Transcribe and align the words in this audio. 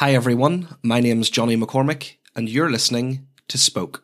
Hi 0.00 0.14
everyone, 0.14 0.66
my 0.82 0.98
name's 0.98 1.28
Johnny 1.28 1.58
McCormick, 1.58 2.14
and 2.34 2.48
you're 2.48 2.70
listening 2.70 3.26
to 3.48 3.58
Spoke. 3.58 4.02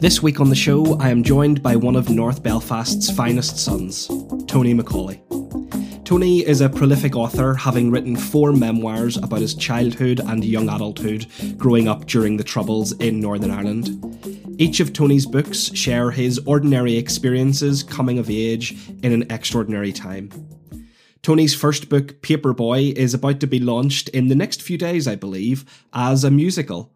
This 0.00 0.20
week 0.20 0.40
on 0.40 0.48
the 0.48 0.56
show, 0.56 0.98
I 0.98 1.10
am 1.10 1.22
joined 1.22 1.62
by 1.62 1.76
one 1.76 1.94
of 1.94 2.10
North 2.10 2.42
Belfast's 2.42 3.12
finest 3.12 3.58
sons, 3.58 4.10
Tony 4.48 4.74
Macaulay. 4.74 5.22
Tony 6.02 6.44
is 6.44 6.60
a 6.60 6.68
prolific 6.68 7.14
author, 7.14 7.54
having 7.54 7.92
written 7.92 8.16
four 8.16 8.52
memoirs 8.52 9.18
about 9.18 9.40
his 9.40 9.54
childhood 9.54 10.18
and 10.18 10.44
young 10.44 10.68
adulthood 10.68 11.26
growing 11.56 11.86
up 11.86 12.06
during 12.06 12.36
the 12.36 12.42
Troubles 12.42 12.90
in 12.94 13.20
Northern 13.20 13.52
Ireland. 13.52 14.19
Each 14.60 14.78
of 14.78 14.92
Tony's 14.92 15.24
books 15.24 15.74
share 15.74 16.10
his 16.10 16.38
ordinary 16.44 16.98
experiences 16.98 17.82
coming 17.82 18.18
of 18.18 18.28
age 18.28 18.76
in 19.02 19.10
an 19.10 19.24
extraordinary 19.32 19.90
time. 19.90 20.28
Tony's 21.22 21.54
first 21.54 21.88
book, 21.88 22.20
Paperboy, 22.20 22.92
is 22.92 23.14
about 23.14 23.40
to 23.40 23.46
be 23.46 23.58
launched 23.58 24.10
in 24.10 24.28
the 24.28 24.34
next 24.34 24.60
few 24.60 24.76
days, 24.76 25.08
I 25.08 25.16
believe, 25.16 25.64
as 25.94 26.24
a 26.24 26.30
musical. 26.30 26.92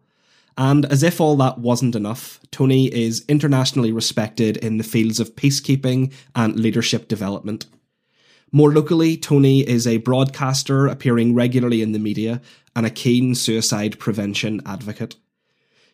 And 0.55 0.85
as 0.85 1.01
if 1.01 1.19
all 1.19 1.35
that 1.37 1.57
wasn't 1.57 1.95
enough, 1.95 2.39
Tony 2.51 2.85
is 2.93 3.25
internationally 3.27 3.91
respected 3.91 4.57
in 4.57 4.77
the 4.77 4.83
fields 4.83 5.19
of 5.19 5.35
peacekeeping 5.35 6.13
and 6.35 6.59
leadership 6.59 7.07
development. 7.07 7.65
More 8.51 8.71
locally, 8.71 9.17
Tony 9.17 9.67
is 9.67 9.87
a 9.87 9.97
broadcaster 9.97 10.85
appearing 10.85 11.33
regularly 11.33 11.81
in 11.81 11.93
the 11.93 11.99
media 11.99 12.41
and 12.75 12.85
a 12.85 12.91
keen 12.91 13.33
suicide 13.33 13.97
prevention 13.97 14.61
advocate. 14.67 15.15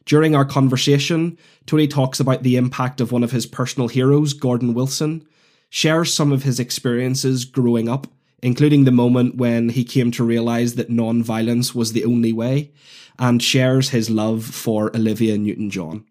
During 0.06 0.36
our 0.36 0.46
conversation, 0.46 1.38
Tony 1.66 1.88
talks 1.88 2.20
about 2.20 2.44
the 2.44 2.56
impact 2.56 3.02
of 3.02 3.12
one 3.12 3.24
of 3.24 3.32
his 3.32 3.46
personal 3.46 3.88
heroes, 3.88 4.34
Gordon 4.34 4.74
Wilson, 4.74 5.26
shares 5.70 6.14
some 6.14 6.32
of 6.32 6.44
his 6.44 6.60
experiences 6.60 7.46
growing 7.46 7.88
up, 7.88 8.08
including 8.42 8.84
the 8.84 8.92
moment 8.92 9.36
when 9.36 9.70
he 9.70 9.84
came 9.84 10.12
to 10.12 10.24
realise 10.24 10.74
that 10.74 10.90
non 10.90 11.24
violence 11.24 11.76
was 11.76 11.94
the 11.94 12.06
only 12.06 12.34
way, 12.34 12.72
and 13.20 13.42
shares 13.42 13.90
his 13.90 14.10
love 14.10 14.44
for 14.44 14.96
Olivia 14.96 15.38
Newton 15.38 15.70
John. 15.70 16.06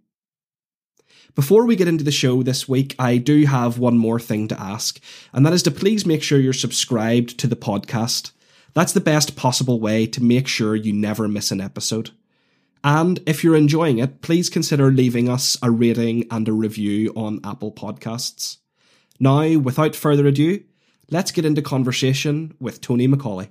Before 1.34 1.65
we 1.65 1.77
get 1.77 1.89
into 1.89 2.05
the 2.05 2.11
show 2.11 2.43
this 2.43 2.69
week, 2.69 2.95
I 2.98 3.17
do 3.17 3.47
have 3.47 3.78
one 3.78 3.97
more 3.97 4.19
thing 4.19 4.48
to 4.48 4.61
ask, 4.61 5.00
and 5.33 5.47
that 5.47 5.53
is 5.53 5.62
to 5.65 5.70
please 5.70 6.05
make 6.05 6.22
sure 6.22 6.39
you're 6.39 6.53
subscribed 6.53 7.39
to 7.39 7.47
the 7.47 7.56
podcast. 7.56 8.33
That's 8.75 8.93
the 8.93 9.00
best 9.00 9.37
possible 9.37 9.81
way 9.81 10.06
to 10.06 10.22
make 10.22 10.48
sure 10.48 10.75
you 10.75 10.93
never 10.93 11.28
miss 11.28 11.50
an 11.50 11.61
episode. 11.61 12.11
And 12.83 13.20
if 13.27 13.45
you're 13.45 13.56
enjoying 13.56 13.98
it, 13.98 14.23
please 14.23 14.48
consider 14.48 14.91
leaving 14.91 15.28
us 15.28 15.59
a 15.62 15.70
rating 15.70 16.27
and 16.31 16.48
a 16.48 16.53
review 16.53 17.12
on 17.14 17.41
Apple 17.45 17.72
Podcasts. 17.72 18.59
Now, 19.19 19.59
without 19.59 19.95
further 19.95 20.27
ado, 20.27 20.62
let's 21.11 21.31
get 21.31 21.45
into 21.45 21.61
conversation 21.61 22.55
with 22.59 22.81
Tony 22.81 23.06
Macaulay. 23.06 23.50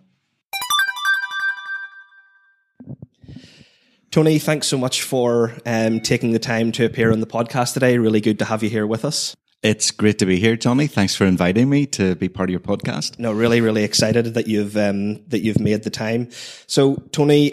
Tony, 4.09 4.39
thanks 4.39 4.65
so 4.65 4.79
much 4.79 5.03
for 5.03 5.53
um, 5.67 5.99
taking 5.99 6.31
the 6.31 6.39
time 6.39 6.71
to 6.71 6.85
appear 6.85 7.11
on 7.11 7.19
the 7.19 7.27
podcast 7.27 7.75
today. 7.75 7.99
Really 7.99 8.21
good 8.21 8.39
to 8.39 8.45
have 8.45 8.63
you 8.63 8.69
here 8.69 8.87
with 8.87 9.05
us. 9.05 9.35
It's 9.61 9.91
great 9.91 10.17
to 10.19 10.25
be 10.25 10.39
here, 10.39 10.55
Johnny. 10.55 10.87
Thanks 10.87 11.15
for 11.15 11.25
inviting 11.25 11.69
me 11.69 11.85
to 11.87 12.15
be 12.15 12.29
part 12.29 12.49
of 12.49 12.51
your 12.51 12.61
podcast. 12.61 13.19
No, 13.19 13.31
really, 13.31 13.61
really 13.61 13.83
excited 13.83 14.33
that 14.33 14.47
you've 14.47 14.75
um, 14.75 15.23
that 15.27 15.41
you've 15.41 15.59
made 15.59 15.83
the 15.83 15.89
time. 15.91 16.29
So, 16.65 16.95
Tony, 17.11 17.51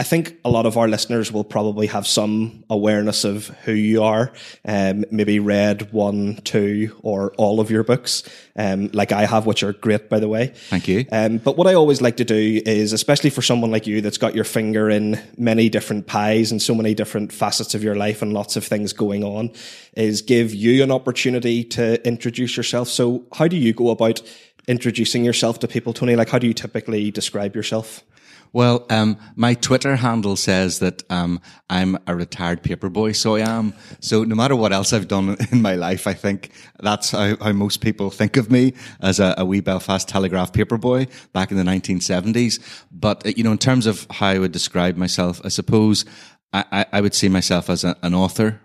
I 0.00 0.04
think 0.04 0.38
a 0.44 0.50
lot 0.50 0.64
of 0.64 0.76
our 0.76 0.86
listeners 0.86 1.32
will 1.32 1.42
probably 1.42 1.88
have 1.88 2.06
some 2.06 2.62
awareness 2.70 3.24
of 3.24 3.48
who 3.64 3.72
you 3.72 4.04
are. 4.04 4.32
Um, 4.64 5.04
maybe 5.10 5.40
read 5.40 5.92
one, 5.92 6.36
two, 6.44 6.96
or 7.02 7.32
all 7.36 7.58
of 7.58 7.68
your 7.68 7.82
books, 7.82 8.22
um, 8.54 8.90
like 8.92 9.10
I 9.10 9.26
have, 9.26 9.44
which 9.44 9.64
are 9.64 9.72
great, 9.72 10.08
by 10.08 10.20
the 10.20 10.28
way. 10.28 10.52
Thank 10.70 10.86
you. 10.86 11.04
Um, 11.10 11.38
but 11.38 11.56
what 11.56 11.66
I 11.66 11.74
always 11.74 12.00
like 12.00 12.16
to 12.18 12.24
do 12.24 12.62
is, 12.64 12.92
especially 12.92 13.30
for 13.30 13.42
someone 13.42 13.72
like 13.72 13.88
you 13.88 14.00
that's 14.00 14.18
got 14.18 14.36
your 14.36 14.44
finger 14.44 14.88
in 14.88 15.20
many 15.36 15.68
different 15.68 16.06
pies 16.06 16.52
and 16.52 16.62
so 16.62 16.76
many 16.76 16.94
different 16.94 17.32
facets 17.32 17.74
of 17.74 17.82
your 17.82 17.96
life 17.96 18.22
and 18.22 18.32
lots 18.32 18.54
of 18.54 18.64
things 18.64 18.92
going 18.92 19.24
on, 19.24 19.50
is 19.94 20.22
give 20.22 20.54
you 20.54 20.84
an 20.84 20.92
opportunity 20.92 21.64
to 21.64 22.06
introduce 22.06 22.56
yourself. 22.56 22.88
So, 22.88 23.24
how 23.32 23.48
do 23.48 23.56
you 23.56 23.72
go 23.72 23.90
about 23.90 24.22
introducing 24.68 25.24
yourself 25.24 25.58
to 25.58 25.66
people, 25.66 25.92
Tony? 25.92 26.14
Like, 26.14 26.28
how 26.28 26.38
do 26.38 26.46
you 26.46 26.54
typically 26.54 27.10
describe 27.10 27.56
yourself? 27.56 28.04
Well, 28.52 28.86
um, 28.90 29.18
my 29.36 29.54
Twitter 29.54 29.96
handle 29.96 30.36
says 30.36 30.78
that 30.78 31.02
um, 31.10 31.40
I'm 31.68 31.98
a 32.06 32.14
retired 32.14 32.62
paperboy, 32.62 33.14
so 33.14 33.36
I 33.36 33.40
am. 33.40 33.74
So 34.00 34.24
no 34.24 34.34
matter 34.34 34.56
what 34.56 34.72
else 34.72 34.92
I've 34.92 35.08
done 35.08 35.36
in 35.52 35.62
my 35.62 35.74
life, 35.74 36.06
I 36.06 36.14
think 36.14 36.50
that's 36.80 37.10
how, 37.10 37.36
how 37.36 37.52
most 37.52 37.80
people 37.80 38.10
think 38.10 38.36
of 38.36 38.50
me 38.50 38.74
as 39.00 39.20
a, 39.20 39.34
a, 39.36 39.44
wee 39.44 39.60
Belfast 39.60 40.08
Telegraph 40.08 40.52
paperboy 40.52 41.08
back 41.32 41.50
in 41.50 41.56
the 41.56 41.62
1970s. 41.62 42.58
But 42.90 43.26
uh, 43.26 43.32
you 43.36 43.44
know, 43.44 43.52
in 43.52 43.58
terms 43.58 43.86
of 43.86 44.06
how 44.10 44.28
I 44.28 44.38
would 44.38 44.52
describe 44.52 44.96
myself, 44.96 45.40
I 45.44 45.48
suppose 45.48 46.04
I, 46.52 46.86
I 46.92 47.00
would 47.02 47.14
see 47.14 47.28
myself 47.28 47.68
as 47.68 47.84
a, 47.84 47.96
an 48.02 48.14
author 48.14 48.60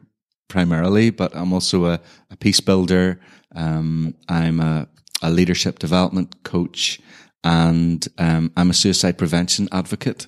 primarily, 0.48 1.10
but 1.10 1.36
I'm 1.36 1.52
also 1.52 1.86
a, 1.86 2.00
a 2.32 2.38
peace 2.38 2.62
builder. 2.62 3.20
Um, 3.56 4.16
I'm 4.30 4.60
a, 4.60 4.88
a 5.22 5.30
leadership 5.30 5.80
development 5.80 6.44
coach 6.44 7.02
and 7.44 8.08
um, 8.18 8.52
I'm 8.56 8.70
a 8.70 8.74
suicide 8.74 9.18
prevention 9.18 9.68
advocate. 9.72 10.28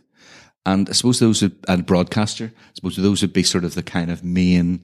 And 0.65 0.89
I 0.89 0.93
suppose 0.93 1.19
those 1.19 1.41
would, 1.41 1.55
and 1.67 1.85
broadcaster, 1.85 2.51
I 2.55 2.71
suppose 2.73 2.95
those 2.95 3.21
would 3.21 3.33
be 3.33 3.43
sort 3.43 3.63
of 3.63 3.75
the 3.75 3.83
kind 3.83 4.09
of 4.09 4.23
main 4.23 4.83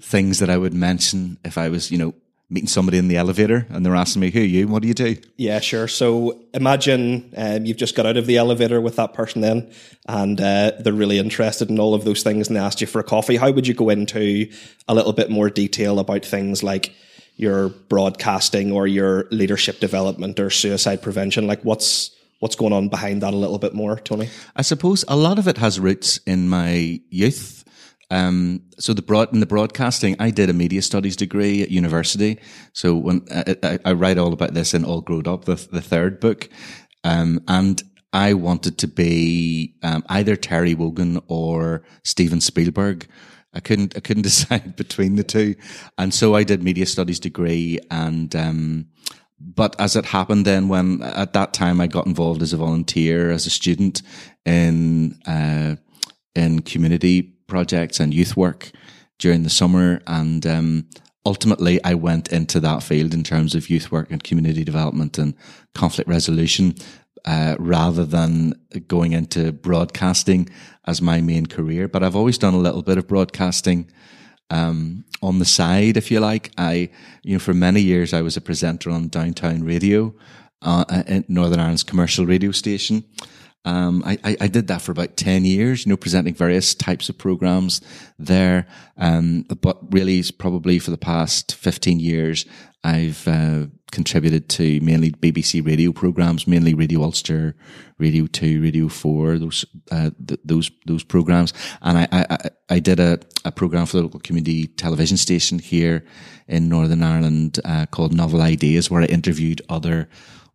things 0.00 0.38
that 0.38 0.48
I 0.48 0.56
would 0.56 0.72
mention 0.72 1.38
if 1.44 1.58
I 1.58 1.68
was, 1.68 1.90
you 1.90 1.98
know, 1.98 2.14
meeting 2.48 2.68
somebody 2.68 2.98
in 2.98 3.08
the 3.08 3.16
elevator 3.16 3.66
and 3.70 3.86
they're 3.86 3.94
asking 3.94 4.20
me, 4.20 4.30
who 4.30 4.40
are 4.40 4.44
you? 4.44 4.66
What 4.66 4.82
do 4.82 4.88
you 4.88 4.94
do? 4.94 5.16
Yeah, 5.36 5.60
sure. 5.60 5.86
So 5.86 6.40
imagine 6.52 7.32
um, 7.36 7.64
you've 7.64 7.76
just 7.76 7.94
got 7.94 8.06
out 8.06 8.16
of 8.16 8.26
the 8.26 8.38
elevator 8.38 8.80
with 8.80 8.96
that 8.96 9.14
person 9.14 9.40
then 9.40 9.72
and 10.08 10.40
uh, 10.40 10.72
they're 10.80 10.92
really 10.92 11.18
interested 11.18 11.70
in 11.70 11.78
all 11.78 11.94
of 11.94 12.04
those 12.04 12.24
things 12.24 12.48
and 12.48 12.56
they 12.56 12.60
asked 12.60 12.80
you 12.80 12.88
for 12.88 12.98
a 12.98 13.04
coffee. 13.04 13.36
How 13.36 13.52
would 13.52 13.68
you 13.68 13.74
go 13.74 13.88
into 13.88 14.50
a 14.88 14.94
little 14.94 15.12
bit 15.12 15.30
more 15.30 15.48
detail 15.48 16.00
about 16.00 16.24
things 16.24 16.62
like, 16.62 16.92
your 17.40 17.68
broadcasting 17.68 18.72
or 18.72 18.86
your 18.86 19.26
leadership 19.30 19.80
development 19.80 20.38
or 20.38 20.50
suicide 20.50 21.02
prevention? 21.02 21.46
Like 21.46 21.62
what's 21.62 22.10
what's 22.40 22.56
going 22.56 22.72
on 22.72 22.88
behind 22.88 23.22
that 23.22 23.34
a 23.34 23.36
little 23.36 23.58
bit 23.58 23.74
more, 23.74 23.96
Tony? 23.96 24.28
I 24.56 24.62
suppose 24.62 25.04
a 25.08 25.16
lot 25.16 25.38
of 25.38 25.48
it 25.48 25.58
has 25.58 25.80
roots 25.80 26.18
in 26.26 26.48
my 26.48 27.00
youth. 27.10 27.64
Um, 28.10 28.62
so 28.78 28.92
the 28.92 29.02
broad 29.02 29.32
in 29.32 29.40
the 29.40 29.46
broadcasting, 29.46 30.16
I 30.18 30.30
did 30.30 30.50
a 30.50 30.52
media 30.52 30.82
studies 30.82 31.14
degree 31.14 31.62
at 31.62 31.70
university. 31.70 32.40
So 32.72 32.96
when 32.96 33.24
I, 33.30 33.78
I, 33.84 33.92
write 33.92 34.18
all 34.18 34.32
about 34.32 34.52
this 34.52 34.74
in 34.74 34.84
All 34.84 35.00
Growed 35.00 35.28
Up, 35.28 35.44
the, 35.44 35.54
the 35.54 35.80
third 35.80 36.18
book, 36.18 36.48
um, 37.04 37.40
and 37.46 37.80
I 38.12 38.34
wanted 38.34 38.78
to 38.78 38.88
be 38.88 39.76
um, 39.84 40.02
either 40.08 40.34
Terry 40.34 40.74
Wogan 40.74 41.20
or 41.28 41.84
Steven 42.02 42.40
Spielberg. 42.40 43.06
I 43.52 43.60
couldn't 43.60 43.96
I 43.96 44.00
couldn't 44.00 44.22
decide 44.30 44.76
between 44.76 45.16
the 45.16 45.24
two, 45.24 45.54
and 45.98 46.12
so 46.14 46.34
I 46.34 46.44
did 46.44 46.62
media 46.62 46.86
studies 46.86 47.20
degree. 47.20 47.78
And 47.90 48.34
um, 48.36 48.86
but 49.40 49.74
as 49.80 49.96
it 49.96 50.04
happened, 50.06 50.44
then 50.44 50.68
when 50.68 51.02
at 51.02 51.32
that 51.32 51.52
time 51.54 51.80
I 51.80 51.86
got 51.86 52.06
involved 52.06 52.42
as 52.42 52.52
a 52.52 52.58
volunteer 52.58 53.30
as 53.30 53.46
a 53.46 53.50
student 53.50 54.02
in 54.44 55.18
uh, 55.26 55.76
in 56.34 56.62
community 56.62 57.22
projects 57.46 58.00
and 58.00 58.14
youth 58.14 58.36
work 58.36 58.70
during 59.18 59.42
the 59.42 59.50
summer, 59.50 60.00
and 60.06 60.46
um, 60.46 60.88
ultimately 61.26 61.82
I 61.84 61.94
went 61.94 62.32
into 62.32 62.60
that 62.60 62.82
field 62.82 63.12
in 63.14 63.22
terms 63.22 63.54
of 63.54 63.68
youth 63.68 63.90
work 63.90 64.10
and 64.10 64.22
community 64.22 64.64
development 64.64 65.18
and 65.18 65.34
conflict 65.74 66.08
resolution 66.08 66.74
uh, 67.24 67.56
rather 67.58 68.04
than 68.04 68.54
going 68.88 69.12
into 69.12 69.52
broadcasting 69.52 70.48
as 70.86 71.02
my 71.02 71.20
main 71.20 71.46
career. 71.46 71.88
But 71.88 72.02
I've 72.02 72.16
always 72.16 72.38
done 72.38 72.54
a 72.54 72.58
little 72.58 72.82
bit 72.82 72.98
of 72.98 73.06
broadcasting 73.06 73.90
um, 74.50 75.04
on 75.22 75.38
the 75.38 75.44
side, 75.44 75.96
if 75.96 76.10
you 76.10 76.20
like. 76.20 76.50
I, 76.58 76.90
you 77.22 77.34
know, 77.34 77.38
for 77.38 77.54
many 77.54 77.80
years 77.80 78.12
I 78.12 78.22
was 78.22 78.36
a 78.36 78.40
presenter 78.40 78.90
on 78.90 79.08
Downtown 79.08 79.64
Radio, 79.64 80.14
uh, 80.62 81.02
in 81.06 81.24
Northern 81.28 81.60
Ireland's 81.60 81.82
commercial 81.82 82.26
radio 82.26 82.50
station. 82.50 83.04
Um, 83.64 84.02
I, 84.06 84.18
I, 84.24 84.36
I, 84.42 84.48
did 84.48 84.68
that 84.68 84.80
for 84.80 84.90
about 84.90 85.18
10 85.18 85.44
years, 85.44 85.84
you 85.84 85.90
know, 85.90 85.96
presenting 85.96 86.32
various 86.32 86.74
types 86.74 87.10
of 87.10 87.18
programs 87.18 87.82
there. 88.18 88.66
Um, 88.96 89.42
but 89.42 89.92
really, 89.92 90.22
probably 90.38 90.78
for 90.78 90.90
the 90.90 90.96
past 90.96 91.54
15 91.54 92.00
years, 92.00 92.46
I've 92.82 93.26
uh, 93.28 93.66
contributed 93.92 94.48
to 94.50 94.80
mainly 94.80 95.10
BBC 95.10 95.64
radio 95.64 95.92
programs, 95.92 96.46
mainly 96.46 96.74
Radio 96.74 97.02
Ulster, 97.02 97.54
Radio 97.98 98.26
Two, 98.26 98.62
Radio 98.62 98.88
Four, 98.88 99.38
those 99.38 99.64
uh, 99.90 100.10
th- 100.26 100.40
those 100.44 100.70
those 100.86 101.04
programs. 101.04 101.52
And 101.82 101.98
I, 101.98 102.08
I 102.12 102.50
I 102.68 102.78
did 102.78 103.00
a, 103.00 103.18
a 103.44 103.52
program 103.52 103.86
for 103.86 103.98
the 103.98 104.04
local 104.04 104.20
community 104.20 104.66
television 104.66 105.16
station 105.16 105.58
here 105.58 106.04
in 106.48 106.68
Northern 106.68 107.02
Ireland 107.02 107.60
uh, 107.64 107.86
called 107.86 108.14
Novel 108.14 108.40
Ideas, 108.40 108.90
where 108.90 109.02
I 109.02 109.06
interviewed 109.06 109.60
other 109.68 110.08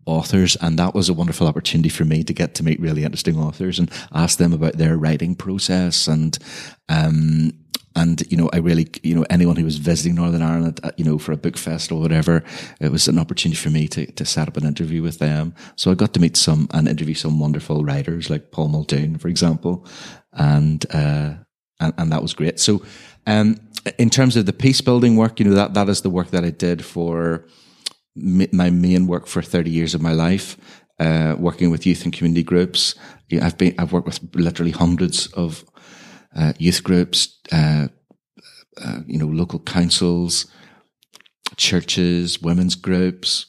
authors 0.06 0.56
and 0.58 0.78
that 0.78 0.94
was 0.94 1.10
a 1.10 1.14
wonderful 1.14 1.48
opportunity 1.48 1.90
for 1.90 2.06
me 2.06 2.24
to 2.24 2.34
get 2.34 2.54
to 2.56 2.64
meet 2.64 2.80
really 2.80 3.04
interesting 3.04 3.40
authors 3.40 3.80
and 3.80 3.92
ask 4.14 4.38
them 4.38 4.54
about 4.54 4.78
their 4.78 4.98
writing 4.98 5.36
process 5.36 6.08
and 6.08 6.38
um, 6.90 7.52
and 7.96 8.24
you 8.30 8.38
know, 8.38 8.50
I 8.52 8.58
really, 8.58 8.88
you 9.04 9.16
know, 9.16 9.26
anyone 9.30 9.56
who 9.56 9.64
was 9.64 9.78
visiting 9.78 10.16
Northern 10.16 10.42
Ireland, 10.42 10.80
uh, 10.84 10.92
you 10.98 11.06
know, 11.06 11.18
for 11.18 11.32
a 11.32 11.38
book 11.38 11.58
fest 11.58 11.92
or 11.92 12.00
whatever, 12.00 12.44
it 12.80 12.92
was 12.92 13.08
an 13.08 13.18
opportunity 13.18 13.58
for 13.58 13.70
me 13.70 13.88
to 13.90 14.06
to 14.12 14.26
set 14.26 14.48
up 14.48 14.58
an 14.58 14.66
interview 14.66 15.02
with 15.02 15.20
them. 15.20 15.54
So 15.76 15.92
I 15.92 15.96
got 15.96 16.14
to 16.14 16.20
meet 16.20 16.38
some 16.38 16.68
and 16.72 16.88
interview 16.88 17.16
some 17.16 17.40
wonderful 17.40 17.84
writers 17.84 18.30
like 18.30 18.52
Paul 18.52 18.70
Muldoon, 18.70 19.18
for 19.18 19.30
example, 19.30 19.86
and 20.34 20.86
uh, 20.94 21.36
and, 21.80 21.94
and 21.98 22.12
that 22.12 22.22
was 22.22 22.34
great. 22.34 22.60
So, 22.60 22.82
um, 23.28 23.58
in 23.98 24.10
terms 24.10 24.36
of 24.36 24.46
the 24.46 24.54
peace 24.54 24.82
building 24.82 25.16
work, 25.16 25.40
you 25.40 25.46
know, 25.46 25.56
that 25.56 25.74
that 25.74 25.90
is 25.90 26.02
the 26.02 26.10
work 26.10 26.32
that 26.32 26.44
I 26.44 26.52
did 26.52 26.84
for 26.84 27.46
my 28.16 28.70
main 28.70 29.08
work 29.08 29.28
for 29.28 29.42
30 29.42 29.70
years 29.70 29.94
of 29.94 30.02
my 30.02 30.14
life, 30.14 30.58
uh, 31.00 31.36
working 31.38 31.70
with 31.70 31.86
youth 31.86 32.04
and 32.06 32.14
community 32.14 32.44
groups. 32.44 32.96
I've 33.42 33.58
been, 33.58 33.76
I've 33.78 33.92
worked 33.92 34.08
with 34.08 34.20
literally 34.34 34.72
hundreds 34.72 35.28
of 35.34 35.66
uh, 36.36 36.54
youth 36.58 36.84
groups, 36.84 37.40
uh, 37.52 37.88
uh, 38.84 39.00
you 39.08 39.18
know, 39.18 39.28
local 39.28 39.60
councils, 39.60 40.46
churches, 41.56 42.42
women's 42.42 42.76
groups, 42.76 43.46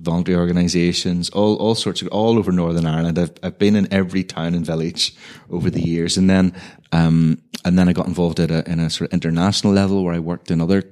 voluntary 0.00 0.36
organisations, 0.36 1.30
all 1.30 1.56
all 1.56 1.74
sorts 1.74 2.02
of 2.02 2.08
all 2.08 2.38
over 2.38 2.52
Northern 2.52 2.86
Ireland. 2.86 3.18
I've 3.18 3.32
I've 3.42 3.58
been 3.58 3.76
in 3.76 3.92
every 3.92 4.24
town 4.24 4.54
and 4.54 4.66
village 4.66 5.14
over 5.50 5.70
the 5.70 5.82
years, 5.82 6.16
and 6.16 6.28
then 6.28 6.54
um, 6.92 7.42
and 7.64 7.78
then 7.78 7.88
I 7.88 7.92
got 7.92 8.06
involved 8.06 8.40
at 8.40 8.50
a, 8.50 8.68
in 8.70 8.80
a 8.80 8.90
sort 8.90 9.10
of 9.10 9.14
international 9.14 9.72
level 9.72 10.04
where 10.04 10.14
I 10.14 10.20
worked 10.20 10.50
in 10.50 10.60
other 10.60 10.82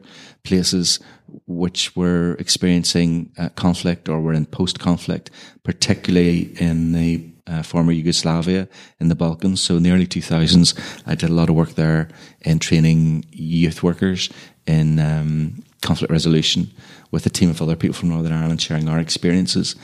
places 0.44 1.00
which 1.46 1.96
were 1.96 2.36
experiencing 2.38 3.32
uh, 3.36 3.48
conflict 3.50 4.08
or 4.08 4.20
were 4.20 4.32
in 4.32 4.46
post 4.46 4.78
conflict, 4.78 5.30
particularly 5.64 6.52
in 6.60 6.92
the 6.92 7.35
uh, 7.46 7.62
former 7.62 7.92
Yugoslavia 7.92 8.68
in 9.00 9.08
the 9.08 9.14
Balkans. 9.14 9.60
So 9.60 9.76
in 9.76 9.82
the 9.82 9.92
early 9.92 10.06
2000s, 10.06 10.78
I 11.06 11.14
did 11.14 11.30
a 11.30 11.34
lot 11.34 11.48
of 11.48 11.54
work 11.54 11.70
there 11.70 12.08
in 12.40 12.58
training 12.58 13.24
youth 13.30 13.82
workers 13.82 14.28
in 14.66 14.98
um, 14.98 15.62
conflict 15.80 16.10
resolution 16.10 16.70
with 17.10 17.24
a 17.24 17.30
team 17.30 17.50
of 17.50 17.62
other 17.62 17.76
people 17.76 17.94
from 17.94 18.08
Northern 18.08 18.32
Ireland 18.32 18.60
sharing 18.60 18.88
our 18.88 18.98
experiences. 18.98 19.76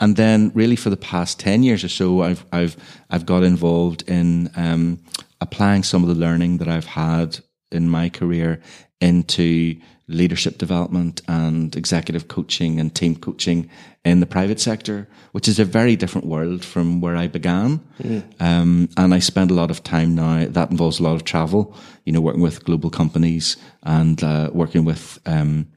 And 0.00 0.16
then 0.16 0.50
really 0.54 0.76
for 0.76 0.90
the 0.90 0.96
past 0.96 1.38
10 1.38 1.62
years 1.62 1.84
or 1.84 1.88
so, 1.88 2.22
I've, 2.22 2.44
I've, 2.52 2.76
I've 3.10 3.26
got 3.26 3.44
involved 3.44 4.02
in 4.08 4.50
um, 4.56 5.00
applying 5.40 5.84
some 5.84 6.02
of 6.02 6.08
the 6.08 6.14
learning 6.14 6.58
that 6.58 6.68
I've 6.68 6.86
had 6.86 7.38
in 7.70 7.88
my 7.88 8.08
career 8.08 8.60
into 9.00 9.76
leadership 10.06 10.58
development 10.58 11.22
and 11.28 11.74
executive 11.76 12.28
coaching 12.28 12.78
and 12.78 12.94
team 12.94 13.16
coaching 13.16 13.70
in 14.04 14.20
the 14.20 14.26
private 14.26 14.60
sector, 14.60 15.08
which 15.32 15.48
is 15.48 15.58
a 15.58 15.64
very 15.64 15.96
different 15.96 16.26
world 16.26 16.64
from 16.64 17.00
where 17.00 17.16
I 17.16 17.26
began. 17.26 17.80
Mm. 18.02 18.22
Um, 18.40 18.88
and 18.96 19.14
I 19.14 19.18
spend 19.18 19.50
a 19.50 19.54
lot 19.54 19.70
of 19.70 19.82
time 19.82 20.14
now. 20.14 20.46
That 20.46 20.70
involves 20.70 21.00
a 21.00 21.02
lot 21.02 21.14
of 21.14 21.24
travel, 21.24 21.74
you 22.04 22.12
know, 22.12 22.20
working 22.20 22.42
with 22.42 22.64
global 22.64 22.90
companies 22.90 23.56
and 23.82 24.22
uh, 24.22 24.50
working 24.52 24.84
with 24.84 25.18
um, 25.24 25.68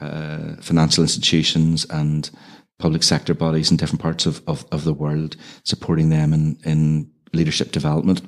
uh, 0.00 0.56
financial 0.60 1.02
institutions 1.02 1.84
and 1.90 2.30
public 2.78 3.02
sector 3.02 3.34
bodies 3.34 3.70
in 3.70 3.76
different 3.76 4.00
parts 4.00 4.26
of, 4.26 4.42
of, 4.46 4.64
of 4.70 4.84
the 4.84 4.94
world, 4.94 5.36
supporting 5.64 6.10
them 6.10 6.32
in, 6.32 6.58
in 6.64 7.10
leadership 7.32 7.72
development 7.72 8.22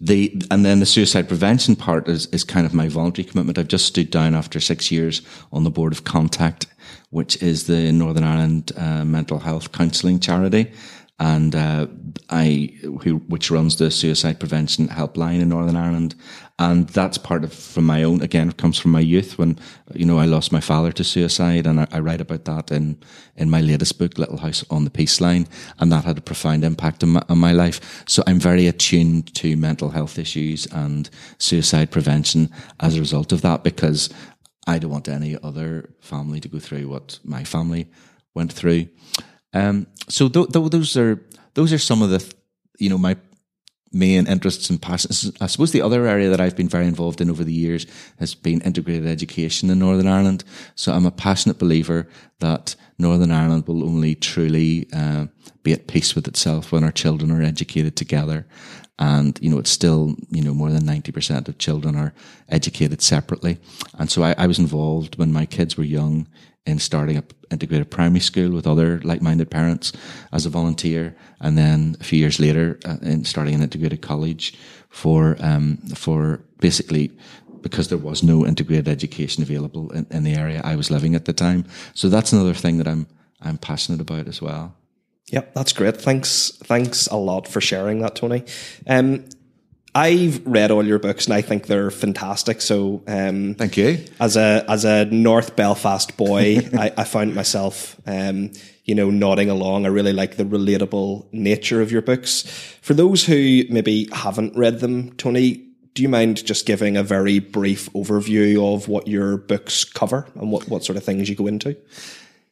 the 0.00 0.42
and 0.50 0.64
then 0.64 0.80
the 0.80 0.86
suicide 0.86 1.28
prevention 1.28 1.76
part 1.76 2.08
is, 2.08 2.26
is 2.26 2.42
kind 2.42 2.66
of 2.66 2.72
my 2.72 2.88
voluntary 2.88 3.24
commitment. 3.28 3.58
I've 3.58 3.68
just 3.68 3.86
stood 3.86 4.10
down 4.10 4.34
after 4.34 4.60
six 4.60 4.90
years 4.90 5.22
on 5.52 5.64
the 5.64 5.70
board 5.70 5.92
of 5.92 6.04
Contact, 6.04 6.66
which 7.10 7.42
is 7.42 7.66
the 7.66 7.92
Northern 7.92 8.24
Ireland 8.24 8.72
uh, 8.76 9.04
mental 9.04 9.40
health 9.40 9.72
counselling 9.72 10.18
charity, 10.18 10.72
and 11.18 11.54
uh, 11.54 11.86
I 12.30 12.74
who 13.02 13.16
which 13.28 13.50
runs 13.50 13.76
the 13.76 13.90
suicide 13.90 14.40
prevention 14.40 14.88
helpline 14.88 15.40
in 15.40 15.50
Northern 15.50 15.76
Ireland, 15.76 16.14
and 16.60 16.88
that's 16.90 17.16
part 17.16 17.42
of 17.42 17.54
from 17.54 17.86
my 17.86 18.02
own 18.02 18.20
again 18.20 18.50
it 18.50 18.58
comes 18.58 18.78
from 18.78 18.90
my 18.90 19.00
youth 19.00 19.38
when 19.38 19.58
you 19.94 20.04
know 20.04 20.18
I 20.18 20.26
lost 20.26 20.52
my 20.52 20.60
father 20.60 20.92
to 20.92 21.02
suicide, 21.02 21.66
and 21.66 21.80
I, 21.80 21.86
I 21.90 22.00
write 22.00 22.20
about 22.20 22.44
that 22.44 22.70
in 22.70 22.98
in 23.34 23.48
my 23.50 23.62
latest 23.62 23.98
book, 23.98 24.18
Little 24.18 24.36
House 24.36 24.62
on 24.70 24.84
the 24.84 24.90
Peace 24.90 25.20
Line, 25.20 25.48
and 25.78 25.90
that 25.90 26.04
had 26.04 26.18
a 26.18 26.20
profound 26.20 26.62
impact 26.62 27.02
on 27.02 27.10
my, 27.10 27.22
on 27.30 27.38
my 27.38 27.52
life. 27.52 28.04
So 28.06 28.22
I'm 28.26 28.38
very 28.38 28.66
attuned 28.66 29.34
to 29.36 29.56
mental 29.56 29.90
health 29.90 30.18
issues 30.18 30.66
and 30.66 31.08
suicide 31.38 31.90
prevention 31.90 32.50
as 32.78 32.96
a 32.96 33.00
result 33.00 33.32
of 33.32 33.40
that 33.40 33.64
because 33.64 34.10
I 34.66 34.78
don't 34.78 34.90
want 34.90 35.08
any 35.08 35.38
other 35.42 35.94
family 36.00 36.40
to 36.40 36.48
go 36.48 36.58
through 36.58 36.88
what 36.88 37.18
my 37.24 37.42
family 37.42 37.90
went 38.34 38.52
through. 38.52 38.88
Um, 39.54 39.86
so 40.08 40.28
th- 40.28 40.50
th- 40.50 40.70
those 40.70 40.96
are 40.98 41.24
those 41.54 41.72
are 41.72 41.78
some 41.78 42.02
of 42.02 42.10
the 42.10 42.22
you 42.78 42.90
know 42.90 42.98
my 42.98 43.16
main 43.92 44.26
interests 44.26 44.70
and 44.70 44.80
passions. 44.80 45.32
I 45.40 45.46
suppose 45.46 45.72
the 45.72 45.82
other 45.82 46.06
area 46.06 46.30
that 46.30 46.40
I've 46.40 46.56
been 46.56 46.68
very 46.68 46.86
involved 46.86 47.20
in 47.20 47.30
over 47.30 47.42
the 47.42 47.52
years 47.52 47.86
has 48.18 48.34
been 48.34 48.60
integrated 48.60 49.06
education 49.06 49.68
in 49.70 49.78
Northern 49.80 50.06
Ireland. 50.06 50.44
So 50.76 50.92
I'm 50.92 51.06
a 51.06 51.10
passionate 51.10 51.58
believer 51.58 52.08
that 52.38 52.76
Northern 52.98 53.32
Ireland 53.32 53.66
will 53.66 53.84
only 53.84 54.14
truly 54.14 54.88
uh, 54.92 55.26
be 55.62 55.72
at 55.72 55.88
peace 55.88 56.14
with 56.14 56.28
itself 56.28 56.70
when 56.70 56.84
our 56.84 56.92
children 56.92 57.30
are 57.30 57.42
educated 57.42 57.96
together. 57.96 58.46
And, 58.98 59.38
you 59.40 59.50
know, 59.50 59.58
it's 59.58 59.70
still, 59.70 60.14
you 60.30 60.42
know, 60.42 60.52
more 60.52 60.70
than 60.70 60.82
90% 60.82 61.48
of 61.48 61.58
children 61.58 61.96
are 61.96 62.12
educated 62.50 63.00
separately. 63.00 63.58
And 63.98 64.10
so 64.10 64.22
I, 64.22 64.34
I 64.36 64.46
was 64.46 64.58
involved 64.58 65.18
when 65.18 65.32
my 65.32 65.46
kids 65.46 65.76
were 65.76 65.84
young 65.84 66.28
in 66.70 66.78
starting 66.78 67.18
up 67.18 67.32
integrated 67.50 67.90
primary 67.90 68.20
school 68.20 68.50
with 68.50 68.66
other 68.66 69.00
like-minded 69.00 69.50
parents 69.50 69.92
as 70.32 70.46
a 70.46 70.50
volunteer, 70.50 71.14
and 71.40 71.58
then 71.58 71.96
a 72.00 72.04
few 72.04 72.18
years 72.18 72.38
later, 72.38 72.78
uh, 72.84 72.96
in 73.02 73.24
starting 73.24 73.54
an 73.54 73.62
integrated 73.62 74.00
college 74.00 74.58
for 74.88 75.36
um, 75.40 75.76
for 75.94 76.40
basically 76.60 77.10
because 77.62 77.88
there 77.88 77.98
was 77.98 78.22
no 78.22 78.46
integrated 78.46 78.88
education 78.88 79.42
available 79.42 79.90
in, 79.90 80.06
in 80.10 80.24
the 80.24 80.34
area 80.34 80.62
I 80.64 80.76
was 80.76 80.90
living 80.90 81.14
at 81.14 81.26
the 81.26 81.32
time. 81.32 81.64
So 81.94 82.08
that's 82.08 82.32
another 82.32 82.54
thing 82.54 82.78
that 82.78 82.88
I'm 82.88 83.06
I'm 83.42 83.58
passionate 83.58 84.00
about 84.00 84.28
as 84.28 84.40
well. 84.40 84.74
Yep, 85.32 85.54
that's 85.54 85.72
great. 85.72 85.96
Thanks, 85.96 86.52
thanks 86.64 87.06
a 87.06 87.16
lot 87.16 87.46
for 87.46 87.60
sharing 87.60 88.00
that, 88.00 88.16
Tony. 88.16 88.44
Um, 88.86 89.24
I've 89.94 90.46
read 90.46 90.70
all 90.70 90.86
your 90.86 90.98
books 90.98 91.26
and 91.26 91.34
I 91.34 91.42
think 91.42 91.66
they're 91.66 91.90
fantastic. 91.90 92.60
So, 92.60 93.02
um, 93.06 93.54
thank 93.54 93.76
you. 93.76 94.04
As 94.20 94.36
a 94.36 94.64
as 94.68 94.84
a 94.84 95.06
North 95.06 95.56
Belfast 95.56 96.16
boy, 96.16 96.58
I, 96.78 96.92
I, 96.96 97.04
found 97.04 97.34
myself, 97.34 98.00
um, 98.06 98.52
you 98.84 98.94
know, 98.94 99.10
nodding 99.10 99.50
along. 99.50 99.86
I 99.86 99.88
really 99.88 100.12
like 100.12 100.36
the 100.36 100.44
relatable 100.44 101.32
nature 101.32 101.82
of 101.82 101.90
your 101.90 102.02
books. 102.02 102.42
For 102.82 102.94
those 102.94 103.24
who 103.24 103.64
maybe 103.68 104.08
haven't 104.12 104.56
read 104.56 104.78
them, 104.78 105.12
Tony, 105.14 105.66
do 105.94 106.02
you 106.02 106.08
mind 106.08 106.44
just 106.44 106.66
giving 106.66 106.96
a 106.96 107.02
very 107.02 107.40
brief 107.40 107.92
overview 107.92 108.74
of 108.74 108.86
what 108.86 109.08
your 109.08 109.38
books 109.38 109.84
cover 109.84 110.28
and 110.36 110.52
what 110.52 110.68
what 110.68 110.84
sort 110.84 110.96
of 110.96 111.04
things 111.04 111.28
you 111.28 111.34
go 111.34 111.48
into? 111.48 111.76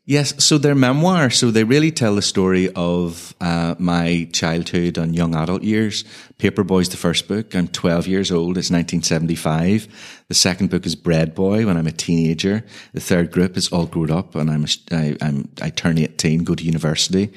Yes, 0.08 0.42
so 0.42 0.56
they're 0.56 0.74
memoirs. 0.74 1.36
So 1.36 1.50
they 1.50 1.64
really 1.64 1.90
tell 1.90 2.14
the 2.14 2.22
story 2.22 2.72
of 2.74 3.34
uh, 3.42 3.74
my 3.78 4.26
childhood 4.32 4.96
and 4.96 5.14
young 5.14 5.34
adult 5.34 5.62
years. 5.62 6.02
Paperboy's 6.38 6.88
the 6.88 6.96
first 6.96 7.28
book. 7.28 7.54
I'm 7.54 7.68
12 7.68 8.06
years 8.06 8.32
old. 8.32 8.56
It's 8.56 8.70
1975. 8.70 10.24
The 10.28 10.34
second 10.34 10.70
book 10.70 10.86
is 10.86 10.96
Breadboy 10.96 11.66
when 11.66 11.76
I'm 11.76 11.86
a 11.86 11.92
teenager. 11.92 12.64
The 12.94 13.00
third 13.00 13.30
group 13.30 13.58
is 13.58 13.68
All 13.68 13.84
Growed 13.84 14.10
Up 14.10 14.34
and 14.34 14.50
I'm, 14.50 14.64
I, 14.90 15.14
I'm, 15.20 15.50
I 15.60 15.68
turn 15.68 15.98
18, 15.98 16.42
go 16.42 16.54
to 16.54 16.64
university. 16.64 17.30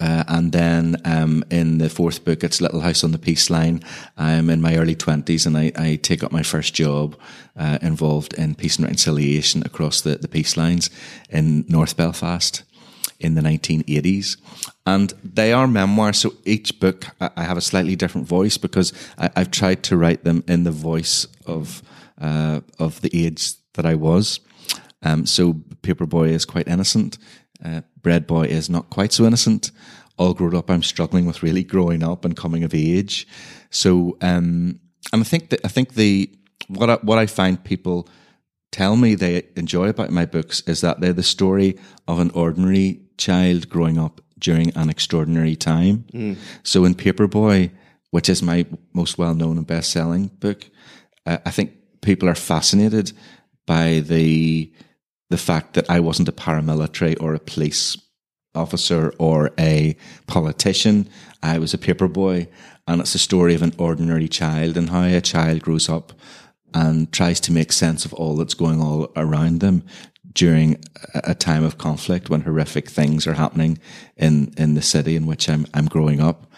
Uh, 0.00 0.24
and 0.28 0.52
then 0.52 0.96
um, 1.04 1.44
in 1.50 1.78
the 1.78 1.88
fourth 1.88 2.24
book, 2.24 2.44
it's 2.44 2.60
Little 2.60 2.80
House 2.80 3.02
on 3.02 3.10
the 3.10 3.18
Peace 3.18 3.50
Line. 3.50 3.82
I'm 4.16 4.48
in 4.50 4.60
my 4.60 4.76
early 4.76 4.94
20s 4.94 5.46
and 5.46 5.56
I, 5.56 5.72
I 5.76 5.96
take 5.96 6.22
up 6.22 6.30
my 6.30 6.42
first 6.42 6.74
job 6.74 7.18
uh, 7.56 7.78
involved 7.82 8.34
in 8.34 8.54
peace 8.54 8.76
and 8.76 8.84
reconciliation 8.84 9.62
across 9.64 10.00
the, 10.00 10.16
the 10.16 10.28
peace 10.28 10.56
lines 10.56 10.90
in 11.30 11.64
North 11.68 11.96
Belfast 11.96 12.62
in 13.18 13.34
the 13.34 13.40
1980s. 13.40 14.36
And 14.86 15.12
they 15.24 15.52
are 15.52 15.66
memoirs, 15.66 16.18
so 16.18 16.34
each 16.44 16.78
book 16.78 17.06
I 17.20 17.42
have 17.42 17.56
a 17.56 17.62
slightly 17.62 17.96
different 17.96 18.28
voice 18.28 18.56
because 18.56 18.92
I, 19.18 19.30
have 19.34 19.50
tried 19.50 19.82
to 19.84 19.96
write 19.96 20.24
them 20.24 20.44
in 20.46 20.64
the 20.64 20.70
voice 20.70 21.26
of, 21.46 21.82
uh, 22.20 22.60
of 22.78 23.00
the 23.00 23.26
age 23.26 23.54
that 23.74 23.84
I 23.84 23.96
was. 23.96 24.40
Um, 25.02 25.26
so 25.26 25.54
Paperboy 25.82 26.30
is 26.30 26.44
quite 26.44 26.68
innocent. 26.68 27.18
Uh, 27.64 27.82
Breadboy 28.00 28.46
is 28.46 28.70
not 28.70 28.90
quite 28.90 29.12
so 29.12 29.24
innocent. 29.24 29.70
All 30.16 30.34
grown 30.34 30.54
up, 30.54 30.70
I'm 30.70 30.82
struggling 30.82 31.26
with 31.26 31.42
really 31.42 31.62
growing 31.62 32.02
up 32.02 32.24
and 32.24 32.36
coming 32.36 32.64
of 32.64 32.74
age. 32.74 33.26
So, 33.70 34.16
um, 34.20 34.80
and 35.12 35.22
I 35.22 35.24
think 35.24 35.50
that 35.50 35.60
I 35.64 35.68
think 35.68 35.94
the 35.94 36.30
what 36.68 36.90
I, 36.90 36.94
what 36.96 37.18
I 37.18 37.26
find 37.26 37.62
people 37.62 38.08
tell 38.70 38.96
me 38.96 39.14
they 39.14 39.44
enjoy 39.56 39.88
about 39.88 40.10
my 40.10 40.26
books 40.26 40.60
is 40.66 40.80
that 40.80 41.00
they're 41.00 41.12
the 41.12 41.22
story 41.22 41.78
of 42.06 42.18
an 42.18 42.30
ordinary 42.30 43.00
child 43.16 43.68
growing 43.68 43.98
up 43.98 44.20
during 44.38 44.76
an 44.76 44.90
extraordinary 44.90 45.56
time. 45.56 46.04
Mm. 46.12 46.36
So 46.62 46.84
in 46.84 46.94
Paperboy, 46.94 47.70
which 48.10 48.28
is 48.28 48.42
my 48.42 48.66
most 48.92 49.18
well 49.18 49.34
known 49.34 49.56
and 49.56 49.66
best 49.66 49.90
selling 49.90 50.28
book, 50.28 50.68
uh, 51.26 51.38
I 51.44 51.50
think 51.50 51.72
people 52.00 52.28
are 52.28 52.34
fascinated 52.34 53.12
by 53.66 54.00
the 54.00 54.72
the 55.30 55.38
fact 55.38 55.74
that 55.74 55.88
I 55.90 56.00
wasn't 56.00 56.28
a 56.28 56.32
paramilitary 56.32 57.20
or 57.20 57.34
a 57.34 57.40
police 57.40 57.96
officer 58.54 59.12
or 59.18 59.50
a 59.58 59.96
politician. 60.26 61.08
I 61.42 61.58
was 61.58 61.74
a 61.74 61.78
paper 61.78 62.08
boy, 62.08 62.48
and 62.86 63.00
it's 63.00 63.14
a 63.14 63.18
story 63.18 63.54
of 63.54 63.62
an 63.62 63.74
ordinary 63.78 64.28
child 64.28 64.76
and 64.76 64.90
how 64.90 65.04
a 65.04 65.20
child 65.20 65.62
grows 65.62 65.88
up 65.88 66.12
and 66.74 67.10
tries 67.12 67.40
to 67.40 67.52
make 67.52 67.72
sense 67.72 68.04
of 68.04 68.12
all 68.14 68.36
that's 68.36 68.54
going 68.54 68.80
all 68.80 69.10
around 69.16 69.60
them 69.60 69.84
during 70.32 70.82
a 71.14 71.34
time 71.34 71.64
of 71.64 71.78
conflict 71.78 72.28
when 72.28 72.42
horrific 72.42 72.88
things 72.88 73.26
are 73.26 73.34
happening 73.34 73.78
in, 74.16 74.52
in 74.56 74.74
the 74.74 74.82
city 74.82 75.16
in 75.16 75.26
which 75.26 75.48
I'm, 75.48 75.66
I'm 75.72 75.86
growing 75.86 76.20
up. 76.20 76.50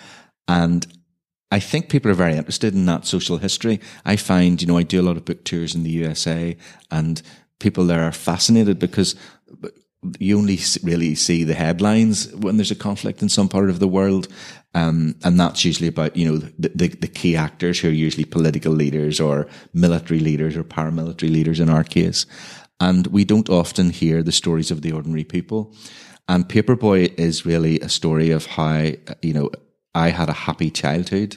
And 0.48 0.86
I 1.52 1.60
think 1.60 1.88
people 1.88 2.10
are 2.10 2.14
very 2.14 2.36
interested 2.36 2.74
in 2.74 2.86
that 2.86 3.06
social 3.06 3.38
history. 3.38 3.80
I 4.04 4.16
find, 4.16 4.60
you 4.60 4.68
know, 4.68 4.76
I 4.76 4.82
do 4.82 5.00
a 5.00 5.02
lot 5.02 5.16
of 5.16 5.24
book 5.24 5.44
tours 5.44 5.74
in 5.74 5.82
the 5.82 5.90
USA 5.90 6.56
and 6.90 7.22
people 7.60 7.86
there 7.86 8.02
are 8.02 8.12
fascinated 8.12 8.78
because 8.78 9.14
you 10.18 10.38
only 10.38 10.58
really 10.82 11.14
see 11.14 11.44
the 11.44 11.54
headlines 11.54 12.34
when 12.34 12.56
there's 12.56 12.70
a 12.70 12.76
conflict 12.76 13.22
in 13.22 13.28
some 13.28 13.48
part 13.48 13.68
of 13.68 13.78
the 13.78 13.88
world. 13.88 14.28
Um, 14.74 15.16
and 15.24 15.38
that's 15.38 15.64
usually 15.64 15.88
about, 15.88 16.16
you 16.16 16.26
know, 16.26 16.38
the, 16.38 16.70
the, 16.74 16.88
the, 16.88 17.08
key 17.08 17.36
actors 17.36 17.80
who 17.80 17.88
are 17.88 17.92
usually 17.92 18.24
political 18.24 18.72
leaders 18.72 19.20
or 19.20 19.48
military 19.74 20.20
leaders 20.20 20.56
or 20.56 20.62
paramilitary 20.62 21.30
leaders 21.30 21.60
in 21.60 21.68
our 21.68 21.84
case. 21.84 22.24
And 22.78 23.08
we 23.08 23.24
don't 23.24 23.50
often 23.50 23.90
hear 23.90 24.22
the 24.22 24.32
stories 24.32 24.70
of 24.70 24.82
the 24.82 24.92
ordinary 24.92 25.24
people. 25.24 25.74
And 26.28 26.48
Paperboy 26.48 27.18
is 27.18 27.44
really 27.44 27.80
a 27.80 27.88
story 27.88 28.30
of 28.30 28.46
how, 28.46 28.92
you 29.22 29.34
know, 29.34 29.50
I 29.94 30.10
had 30.10 30.28
a 30.28 30.44
happy 30.46 30.70
childhood. 30.70 31.36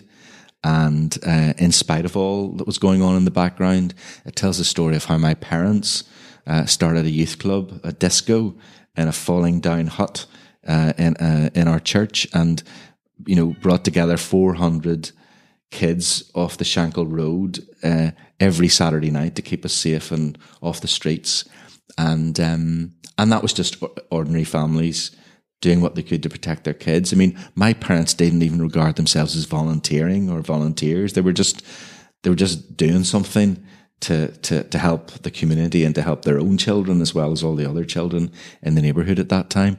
And 0.64 1.18
uh, 1.26 1.54
in 1.58 1.72
spite 1.72 2.06
of 2.06 2.16
all 2.16 2.50
that 2.54 2.68
was 2.68 2.78
going 2.78 3.02
on 3.02 3.18
in 3.18 3.26
the 3.26 3.32
background, 3.32 3.94
it 4.26 4.36
tells 4.36 4.58
the 4.58 4.64
story 4.64 4.96
of 4.96 5.06
how 5.06 5.18
my 5.18 5.34
parents 5.34 6.04
uh, 6.48 6.66
started 6.66 7.06
a 7.06 7.12
youth 7.12 7.38
club, 7.40 7.80
a 7.84 7.92
disco, 7.92 8.56
in 8.96 9.08
a 9.08 9.12
falling 9.12 9.60
down 9.60 9.88
hut 9.88 10.26
uh, 10.68 10.94
in 10.98 11.16
uh, 11.18 11.50
in 11.54 11.68
our 11.68 11.80
church, 11.80 12.28
and 12.34 12.64
you 13.26 13.36
know 13.36 13.56
brought 13.62 13.84
together 13.84 14.18
four 14.18 14.54
hundred 14.54 15.12
kids 15.72 16.32
off 16.36 16.58
the 16.58 16.64
Shankill 16.64 17.12
Road 17.12 17.66
uh, 17.84 18.12
every 18.40 18.68
Saturday 18.68 19.12
night 19.12 19.36
to 19.36 19.42
keep 19.42 19.66
us 19.66 19.74
safe 19.74 20.12
and 20.12 20.38
off 20.62 20.82
the 20.82 20.88
streets, 20.88 21.46
and 21.98 22.40
um, 22.40 22.94
and 23.18 23.32
that 23.32 23.42
was 23.42 23.54
just 23.54 23.84
ordinary 24.10 24.44
families 24.46 25.12
doing 25.64 25.82
what 25.82 25.96
they 25.96 26.04
could 26.04 26.22
to 26.22 26.30
protect 26.30 26.66
their 26.66 26.74
kids. 26.74 27.14
I 27.14 27.16
mean, 27.16 27.40
my 27.56 27.74
parents 27.74 28.14
didn't 28.14 28.44
even 28.44 28.62
regard 28.62 28.98
themselves 28.98 29.36
as 29.36 29.46
volunteering 29.46 30.30
or 30.30 30.42
volunteers. 30.42 31.14
They 31.14 31.22
were 31.22 31.32
just 31.32 31.64
they 32.22 32.30
were 32.30 32.36
just 32.36 32.78
doing 32.78 33.04
something 33.04 33.66
to, 34.02 34.28
to, 34.28 34.64
to 34.64 34.78
help 34.78 35.12
the 35.24 35.32
community 35.32 35.86
and 35.86 35.96
to 35.96 36.02
help 36.02 36.24
their 36.24 36.38
own 36.38 36.58
children 36.58 37.02
as 37.02 37.16
well 37.16 37.32
as 37.32 37.42
all 37.42 37.56
the 37.56 37.70
other 37.70 37.86
children 37.86 38.32
in 38.62 38.76
the 38.76 38.82
neighborhood 38.82 39.18
at 39.18 39.30
that 39.30 39.50
time. 39.50 39.78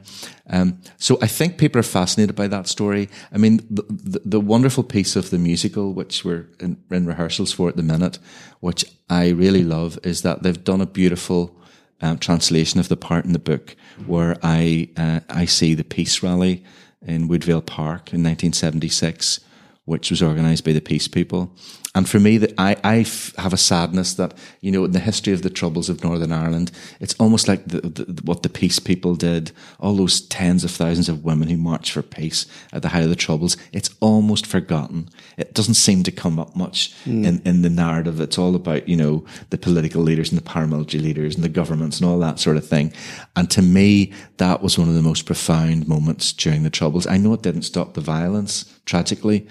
Um, 0.49 0.81
so 0.97 1.19
I 1.21 1.27
think 1.27 1.59
people 1.59 1.79
are 1.79 1.83
fascinated 1.83 2.35
by 2.35 2.47
that 2.47 2.67
story. 2.67 3.07
I 3.31 3.37
mean, 3.37 3.57
the, 3.69 3.83
the, 3.87 4.21
the 4.25 4.39
wonderful 4.39 4.83
piece 4.83 5.15
of 5.15 5.29
the 5.29 5.37
musical, 5.37 5.93
which 5.93 6.25
we're 6.25 6.47
in, 6.59 6.77
in, 6.89 7.05
rehearsals 7.05 7.51
for 7.51 7.69
at 7.69 7.75
the 7.75 7.83
minute, 7.83 8.17
which 8.61 8.83
I 9.09 9.29
really 9.29 9.63
love, 9.63 9.99
is 10.03 10.23
that 10.23 10.41
they've 10.41 10.63
done 10.63 10.81
a 10.81 10.87
beautiful 10.87 11.55
um, 12.01 12.17
translation 12.17 12.79
of 12.79 12.89
the 12.89 12.97
part 12.97 13.25
in 13.25 13.33
the 13.33 13.39
book 13.39 13.75
where 14.05 14.37
I 14.43 14.89
uh, 14.97 15.21
I 15.29 15.45
see 15.45 15.73
the 15.73 15.83
peace 15.83 16.21
rally 16.21 16.63
in 17.01 17.27
Woodvale 17.27 17.61
Park 17.61 18.13
in 18.13 18.23
1976 18.23 19.39
which 19.85 20.09
was 20.09 20.21
organised 20.21 20.65
by 20.65 20.73
the 20.73 20.81
Peace 20.81 21.07
People. 21.07 21.55
And 21.95 22.09
for 22.09 22.19
me, 22.19 22.37
that 22.37 22.53
I, 22.57 22.75
I 22.83 22.99
f- 22.99 23.33
have 23.37 23.53
a 23.53 23.57
sadness 23.57 24.15
that, 24.15 24.33
you 24.59 24.69
know, 24.69 24.83
in 24.83 24.91
the 24.91 24.99
history 24.99 25.31
of 25.31 25.43
the 25.43 25.49
Troubles 25.49 25.89
of 25.89 26.03
Northern 26.03 26.33
Ireland, 26.33 26.69
it's 26.99 27.15
almost 27.15 27.47
like 27.47 27.65
the, 27.67 27.79
the, 27.79 28.21
what 28.23 28.43
the 28.43 28.49
Peace 28.49 28.79
People 28.79 29.15
did, 29.15 29.53
all 29.79 29.95
those 29.95 30.19
tens 30.19 30.65
of 30.65 30.71
thousands 30.71 31.07
of 31.07 31.23
women 31.23 31.47
who 31.47 31.55
marched 31.55 31.93
for 31.93 32.01
peace 32.01 32.47
at 32.73 32.81
the 32.81 32.89
height 32.89 33.03
of 33.03 33.09
the 33.09 33.15
Troubles, 33.15 33.55
it's 33.71 33.89
almost 34.01 34.45
forgotten. 34.45 35.07
It 35.37 35.53
doesn't 35.53 35.75
seem 35.75 36.03
to 36.03 36.11
come 36.11 36.37
up 36.37 36.53
much 36.53 36.93
mm. 37.05 37.25
in, 37.25 37.41
in 37.45 37.61
the 37.61 37.69
narrative. 37.69 38.19
It's 38.19 38.37
all 38.37 38.55
about, 38.55 38.89
you 38.89 38.97
know, 38.97 39.23
the 39.49 39.57
political 39.57 40.01
leaders 40.01 40.31
and 40.31 40.39
the 40.39 40.49
paramilitary 40.49 41.01
leaders 41.01 41.35
and 41.35 41.45
the 41.45 41.49
governments 41.49 42.01
and 42.01 42.09
all 42.09 42.19
that 42.19 42.39
sort 42.39 42.57
of 42.57 42.67
thing. 42.67 42.91
And 43.37 43.49
to 43.51 43.61
me, 43.61 44.11
that 44.35 44.61
was 44.61 44.77
one 44.77 44.89
of 44.89 44.95
the 44.95 45.01
most 45.01 45.25
profound 45.25 45.87
moments 45.87 46.33
during 46.33 46.63
the 46.63 46.69
Troubles. 46.69 47.07
I 47.07 47.15
know 47.15 47.33
it 47.33 47.41
didn't 47.41 47.61
stop 47.61 47.93
the 47.93 48.01
violence, 48.01 48.65
tragically, 48.85 49.47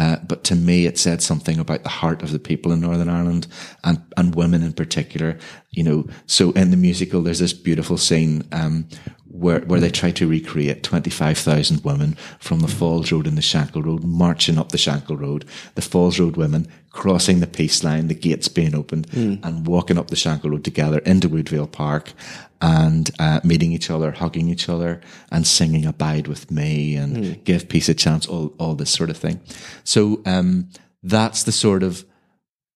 uh, 0.00 0.16
but 0.26 0.44
to 0.44 0.54
me, 0.54 0.86
it 0.86 0.96
said 0.96 1.20
something 1.20 1.58
about 1.58 1.82
the 1.82 1.90
heart 1.90 2.22
of 2.22 2.32
the 2.32 2.38
people 2.38 2.72
in 2.72 2.80
Northern 2.80 3.10
Ireland 3.10 3.46
and, 3.84 4.02
and 4.16 4.34
women 4.34 4.62
in 4.62 4.72
particular. 4.72 5.36
You 5.72 5.84
know, 5.84 6.06
so 6.24 6.52
in 6.52 6.70
the 6.70 6.78
musical, 6.78 7.20
there's 7.20 7.40
this 7.40 7.52
beautiful 7.52 7.98
scene, 7.98 8.48
um, 8.50 8.88
where, 9.30 9.60
where 9.60 9.80
they 9.80 9.90
try 9.90 10.10
to 10.10 10.28
recreate 10.28 10.82
25,000 10.82 11.84
women 11.84 12.14
from 12.38 12.60
the 12.60 12.68
Falls 12.68 13.12
Road 13.12 13.26
and 13.26 13.38
the 13.38 13.42
Shankill 13.42 13.84
Road, 13.84 14.04
marching 14.04 14.58
up 14.58 14.70
the 14.70 14.78
Shankill 14.78 15.20
Road, 15.20 15.44
the 15.74 15.82
Falls 15.82 16.18
Road 16.18 16.36
women 16.36 16.68
crossing 16.90 17.38
the 17.38 17.46
peace 17.46 17.84
line, 17.84 18.08
the 18.08 18.14
gates 18.14 18.48
being 18.48 18.74
opened, 18.74 19.06
mm. 19.08 19.38
and 19.44 19.66
walking 19.66 19.98
up 19.98 20.08
the 20.08 20.16
Shankill 20.16 20.50
Road 20.50 20.64
together 20.64 20.98
into 21.00 21.28
Woodvale 21.28 21.68
Park 21.68 22.12
and 22.60 23.10
uh, 23.18 23.40
meeting 23.44 23.72
each 23.72 23.90
other, 23.90 24.10
hugging 24.10 24.48
each 24.48 24.68
other, 24.68 25.00
and 25.30 25.46
singing 25.46 25.86
"Abide 25.86 26.26
with 26.26 26.50
Me" 26.50 26.96
and 26.96 27.16
mm. 27.16 27.44
"Give 27.44 27.68
Peace 27.68 27.88
a 27.88 27.94
Chance," 27.94 28.26
all 28.26 28.52
all 28.58 28.74
this 28.74 28.90
sort 28.90 29.10
of 29.10 29.16
thing. 29.16 29.40
So 29.84 30.20
um, 30.26 30.68
that's 31.02 31.44
the 31.44 31.52
sort 31.52 31.82
of 31.82 32.04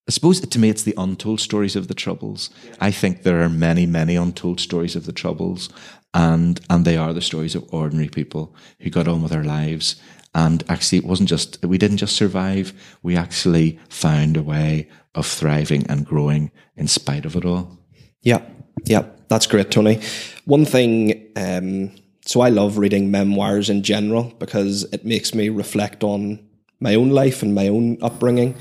I 0.06 0.10
suppose 0.10 0.38
to 0.40 0.58
me, 0.58 0.68
it's 0.68 0.82
the 0.82 0.94
untold 0.98 1.40
stories 1.40 1.76
of 1.76 1.88
the 1.88 1.94
Troubles. 1.94 2.50
I 2.78 2.90
think 2.90 3.22
there 3.22 3.40
are 3.40 3.48
many, 3.48 3.86
many 3.86 4.16
untold 4.16 4.60
stories 4.60 4.96
of 4.96 5.06
the 5.06 5.12
Troubles, 5.12 5.70
and 6.12 6.60
and 6.68 6.84
they 6.84 6.96
are 6.98 7.14
the 7.14 7.22
stories 7.22 7.54
of 7.54 7.72
ordinary 7.72 8.08
people 8.08 8.54
who 8.80 8.90
got 8.90 9.08
on 9.08 9.22
with 9.22 9.32
their 9.32 9.44
lives. 9.44 9.96
And 10.34 10.62
actually, 10.68 10.98
it 10.98 11.06
wasn't 11.06 11.30
just 11.30 11.64
we 11.64 11.78
didn't 11.78 11.96
just 11.96 12.16
survive; 12.16 12.74
we 13.02 13.16
actually 13.16 13.78
found 13.88 14.36
a 14.36 14.42
way 14.42 14.88
of 15.14 15.26
thriving 15.26 15.86
and 15.88 16.04
growing 16.04 16.50
in 16.76 16.86
spite 16.86 17.24
of 17.24 17.34
it 17.34 17.46
all. 17.46 17.78
Yeah, 18.20 18.42
yeah, 18.84 19.06
that's 19.28 19.46
great, 19.46 19.70
Tony. 19.70 20.00
One 20.44 20.66
thing, 20.66 21.32
um, 21.36 21.92
so 22.26 22.42
I 22.42 22.50
love 22.50 22.76
reading 22.76 23.10
memoirs 23.10 23.70
in 23.70 23.82
general 23.82 24.34
because 24.38 24.84
it 24.92 25.06
makes 25.06 25.34
me 25.34 25.48
reflect 25.48 26.04
on 26.04 26.46
my 26.78 26.94
own 26.94 27.08
life 27.10 27.42
and 27.42 27.54
my 27.54 27.68
own 27.68 27.96
upbringing. 28.02 28.54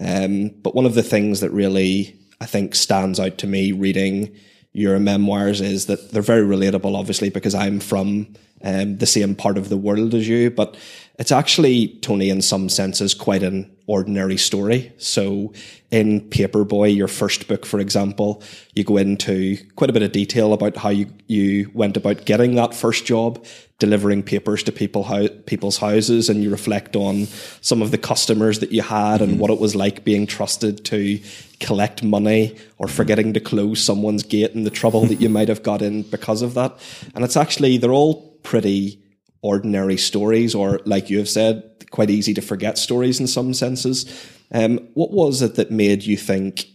Um, 0.00 0.48
but 0.62 0.74
one 0.74 0.86
of 0.86 0.94
the 0.94 1.02
things 1.02 1.40
that 1.40 1.50
really 1.50 2.16
I 2.40 2.46
think 2.46 2.74
stands 2.74 3.18
out 3.18 3.38
to 3.38 3.46
me 3.46 3.72
reading 3.72 4.34
your 4.72 4.98
memoirs 4.98 5.60
is 5.60 5.86
that 5.86 6.10
they're 6.10 6.22
very 6.22 6.42
relatable, 6.42 6.94
obviously, 6.94 7.30
because 7.30 7.54
I'm 7.54 7.80
from 7.80 8.34
um, 8.62 8.98
the 8.98 9.06
same 9.06 9.34
part 9.34 9.56
of 9.56 9.68
the 9.68 9.76
world 9.76 10.14
as 10.14 10.28
you. 10.28 10.50
But 10.50 10.76
it's 11.18 11.32
actually, 11.32 11.88
Tony, 12.02 12.28
in 12.28 12.42
some 12.42 12.68
senses, 12.68 13.14
quite 13.14 13.42
an 13.42 13.74
ordinary 13.86 14.36
story. 14.36 14.92
So 14.98 15.52
in 15.90 16.22
Paperboy, 16.22 16.94
your 16.94 17.06
first 17.06 17.46
book, 17.46 17.64
for 17.64 17.78
example, 17.78 18.42
you 18.74 18.82
go 18.82 18.96
into 18.96 19.56
quite 19.76 19.90
a 19.90 19.92
bit 19.92 20.02
of 20.02 20.10
detail 20.10 20.52
about 20.52 20.76
how 20.76 20.88
you, 20.88 21.06
you 21.28 21.70
went 21.72 21.96
about 21.96 22.24
getting 22.24 22.56
that 22.56 22.74
first 22.74 23.06
job, 23.06 23.44
delivering 23.78 24.24
papers 24.24 24.64
to 24.64 24.72
people 24.72 25.04
how, 25.04 25.28
people's 25.46 25.78
houses, 25.78 26.28
and 26.28 26.42
you 26.42 26.50
reflect 26.50 26.96
on 26.96 27.26
some 27.60 27.80
of 27.80 27.92
the 27.92 27.98
customers 27.98 28.58
that 28.58 28.72
you 28.72 28.82
had 28.82 29.22
and 29.22 29.32
mm-hmm. 29.32 29.40
what 29.40 29.50
it 29.50 29.60
was 29.60 29.76
like 29.76 30.04
being 30.04 30.26
trusted 30.26 30.84
to 30.86 31.20
collect 31.60 32.02
money 32.02 32.56
or 32.78 32.88
forgetting 32.88 33.32
to 33.34 33.40
close 33.40 33.82
someone's 33.82 34.24
gate 34.24 34.54
and 34.54 34.66
the 34.66 34.70
trouble 34.70 35.06
that 35.06 35.20
you 35.20 35.28
might 35.36 35.48
have 35.48 35.62
got 35.62 35.80
in 35.80 36.02
because 36.02 36.42
of 36.42 36.54
that. 36.54 36.76
And 37.14 37.24
it's 37.24 37.36
actually, 37.36 37.78
they're 37.78 37.92
all 37.92 38.32
pretty 38.42 39.00
ordinary 39.42 39.96
stories, 39.96 40.56
or 40.56 40.80
like 40.84 41.08
you 41.08 41.18
have 41.18 41.28
said, 41.28 41.75
quite 41.90 42.10
easy 42.10 42.34
to 42.34 42.42
forget 42.42 42.78
stories 42.78 43.20
in 43.20 43.26
some 43.26 43.54
senses. 43.54 44.06
Um, 44.52 44.78
what 44.94 45.10
was 45.10 45.42
it 45.42 45.56
that 45.56 45.70
made 45.70 46.04
you 46.04 46.16
think 46.16 46.66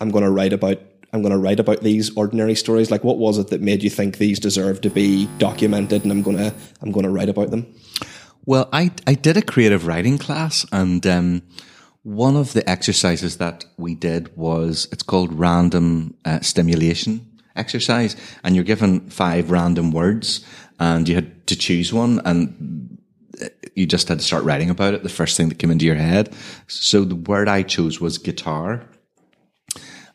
I'm 0.00 0.10
going 0.10 0.24
to 0.24 0.30
write 0.30 0.52
about? 0.52 0.78
I'm 1.12 1.22
going 1.22 1.32
to 1.32 1.38
write 1.38 1.60
about 1.60 1.82
these 1.82 2.14
ordinary 2.16 2.56
stories. 2.56 2.90
Like, 2.90 3.04
what 3.04 3.18
was 3.18 3.38
it 3.38 3.48
that 3.48 3.60
made 3.60 3.84
you 3.84 3.90
think 3.90 4.18
these 4.18 4.40
deserve 4.40 4.80
to 4.80 4.90
be 4.90 5.28
documented, 5.38 6.02
and 6.02 6.10
I'm 6.10 6.22
going 6.22 6.38
to 6.38 6.52
I'm 6.82 6.90
going 6.90 7.04
to 7.04 7.10
write 7.10 7.28
about 7.28 7.50
them? 7.50 7.72
Well, 8.46 8.68
I 8.72 8.90
I 9.06 9.14
did 9.14 9.36
a 9.36 9.42
creative 9.42 9.86
writing 9.86 10.18
class, 10.18 10.66
and 10.72 11.06
um, 11.06 11.42
one 12.02 12.36
of 12.36 12.52
the 12.52 12.68
exercises 12.68 13.38
that 13.38 13.64
we 13.76 13.94
did 13.94 14.36
was 14.36 14.88
it's 14.92 15.02
called 15.02 15.32
random 15.32 16.14
uh, 16.24 16.40
stimulation 16.40 17.26
exercise, 17.56 18.16
and 18.42 18.54
you're 18.54 18.64
given 18.64 19.08
five 19.08 19.50
random 19.50 19.92
words, 19.92 20.44
and 20.78 21.08
you 21.08 21.14
had 21.14 21.46
to 21.46 21.56
choose 21.56 21.92
one 21.92 22.20
and 22.24 22.93
you 23.74 23.86
just 23.86 24.08
had 24.08 24.18
to 24.18 24.24
start 24.24 24.44
writing 24.44 24.70
about 24.70 24.94
it, 24.94 25.02
the 25.02 25.08
first 25.08 25.36
thing 25.36 25.48
that 25.48 25.58
came 25.58 25.70
into 25.70 25.84
your 25.84 25.94
head. 25.96 26.32
So 26.66 27.04
the 27.04 27.16
word 27.16 27.48
I 27.48 27.62
chose 27.62 28.00
was 28.00 28.18
guitar. 28.18 28.88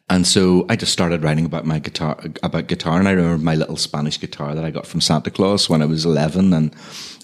And 0.09 0.25
so 0.25 0.65
I 0.69 0.75
just 0.75 0.91
started 0.91 1.23
writing 1.23 1.45
about 1.45 1.65
my 1.65 1.79
guitar, 1.79 2.19
about 2.41 2.67
guitar. 2.67 2.97
And 2.97 3.07
I 3.07 3.11
remember 3.11 3.43
my 3.43 3.55
little 3.55 3.77
Spanish 3.77 4.19
guitar 4.19 4.55
that 4.55 4.65
I 4.65 4.71
got 4.71 4.88
from 4.88 5.01
Santa 5.01 5.29
Claus 5.29 5.69
when 5.69 5.81
I 5.81 5.85
was 5.85 6.03
11. 6.03 6.51
And, 6.51 6.75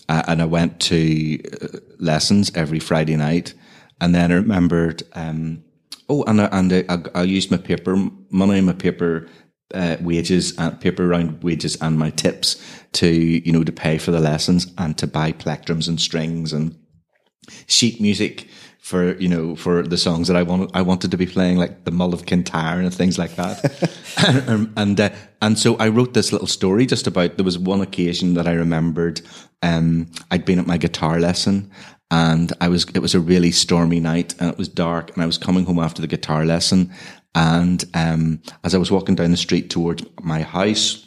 uh, 0.08 0.24
and 0.28 0.42
I 0.42 0.46
went 0.46 0.80
to 0.82 1.40
uh, 1.62 1.80
lessons 1.98 2.52
every 2.54 2.80
Friday 2.80 3.16
night. 3.16 3.56
And 4.00 4.14
then 4.14 4.32
I 4.32 4.36
remembered, 4.36 5.02
um, 5.14 5.64
oh, 6.10 6.24
and, 6.26 6.42
I, 6.42 6.46
and 6.52 6.74
I, 6.74 7.04
I 7.16 7.24
used 7.24 7.50
my 7.50 7.58
paper 7.58 7.96
money, 8.30 8.62
my 8.62 8.74
paper 8.74 9.28
uh, 9.74 9.98
wages 10.02 10.56
and 10.58 10.80
paper 10.80 11.08
round 11.08 11.44
wages 11.44 11.76
and 11.82 11.98
my 11.98 12.12
tips 12.12 12.62
to 12.94 13.08
you 13.10 13.52
know 13.52 13.64
to 13.64 13.72
pay 13.72 13.98
for 13.98 14.12
the 14.12 14.20
lessons 14.20 14.72
and 14.78 14.98
to 14.98 15.08
buy 15.08 15.32
plectrums 15.32 15.88
and 15.88 16.00
strings 16.00 16.54
and 16.54 16.78
sheet 17.68 18.00
music 18.00 18.48
for 18.80 19.16
you 19.16 19.28
know 19.28 19.56
for 19.56 19.82
the 19.82 19.98
songs 19.98 20.28
that 20.28 20.38
I 20.38 20.44
wanted 20.44 20.70
I 20.76 20.84
wanted 20.84 21.10
to 21.10 21.18
be 21.18 21.26
playing 21.26 21.58
like 21.58 21.86
the 21.86 21.92
Mull 21.92 22.14
of 22.14 22.28
Kintyre 22.28 22.80
and 22.80 22.94
things 22.94 23.18
like 23.18 23.36
that. 23.36 23.90
And 24.28 24.72
and, 24.78 25.00
uh, 25.00 25.10
and 25.42 25.58
so 25.58 25.76
I 25.78 25.88
wrote 25.88 26.14
this 26.14 26.32
little 26.32 26.48
story 26.48 26.86
just 26.86 27.08
about 27.08 27.38
there 27.38 27.44
was 27.44 27.58
one 27.58 27.82
occasion 27.82 28.36
that 28.36 28.48
I 28.48 28.54
remembered 28.54 29.22
um, 29.64 30.12
I'd 30.30 30.46
been 30.46 30.60
at 30.60 30.68
my 30.68 30.78
guitar 30.78 31.20
lesson 31.20 31.72
and 32.12 32.54
I 32.62 32.68
was 32.68 32.86
it 32.94 33.00
was 33.00 33.16
a 33.16 33.20
really 33.20 33.52
stormy 33.52 34.00
night 34.00 34.36
and 34.40 34.52
it 34.52 34.58
was 34.60 34.68
dark 34.68 35.12
and 35.12 35.24
I 35.24 35.26
was 35.26 35.40
coming 35.40 35.66
home 35.66 35.80
after 35.80 36.04
the 36.04 36.08
guitar 36.08 36.46
lesson 36.46 36.94
and 37.36 37.84
um, 37.94 38.42
as 38.64 38.74
I 38.74 38.80
was 38.80 38.92
walking 38.92 39.16
down 39.16 39.32
the 39.32 39.38
street 39.38 39.70
towards 39.70 40.04
my 40.22 40.42
house 40.42 41.06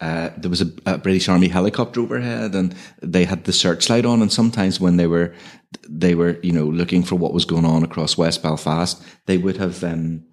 uh, 0.00 0.30
there 0.36 0.50
was 0.50 0.60
a, 0.60 0.70
a, 0.86 0.98
British 0.98 1.28
Army 1.28 1.48
helicopter 1.48 2.00
overhead, 2.00 2.54
and 2.54 2.74
they 3.02 3.24
had 3.24 3.44
the 3.44 3.52
searchlight 3.52 4.06
on. 4.06 4.22
And 4.22 4.32
sometimes 4.32 4.78
when 4.78 4.96
they 4.96 5.08
were 5.08 5.34
they 5.88 6.14
were 6.14 6.38
you 6.42 6.52
know 6.52 6.66
looking 6.66 7.02
for 7.02 7.16
what 7.16 7.32
was 7.32 7.44
going 7.44 7.64
on 7.64 7.82
across 7.82 8.16
West 8.16 8.42
Belfast, 8.42 9.02
they 9.26 9.38
would 9.38 9.56
have 9.56 9.82
um, 9.82 10.24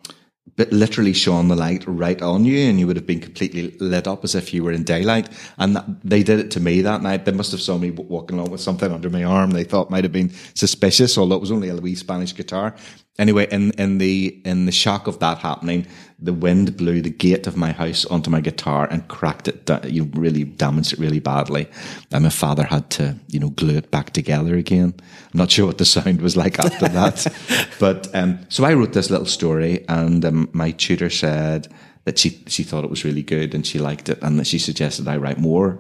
but 0.58 0.72
literally 0.72 1.14
shone 1.14 1.48
the 1.48 1.56
light 1.56 1.84
right 1.88 2.22
on 2.22 2.46
you 2.46 2.70
and 2.70 2.80
you 2.80 2.88
would 2.88 2.96
have 2.96 3.08
been 3.08 3.20
completely 3.20 3.72
lit 3.80 4.08
up 4.08 4.24
as 4.24 4.36
if 4.36 4.54
you 4.54 4.64
were 4.64 4.72
in 4.72 4.84
daylight. 4.84 5.28
And 5.58 5.76
that, 5.76 5.86
they 6.04 6.24
did 6.24 6.40
it 6.40 6.52
to 6.52 6.60
me 6.60 6.82
that 6.82 7.02
night. 7.02 7.26
They 7.26 7.32
must 7.32 7.52
have 7.52 7.62
saw 7.62 7.78
me 7.78 7.92
walking 7.92 8.38
along 8.38 8.52
with 8.52 8.62
something 8.62 8.92
under 8.92 9.10
my 9.10 9.24
arm 9.24 9.52
they 9.52 9.64
thought 9.64 9.90
might 9.90 10.04
have 10.04 10.14
been 10.14 10.32
suspicious, 10.54 11.18
although 11.18 11.36
it 11.36 11.42
was 11.42 11.52
only 11.52 11.70
a 11.70 11.76
wee 11.76 11.96
Spanish 11.96 12.34
guitar. 12.34 12.76
Anyway, 13.18 13.48
in, 13.50 13.72
in 13.72 13.98
the, 13.98 14.40
in 14.46 14.66
the 14.66 14.72
shock 14.72 15.08
of 15.08 15.20
that 15.20 15.40
happening, 15.40 15.88
the 16.18 16.34
wind 16.34 16.78
blew 16.78 17.02
the 17.02 17.10
gate 17.10 17.46
of 17.46 17.58
my 17.58 17.72
house 17.72 18.06
onto 18.06 18.30
my 18.30 18.40
guitar 18.40 18.88
and 18.90 19.08
cracked 19.10 19.48
it, 19.50 19.70
you 19.86 20.04
know, 20.04 20.12
really 20.14 20.46
damaged 20.46 20.94
it 20.94 21.00
really 21.00 21.20
badly. 21.20 21.68
And 22.12 22.24
my 22.24 22.30
father 22.30 22.64
had 22.64 22.90
to, 22.92 23.18
you 23.28 23.40
know, 23.40 23.50
glue 23.50 23.78
it 23.78 23.92
back 23.92 24.12
together 24.12 24.56
again. 24.56 24.94
I'm 25.34 25.38
not 25.38 25.52
sure 25.52 25.68
what 25.68 25.78
the 25.78 25.86
sound 25.86 26.22
was 26.22 26.38
like 26.38 26.58
after 26.58 26.88
that. 26.88 27.28
but, 27.80 28.14
um, 28.16 28.40
so 28.50 28.64
I 28.64 28.74
wrote 28.74 28.94
this 28.94 29.10
little 29.10 29.26
story 29.26 29.86
and, 29.90 30.24
um, 30.24 30.50
my 30.54 30.72
tutor 30.72 31.10
said 31.10 31.68
that 32.06 32.18
she, 32.18 32.44
she 32.48 32.64
thought 32.64 32.86
it 32.86 32.90
was 32.90 33.04
really 33.04 33.24
good 33.24 33.54
and 33.54 33.68
she 33.68 33.80
liked 33.80 34.08
it 34.08 34.20
and 34.22 34.40
that 34.40 34.48
she 34.48 34.60
suggested 34.60 35.08
I 35.08 35.18
write 35.18 35.38
more 35.38 35.80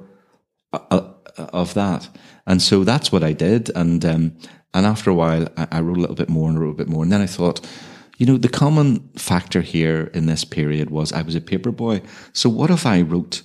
uh, 0.74 0.80
uh 0.89 1.12
of 1.38 1.74
that. 1.74 2.10
And 2.48 2.62
so 2.62 2.84
that's 2.84 3.12
what 3.12 3.24
I 3.24 3.34
did. 3.34 3.70
And, 3.75 4.06
um, 4.06 4.38
and 4.74 4.86
after 4.86 5.10
a 5.10 5.13
while, 5.13 5.48
I, 5.58 5.68
I 5.72 5.80
wrote 5.82 5.98
a 5.98 6.01
little 6.01 6.15
bit 6.15 6.30
more 6.30 6.50
and 6.50 6.60
wrote 6.60 6.68
a 6.68 6.72
little 6.72 6.86
bit 6.86 6.89
more. 6.89 7.04
And 7.04 7.12
then 7.12 7.22
I 7.22 7.25
thought, 7.25 7.65
you 8.17 8.25
know, 8.25 8.38
the 8.38 8.50
common 8.50 9.10
factor 9.17 9.62
here 9.62 10.10
in 10.13 10.25
this 10.25 10.45
period 10.45 10.89
was 10.89 11.12
I 11.12 11.22
was 11.22 11.36
a 11.36 11.41
paper 11.41 11.72
boy. 11.72 12.01
So 12.34 12.50
what 12.50 12.72
if 12.72 12.86
I 12.86 13.01
wrote 13.01 13.41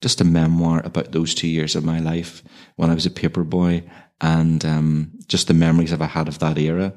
just 0.00 0.20
a 0.20 0.24
memoir 0.24 0.80
about 0.84 1.12
those 1.12 1.34
two 1.34 1.48
years 1.48 1.74
of 1.76 1.84
my 1.84 2.00
life 2.00 2.42
when 2.76 2.90
I 2.90 2.94
was 2.94 3.06
a 3.06 3.10
paper 3.10 3.44
boy 3.44 3.84
and 4.20 4.64
um, 4.64 5.12
just 5.28 5.48
the 5.48 5.54
memories 5.54 5.90
that 5.90 6.02
I 6.02 6.06
had 6.06 6.28
of 6.28 6.38
that 6.38 6.58
era? 6.58 6.94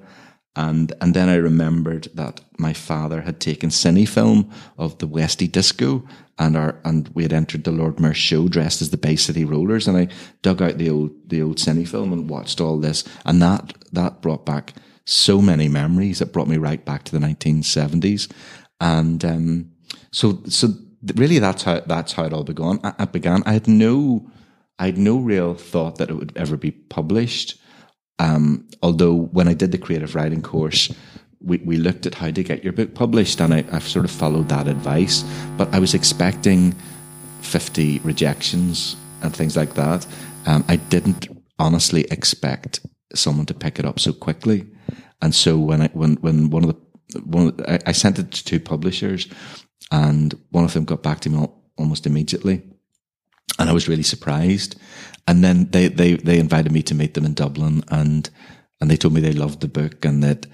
And 0.56 0.94
and 1.00 1.14
then 1.14 1.30
I 1.30 1.36
remembered 1.36 2.08
that 2.16 2.42
my 2.58 2.74
father 2.74 3.22
had 3.22 3.40
taken 3.40 3.70
cine 3.70 4.08
film 4.08 4.50
of 4.78 4.98
the 4.98 5.08
Westy 5.08 5.48
Disco 5.48 6.04
and 6.40 6.58
our 6.58 6.80
and 6.84 7.08
we 7.10 7.24
had 7.24 7.34
entered 7.34 7.66
the 7.66 7.72
Lord 7.72 8.00
Mayor 8.00 8.14
show 8.14 8.48
dressed 8.48 8.82
as 8.82 8.90
the 8.90 8.98
Bay 8.98 9.16
City 9.16 9.46
Rollers 9.46 9.88
and 9.88 9.96
I 9.96 10.08
dug 10.42 10.62
out 10.62 10.78
the 10.78 10.90
old 10.90 11.12
the 11.30 11.42
old 11.42 11.58
cine 11.58 11.88
film 11.88 12.12
and 12.12 12.30
watched 12.30 12.60
all 12.60 12.80
this 12.80 13.04
and 13.26 13.42
that 13.42 13.74
that 13.92 14.22
brought 14.22 14.46
back 14.46 14.74
so 15.10 15.42
many 15.42 15.68
memories. 15.68 16.20
that 16.20 16.32
brought 16.32 16.48
me 16.48 16.58
right 16.58 16.84
back 16.86 17.04
to 17.06 17.12
the 17.12 17.26
1970s, 17.26 18.32
and 18.80 19.26
um, 19.26 19.72
so 20.12 20.42
so 20.48 20.70
really 21.16 21.40
that's 21.40 21.64
how 21.64 21.80
that's 21.82 22.14
how 22.14 22.26
it 22.26 22.34
all 22.34 22.44
began. 22.44 22.80
I, 22.84 22.94
I 23.00 23.06
began. 23.06 23.44
I 23.46 23.54
had 23.54 23.68
no 23.68 24.30
I 24.78 24.86
had 24.86 24.98
no 24.98 25.18
real 25.18 25.56
thought 25.56 25.98
that 25.98 26.10
it 26.10 26.14
would 26.16 26.34
ever 26.36 26.58
be 26.58 26.72
published. 26.72 27.60
Um, 28.20 28.68
although 28.84 29.16
when 29.16 29.48
I 29.48 29.54
did 29.54 29.72
the 29.72 29.78
creative 29.78 30.14
writing 30.14 30.42
course, 30.42 30.94
we, 31.42 31.58
we 31.60 31.78
looked 31.78 32.06
at 32.06 32.16
how 32.16 32.32
to 32.32 32.44
get 32.44 32.64
your 32.64 32.74
book 32.74 32.94
published, 32.94 33.40
and 33.40 33.54
I, 33.54 33.66
I've 33.72 33.88
sort 33.88 34.06
of 34.06 34.12
followed 34.12 34.50
that 34.50 34.68
advice. 34.68 35.24
But 35.58 35.74
I 35.74 35.80
was 35.80 35.94
expecting 35.94 36.76
50 37.42 38.00
rejections 38.00 38.96
and 39.22 39.36
things 39.36 39.56
like 39.56 39.74
that. 39.76 40.06
Um, 40.46 40.64
I 40.68 40.76
didn't 40.76 41.28
honestly 41.58 42.04
expect 42.12 42.82
someone 43.16 43.46
to 43.48 43.54
pick 43.54 43.80
it 43.80 43.86
up 43.86 44.00
so 44.00 44.14
quickly. 44.14 44.68
And 45.22 45.36
so 45.36 45.58
when 45.58 45.82
I 45.82 45.88
when 45.90 46.16
when 46.16 46.50
one 46.50 46.64
of 46.64 46.76
the 47.10 47.20
one 47.22 47.60
I, 47.68 47.80
I 47.88 47.92
sent 47.92 48.20
it 48.20 48.32
to 48.32 48.46
two 48.46 48.60
publishers, 48.60 49.28
and 49.92 50.38
one 50.52 50.64
of 50.64 50.74
them 50.74 50.86
got 50.86 51.04
back 51.04 51.20
to 51.22 51.30
me 51.30 51.48
almost 51.78 52.06
immediately, 52.06 52.62
and 53.58 53.70
I 53.70 53.74
was 53.74 53.88
really 53.88 54.04
surprised. 54.04 54.76
And 55.28 55.44
then 55.44 55.70
they 55.72 55.88
they 55.88 56.14
they 56.14 56.40
invited 56.40 56.72
me 56.72 56.82
to 56.84 56.96
meet 56.96 57.14
them 57.14 57.26
in 57.26 57.34
Dublin, 57.34 57.84
and 57.90 58.30
and 58.80 58.90
they 58.90 58.98
told 58.98 59.14
me 59.14 59.22
they 59.22 59.34
loved 59.34 59.62
the 59.62 59.68
book 59.68 60.06
and 60.06 60.24
that 60.24 60.48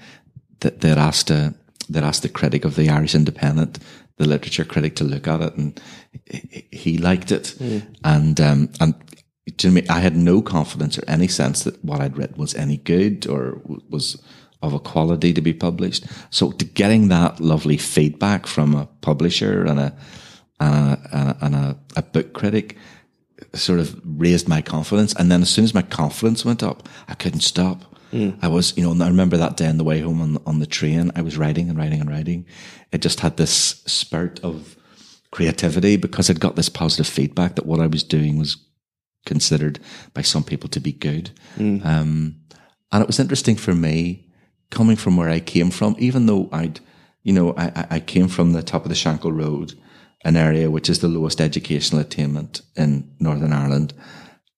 that 0.60 0.80
they'd 0.80 0.98
asked 0.98 1.30
a 1.30 1.54
they'd 1.88 2.02
asked 2.02 2.22
the 2.22 2.28
critic 2.28 2.64
of 2.64 2.74
the 2.74 2.90
Irish 2.90 3.14
Independent, 3.14 3.78
the 4.16 4.26
literature 4.26 4.64
critic, 4.64 4.96
to 4.96 5.04
look 5.04 5.28
at 5.28 5.40
it, 5.40 5.56
and 5.56 5.80
he 6.72 6.98
liked 6.98 7.30
it, 7.30 7.54
mm. 7.58 7.86
and 8.04 8.40
um, 8.40 8.70
and 8.80 8.94
to 9.58 9.70
me, 9.70 9.86
I 9.88 10.00
had 10.00 10.16
no 10.16 10.42
confidence 10.42 10.98
or 10.98 11.04
any 11.06 11.28
sense 11.28 11.62
that 11.64 11.84
what 11.84 12.00
I'd 12.00 12.16
written 12.16 12.36
was 12.36 12.54
any 12.54 12.78
good 12.78 13.26
or 13.26 13.60
was 13.88 14.20
of 14.66 14.74
a 14.74 14.80
quality 14.80 15.32
to 15.32 15.40
be 15.40 15.52
published. 15.52 16.04
So 16.30 16.52
to 16.52 16.64
getting 16.64 17.08
that 17.08 17.40
lovely 17.40 17.76
feedback 17.76 18.46
from 18.46 18.74
a 18.74 18.86
publisher 19.00 19.64
and 19.64 19.80
a 19.80 19.96
and 20.58 20.74
a, 20.74 21.36
and 21.40 21.54
a, 21.54 21.78
a 21.96 22.02
book 22.02 22.32
critic 22.32 22.76
sort 23.54 23.80
of 23.80 24.00
raised 24.04 24.48
my 24.48 24.62
confidence. 24.62 25.14
And 25.14 25.30
then 25.30 25.42
as 25.42 25.50
soon 25.50 25.64
as 25.64 25.74
my 25.74 25.82
confidence 25.82 26.44
went 26.44 26.62
up, 26.62 26.88
I 27.08 27.14
couldn't 27.14 27.40
stop. 27.40 27.84
Mm. 28.12 28.38
I 28.42 28.48
was, 28.48 28.76
you 28.76 28.82
know, 28.82 29.04
I 29.04 29.08
remember 29.08 29.36
that 29.36 29.56
day 29.56 29.66
on 29.66 29.78
the 29.78 29.84
way 29.84 30.00
home 30.00 30.20
on, 30.20 30.38
on 30.46 30.58
the 30.58 30.66
train, 30.66 31.10
I 31.16 31.22
was 31.22 31.36
writing 31.36 31.68
and 31.68 31.78
writing 31.78 32.00
and 32.00 32.08
writing. 32.08 32.46
It 32.92 33.02
just 33.02 33.20
had 33.20 33.36
this 33.36 33.52
spurt 33.86 34.40
of 34.42 34.76
creativity 35.30 35.96
because 35.96 36.30
I'd 36.30 36.40
got 36.40 36.56
this 36.56 36.68
positive 36.68 37.06
feedback 37.06 37.56
that 37.56 37.66
what 37.66 37.80
I 37.80 37.86
was 37.86 38.02
doing 38.02 38.38
was 38.38 38.56
considered 39.26 39.80
by 40.14 40.22
some 40.22 40.44
people 40.44 40.68
to 40.70 40.80
be 40.80 40.92
good. 40.92 41.30
Mm. 41.56 41.84
Um, 41.84 42.36
and 42.92 43.02
it 43.02 43.06
was 43.06 43.20
interesting 43.20 43.56
for 43.56 43.74
me 43.74 44.25
coming 44.70 44.96
from 44.96 45.16
where 45.16 45.28
I 45.28 45.40
came 45.40 45.70
from, 45.70 45.96
even 45.98 46.26
though 46.26 46.48
I'd, 46.52 46.80
you 47.22 47.32
know, 47.32 47.54
I, 47.56 47.86
I 47.90 48.00
came 48.00 48.28
from 48.28 48.52
the 48.52 48.62
top 48.62 48.84
of 48.84 48.88
the 48.88 48.94
Shankill 48.94 49.36
Road, 49.36 49.74
an 50.24 50.36
area 50.36 50.70
which 50.70 50.88
is 50.88 51.00
the 51.00 51.08
lowest 51.08 51.40
educational 51.40 52.00
attainment 52.00 52.62
in 52.76 53.10
Northern 53.20 53.52
Ireland. 53.52 53.94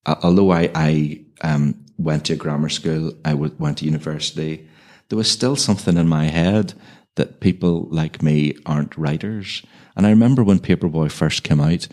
Although 0.07 0.53
I, 0.53 0.71
I 0.75 1.25
um, 1.43 1.85
went 1.99 2.27
to 2.27 2.35
a 2.35 2.37
grammar 2.37 2.69
school, 2.69 3.13
I 3.25 3.35
went 3.35 3.79
to 3.79 3.85
university, 3.85 4.67
there 5.09 5.17
was 5.19 5.31
still 5.31 5.57
something 5.57 5.97
in 5.97 6.09
my 6.09 6.27
head 6.27 6.75
that 7.17 7.41
people 7.41 7.89
like 7.91 8.23
me 8.23 8.55
aren't 8.65 8.97
writers. 8.97 9.63
And 9.97 10.07
I 10.07 10.11
remember 10.11 10.45
when 10.45 10.61
Paperboy 10.61 11.11
first 11.11 11.43
came 11.43 11.61
out, 11.61 11.89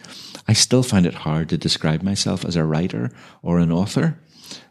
I 0.48 0.54
still 0.54 0.84
find 0.84 1.06
it 1.06 1.16
hard 1.26 1.50
to 1.50 1.58
describe 1.58 2.04
myself 2.04 2.46
as 2.46 2.56
a 2.56 2.64
writer 2.64 3.10
or 3.42 3.58
an 3.58 3.72
author. 3.72 4.20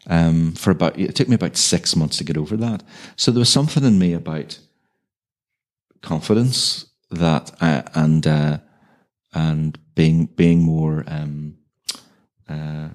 Um, 0.06 0.52
for 0.52 0.70
about 0.70 0.98
it 0.98 1.14
took 1.14 1.28
me 1.28 1.34
about 1.34 1.56
six 1.56 1.96
months 1.96 2.18
to 2.18 2.24
get 2.24 2.36
over 2.36 2.56
that. 2.58 2.82
So 3.16 3.30
there 3.30 3.38
was 3.38 3.48
something 3.48 3.84
in 3.84 3.98
me 3.98 4.12
about 4.12 4.58
confidence 6.02 6.86
that 7.10 7.52
I, 7.60 7.82
and 7.94 8.26
uh, 8.26 8.58
and 9.32 9.78
being 9.94 10.26
being 10.26 10.62
more 10.62 11.04
um, 11.06 11.56
uh, 12.48 12.88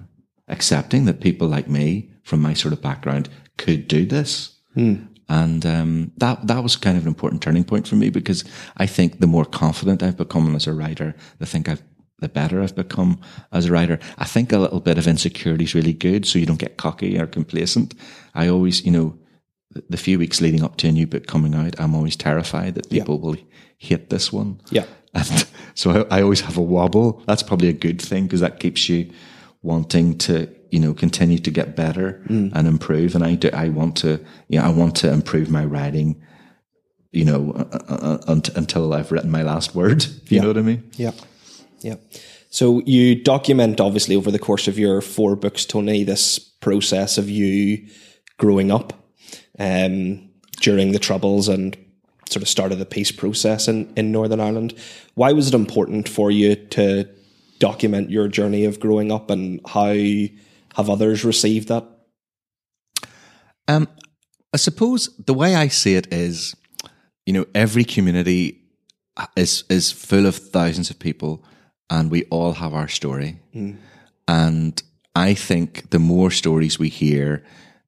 accepting 0.48 1.04
that 1.06 1.20
people 1.20 1.48
like 1.48 1.68
me 1.68 2.10
from 2.22 2.40
my 2.40 2.54
sort 2.54 2.72
of 2.72 2.82
background 2.82 3.28
could 3.56 3.88
do 3.88 4.06
this. 4.06 4.56
Hmm. 4.74 4.94
And 5.28 5.64
um, 5.64 6.12
that 6.16 6.46
that 6.46 6.62
was 6.62 6.76
kind 6.76 6.96
of 6.96 7.04
an 7.04 7.08
important 7.08 7.42
turning 7.42 7.64
point 7.64 7.86
for 7.86 7.96
me 7.96 8.10
because 8.10 8.44
I 8.76 8.86
think 8.86 9.20
the 9.20 9.26
more 9.26 9.44
confident 9.44 10.02
I've 10.02 10.16
become 10.16 10.56
as 10.56 10.66
a 10.66 10.72
writer, 10.72 11.14
I 11.40 11.44
think 11.44 11.68
I've 11.68 11.82
the 12.20 12.28
better 12.28 12.62
I've 12.62 12.76
become 12.76 13.20
as 13.52 13.66
a 13.66 13.72
writer. 13.72 13.98
I 14.18 14.24
think 14.24 14.52
a 14.52 14.58
little 14.58 14.80
bit 14.80 14.98
of 14.98 15.06
insecurity 15.06 15.64
is 15.64 15.74
really 15.74 15.92
good 15.92 16.26
so 16.26 16.38
you 16.38 16.46
don't 16.46 16.58
get 16.58 16.76
cocky 16.76 17.18
or 17.18 17.26
complacent. 17.26 17.94
I 18.34 18.48
always, 18.48 18.84
you 18.84 18.92
know, 18.92 19.18
the 19.88 19.96
few 19.96 20.18
weeks 20.18 20.40
leading 20.40 20.62
up 20.62 20.76
to 20.78 20.88
a 20.88 20.92
new 20.92 21.06
book 21.06 21.26
coming 21.26 21.54
out, 21.54 21.78
I'm 21.80 21.94
always 21.94 22.16
terrified 22.16 22.74
that 22.74 22.90
people 22.90 23.16
yeah. 23.16 23.20
will 23.20 23.36
hate 23.78 24.10
this 24.10 24.32
one. 24.32 24.60
Yeah. 24.70 24.84
And 25.12 25.44
so 25.74 26.06
I, 26.08 26.18
I 26.18 26.22
always 26.22 26.42
have 26.42 26.56
a 26.56 26.62
wobble. 26.62 27.24
That's 27.26 27.42
probably 27.42 27.68
a 27.68 27.72
good 27.72 28.00
thing 28.00 28.24
because 28.24 28.40
that 28.40 28.60
keeps 28.60 28.88
you 28.88 29.10
wanting 29.60 30.16
to, 30.18 30.48
you 30.70 30.78
know, 30.78 30.94
continue 30.94 31.38
to 31.38 31.50
get 31.50 31.74
better 31.74 32.22
mm. 32.28 32.52
and 32.54 32.68
improve. 32.68 33.16
And 33.16 33.24
I 33.24 33.34
do, 33.34 33.50
I 33.52 33.70
want 33.70 33.96
to, 33.98 34.24
you 34.48 34.60
know, 34.60 34.66
I 34.66 34.68
want 34.68 34.94
to 34.96 35.12
improve 35.12 35.50
my 35.50 35.64
writing, 35.64 36.22
you 37.10 37.24
know, 37.24 37.52
uh, 37.52 37.78
uh, 37.88 38.18
uh 38.28 38.40
until 38.54 38.94
I've 38.94 39.10
written 39.10 39.32
my 39.32 39.42
last 39.42 39.74
word. 39.74 40.04
You 40.30 40.36
yeah. 40.36 40.42
know 40.42 40.48
what 40.48 40.58
I 40.58 40.62
mean? 40.62 40.88
Yeah. 40.96 41.10
Yeah. 41.82 41.96
So 42.50 42.82
you 42.84 43.22
document 43.22 43.80
obviously 43.80 44.16
over 44.16 44.30
the 44.30 44.38
course 44.38 44.68
of 44.68 44.78
your 44.78 45.00
four 45.00 45.36
books, 45.36 45.64
Tony, 45.64 46.04
this 46.04 46.38
process 46.38 47.16
of 47.18 47.30
you 47.30 47.86
growing 48.38 48.70
up 48.70 48.92
um, 49.58 50.30
during 50.60 50.92
the 50.92 50.98
troubles 50.98 51.48
and 51.48 51.76
sort 52.28 52.42
of 52.42 52.48
start 52.48 52.72
of 52.72 52.78
the 52.78 52.86
peace 52.86 53.12
process 53.12 53.68
in, 53.68 53.92
in 53.96 54.12
Northern 54.12 54.40
Ireland. 54.40 54.74
Why 55.14 55.32
was 55.32 55.48
it 55.48 55.54
important 55.54 56.08
for 56.08 56.30
you 56.30 56.54
to 56.54 57.08
document 57.58 58.10
your 58.10 58.28
journey 58.28 58.64
of 58.64 58.80
growing 58.80 59.12
up 59.12 59.30
and 59.30 59.60
how 59.66 59.94
have 60.74 60.90
others 60.90 61.24
received 61.24 61.68
that? 61.68 61.84
Um, 63.68 63.88
I 64.52 64.56
suppose 64.56 65.14
the 65.16 65.34
way 65.34 65.54
I 65.54 65.68
see 65.68 65.94
it 65.94 66.12
is, 66.12 66.56
you 67.26 67.32
know, 67.32 67.46
every 67.54 67.84
community 67.84 68.60
is 69.36 69.64
is 69.68 69.92
full 69.92 70.26
of 70.26 70.34
thousands 70.36 70.90
of 70.90 70.98
people, 70.98 71.44
and 71.90 72.10
we 72.10 72.24
all 72.24 72.54
have 72.54 72.72
our 72.72 72.88
story. 72.88 73.38
Mm. 73.54 73.76
And 74.28 74.82
I 75.14 75.34
think 75.34 75.90
the 75.90 75.98
more 75.98 76.30
stories 76.30 76.78
we 76.78 76.88
hear, 76.88 77.44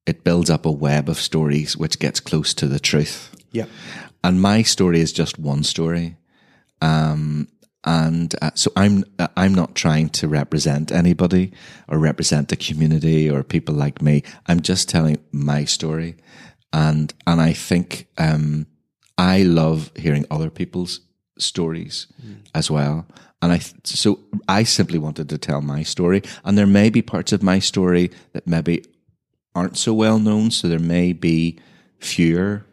it 0.06 0.24
builds 0.24 0.50
up 0.50 0.66
a 0.66 0.72
web 0.72 1.08
of 1.08 1.18
stories 1.18 1.76
which 1.76 2.00
gets 2.00 2.20
close 2.20 2.52
to 2.54 2.66
the 2.66 2.80
truth. 2.80 3.34
Yeah. 3.52 3.66
And 4.24 4.42
my 4.42 4.62
story 4.62 5.00
is 5.00 5.12
just 5.12 5.38
one 5.38 5.62
story. 5.62 6.16
Um, 6.80 7.48
and 7.84 8.34
uh, 8.42 8.50
so 8.54 8.70
I'm 8.76 9.04
uh, 9.18 9.28
I'm 9.36 9.54
not 9.54 9.74
trying 9.74 10.08
to 10.10 10.28
represent 10.28 10.92
anybody 10.92 11.52
or 11.88 11.98
represent 11.98 12.48
the 12.48 12.56
community 12.56 13.28
or 13.28 13.42
people 13.42 13.74
like 13.74 14.00
me. 14.00 14.22
I'm 14.46 14.60
just 14.60 14.88
telling 14.88 15.18
my 15.32 15.64
story, 15.64 16.16
and 16.72 17.12
and 17.26 17.40
I 17.40 17.52
think 17.52 18.06
um, 18.18 18.66
I 19.18 19.42
love 19.42 19.90
hearing 19.96 20.26
other 20.30 20.48
people's 20.48 21.00
stories 21.38 22.06
mm. 22.24 22.36
as 22.54 22.70
well. 22.70 23.06
And 23.42 23.52
I 23.52 23.60
so 23.84 24.20
I 24.48 24.62
simply 24.62 24.98
wanted 24.98 25.28
to 25.28 25.38
tell 25.38 25.60
my 25.60 25.82
story, 25.82 26.22
and 26.44 26.56
there 26.56 26.66
may 26.66 26.88
be 26.88 27.02
parts 27.02 27.32
of 27.32 27.42
my 27.42 27.58
story 27.58 28.10
that 28.32 28.46
maybe 28.46 28.84
aren't 29.54 29.76
so 29.76 29.92
well 29.92 30.18
known. 30.18 30.50
So 30.50 30.68
there 30.68 30.78
may 30.78 31.12
be 31.12 31.58
fewer 31.98 32.64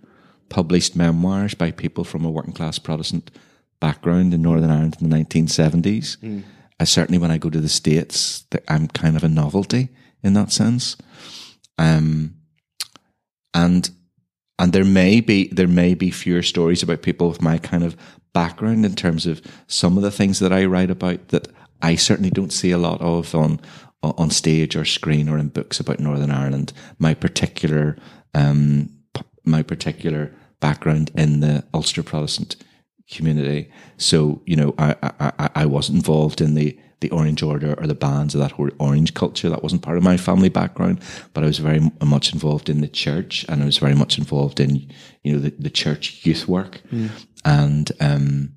published 0.50 0.96
memoirs 0.96 1.54
by 1.54 1.72
people 1.72 2.04
from 2.04 2.24
a 2.24 2.32
working 2.32 2.54
class 2.54 2.80
Protestant 2.80 3.32
background 3.80 4.34
in 4.34 4.42
Northern 4.42 4.70
Ireland 4.70 4.98
in 5.00 5.10
the 5.10 5.18
1970s. 5.18 6.18
Mm. 6.18 6.44
I 6.80 6.84
certainly, 6.86 7.18
when 7.20 7.32
I 7.32 7.38
go 7.38 7.50
to 7.50 7.62
the 7.62 7.70
States, 7.70 8.46
that 8.52 8.64
I'm 8.68 8.88
kind 8.88 9.18
of 9.18 9.24
a 9.24 9.30
novelty 9.30 9.90
in 10.24 10.34
that 10.34 10.52
sense. 10.52 10.96
Um, 11.78 12.36
and 13.54 13.90
and 14.60 14.74
there 14.74 14.86
may 14.86 15.22
be 15.22 15.48
there 15.48 15.68
may 15.68 15.96
be 15.96 16.12
fewer 16.12 16.44
stories 16.44 16.84
about 16.84 17.02
people 17.02 17.30
with 17.30 17.42
my 17.42 17.58
kind 17.58 17.84
of 17.84 17.96
background 18.34 18.86
in 18.86 18.94
terms 18.94 19.26
of 19.26 19.42
some 19.68 19.98
of 19.98 20.04
the 20.04 20.12
things 20.12 20.40
that 20.40 20.54
I 20.54 20.66
write 20.66 20.92
about 20.92 21.30
that 21.30 21.48
I 21.82 21.96
certainly 21.96 22.30
don't 22.30 22.54
see 22.54 22.72
a 22.72 22.78
lot 22.78 23.02
of 23.02 23.34
on 23.34 23.60
on 24.04 24.30
stage 24.30 24.76
or 24.76 24.86
screen 24.86 25.28
or 25.28 25.38
in 25.38 25.50
books 25.50 25.80
about 25.80 26.00
Northern 26.00 26.32
Ireland. 26.32 26.74
My 27.00 27.14
particular 27.14 27.98
um, 28.34 28.90
my 29.44 29.64
particular 29.64 30.32
background 30.60 31.12
in 31.16 31.40
the 31.40 31.64
Ulster 31.74 32.04
Protestant 32.04 32.56
community. 33.10 33.72
So, 33.98 34.42
you 34.46 34.56
know, 34.56 34.76
I, 34.78 34.96
I, 35.20 35.50
I 35.56 35.66
wasn't 35.66 35.98
involved 35.98 36.42
in 36.42 36.54
the, 36.54 36.78
the 37.02 37.10
Orange 37.12 37.42
Order 37.42 37.74
or 37.80 37.88
the 37.88 37.96
bands 37.96 38.36
or 38.36 38.40
that 38.40 38.52
whole 38.52 38.70
orange 38.80 39.14
culture. 39.14 39.50
That 39.50 39.64
wasn't 39.64 39.82
part 39.82 39.98
of 39.98 40.04
my 40.04 40.18
family 40.18 40.50
background, 40.50 41.02
but 41.34 41.44
I 41.44 41.48
was 41.48 41.60
very 41.60 41.82
much 42.04 42.34
involved 42.34 42.70
in 42.70 42.82
the 42.82 42.88
church 42.88 43.46
and 43.48 43.62
I 43.62 43.66
was 43.66 43.78
very 43.78 43.96
much 43.96 44.18
involved 44.18 44.60
in, 44.60 44.92
you 45.24 45.34
know, 45.34 45.40
the, 45.40 45.54
the 45.58 45.70
church 45.70 46.26
youth 46.26 46.48
work 46.48 46.82
mm. 46.92 47.10
and, 47.46 47.92
um, 48.00 48.54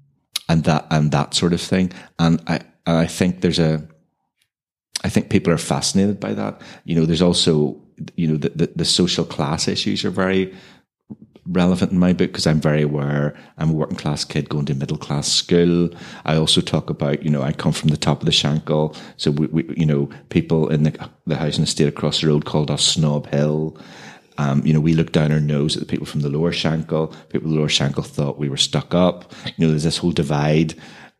and 0.49 0.65
that, 0.65 0.87
and 0.91 1.13
that 1.13 1.35
sort 1.35 1.53
of 1.53 1.61
thing. 1.61 1.93
And 2.19 2.43
I, 2.47 2.61
I 2.87 3.07
think 3.07 3.41
there's 3.41 3.61
a, 3.61 3.87
I 5.05 5.09
think 5.09 5.31
people 5.31 5.53
are 5.53 5.59
fascinated 5.59 6.21
by 6.21 6.35
that. 6.35 6.61
You 6.85 6.97
know, 6.97 7.07
there's 7.07 7.23
also, 7.23 7.81
you 8.17 8.27
know, 8.27 8.37
the, 8.37 8.51
the, 8.51 8.73
the 8.77 8.85
social 8.85 9.25
class 9.25 9.69
issues 9.69 10.05
are 10.05 10.11
very 10.11 10.55
relevant 11.47 11.91
in 11.93 11.99
my 11.99 12.13
book 12.13 12.31
because 12.31 12.47
I'm 12.47 12.61
very 12.61 12.83
aware 12.83 13.35
I'm 13.59 13.71
a 13.71 13.75
working 13.75 13.97
class 13.97 14.25
kid 14.25 14.49
going 14.49 14.67
to 14.67 14.75
middle 14.75 14.97
class 14.97 15.29
school. 15.29 15.91
I 16.25 16.37
also 16.37 16.61
talk 16.61 16.89
about, 16.89 17.23
you 17.23 17.31
know, 17.31 17.43
I 17.43 17.53
come 17.53 17.73
from 17.73 17.91
the 17.91 17.97
top 17.97 18.21
of 18.21 18.27
the 18.27 18.33
Shankill. 18.33 18.97
So 19.17 19.33
we, 19.33 19.47
we 19.49 19.75
you 19.77 19.87
know, 19.87 20.09
people 20.29 20.69
in 20.69 20.85
the, 20.85 21.11
the 21.27 21.37
housing 21.37 21.65
estate 21.65 21.89
across 21.89 22.21
the 22.21 22.29
road 22.29 22.45
called 22.45 22.71
us 22.71 22.85
Snob 22.85 23.27
Hill. 23.27 23.77
Um, 24.39 24.65
you 24.65 24.73
know, 24.73 24.81
we 24.81 24.95
look 24.95 25.13
down 25.13 25.33
our 25.33 25.41
nose 25.41 25.77
at 25.77 25.81
the 25.81 25.87
people 25.87 26.07
from 26.07 26.21
the 26.21 26.29
lower 26.29 26.53
Shankill. 26.53 27.15
People 27.29 27.49
in 27.49 27.55
the 27.55 27.59
lower 27.59 27.69
Shankill 27.69 28.07
thought 28.07 28.39
we 28.39 28.49
were 28.49 28.57
stuck 28.57 28.95
up. 28.95 29.33
You 29.57 29.67
know, 29.67 29.71
there's 29.71 29.85
this 29.85 29.99
whole 29.99 30.13
divide 30.13 30.75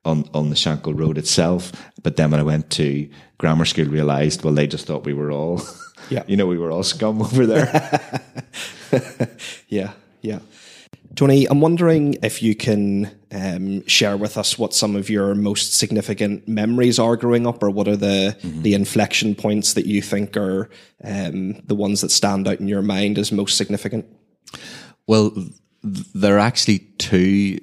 on, 0.05 0.29
on 0.35 0.51
the 0.51 0.57
Shankill 0.57 0.99
Road 0.99 1.19
itself. 1.19 1.73
But 2.03 2.17
then 2.17 2.31
when 2.31 2.41
I 2.41 2.45
went 2.45 2.71
to 2.71 3.11
grammar 3.39 3.65
school, 3.65 3.87
realized, 3.87 4.45
well, 4.45 4.55
they 4.55 4.69
just 4.69 4.87
thought 4.87 5.05
we 5.05 5.15
were 5.15 5.33
all, 5.33 5.63
yeah, 6.11 6.23
you 6.29 6.37
know, 6.37 6.47
we 6.47 6.59
were 6.59 6.71
all 6.71 6.85
scum 6.85 7.21
over 7.21 7.45
there. 7.45 8.21
yeah 9.69 9.93
yeah. 10.23 10.39
Tony, 11.23 11.47
I'm 11.47 11.61
wondering 11.61 12.17
if 12.21 12.43
you 12.43 12.57
can 12.57 13.09
um, 13.31 13.87
share 13.87 14.17
with 14.17 14.37
us 14.37 14.59
what 14.59 14.75
some 14.75 14.97
of 14.97 15.09
your 15.09 15.37
most 15.37 15.73
significant 15.73 16.49
memories 16.49 16.99
are 16.99 17.17
growing 17.17 17.47
up, 17.47 17.63
or 17.63 17.71
what 17.71 17.87
are 17.87 17.95
the 17.95 18.37
mm-hmm. 18.41 18.63
the 18.63 18.75
inflection 18.75 19.37
points 19.37 19.75
that 19.75 19.87
you 19.87 20.03
think 20.03 20.37
are 20.37 20.69
um, 21.05 21.63
the 21.65 21.77
ones 21.77 22.01
that 22.01 22.11
stand 22.11 22.49
out 22.49 22.59
in 22.59 22.67
your 22.67 22.83
mind 22.83 23.19
as 23.19 23.31
most 23.31 23.57
significant. 23.57 24.05
Well, 25.07 25.31
th- 25.31 25.53
there 26.13 26.35
are 26.39 26.41
actually 26.41 26.81
two 26.99 27.61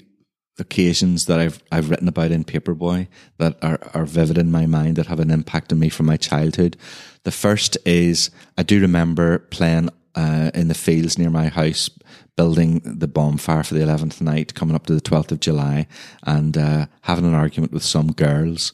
occasions 0.57 1.25
that 1.25 1.41
I've 1.41 1.61
I've 1.69 1.89
written 1.89 2.07
about 2.07 2.31
in 2.31 2.45
Paperboy 2.45 3.09
that 3.39 3.61
are, 3.61 3.79
are 3.93 4.05
vivid 4.05 4.37
in 4.37 4.51
my 4.51 4.67
mind 4.67 4.95
that 4.95 5.07
have 5.07 5.19
an 5.19 5.31
impact 5.31 5.73
on 5.73 5.79
me 5.79 5.89
from 5.89 6.05
my 6.05 6.15
childhood. 6.15 6.77
The 7.23 7.31
first 7.31 7.77
is 7.85 8.31
I 8.57 8.63
do 8.63 8.79
remember 8.79 9.39
playing 9.39 9.89
uh, 10.15 10.51
in 10.53 10.69
the 10.69 10.73
fields 10.73 11.17
near 11.17 11.29
my 11.29 11.49
house, 11.49 11.89
building 12.39 12.79
the 12.85 13.05
bonfire 13.05 13.65
for 13.65 13.73
the 13.73 13.81
11th 13.81 14.21
night, 14.21 14.53
coming 14.53 14.73
up 14.73 14.85
to 14.85 14.95
the 14.95 15.01
12th 15.01 15.33
of 15.33 15.41
July, 15.41 15.85
and 16.23 16.57
uh, 16.57 16.85
having 17.01 17.25
an 17.25 17.33
argument 17.33 17.73
with 17.73 17.83
some 17.83 18.13
girls. 18.13 18.71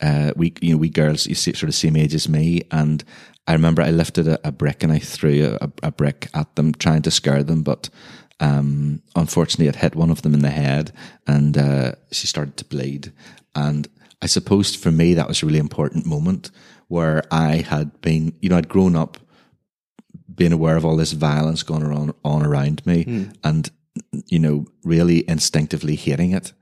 Uh, 0.00 0.30
we, 0.36 0.54
you 0.60 0.70
know, 0.70 0.78
we 0.78 0.88
girls, 0.88 1.26
you 1.26 1.34
see, 1.34 1.52
sort 1.52 1.68
of 1.68 1.74
same 1.74 1.96
age 1.96 2.14
as 2.14 2.28
me, 2.28 2.62
and 2.70 3.02
I 3.48 3.54
remember 3.54 3.82
I 3.82 3.90
lifted 3.90 4.28
a, 4.28 4.38
a 4.46 4.52
brick 4.52 4.84
and 4.84 4.92
I 4.92 5.00
threw 5.00 5.58
a, 5.60 5.68
a, 5.82 5.90
brick 5.90 6.28
at 6.32 6.54
them, 6.54 6.72
trying 6.72 7.02
to 7.02 7.10
scare 7.10 7.42
them, 7.42 7.62
but 7.64 7.90
um, 8.38 9.02
unfortunately, 9.16 9.66
it 9.66 9.74
hit 9.74 9.96
one 9.96 10.10
of 10.10 10.22
them 10.22 10.32
in 10.32 10.42
the 10.42 10.50
head, 10.50 10.92
and 11.26 11.58
uh, 11.58 11.92
she 12.12 12.28
started 12.28 12.56
to 12.58 12.66
bleed. 12.66 13.12
And 13.52 13.88
I 14.22 14.26
suppose 14.26 14.76
for 14.76 14.92
me, 14.92 15.14
that 15.14 15.26
was 15.26 15.42
a 15.42 15.46
really 15.46 15.58
important 15.58 16.06
moment 16.06 16.52
where 16.86 17.24
I 17.32 17.56
had 17.56 18.00
been, 18.00 18.32
you 18.40 18.48
know, 18.48 18.58
I'd 18.58 18.68
grown 18.68 18.94
up 18.94 19.18
being 20.38 20.52
aware 20.52 20.76
of 20.76 20.84
all 20.84 20.96
this 20.96 21.12
violence 21.12 21.62
going 21.62 21.84
on, 21.84 22.14
on 22.24 22.46
around 22.46 22.86
me 22.86 23.04
mm. 23.04 23.36
and, 23.44 23.70
you 24.26 24.38
know, 24.38 24.66
really 24.84 25.28
instinctively 25.28 25.96
hating 25.96 26.32
it. 26.32 26.52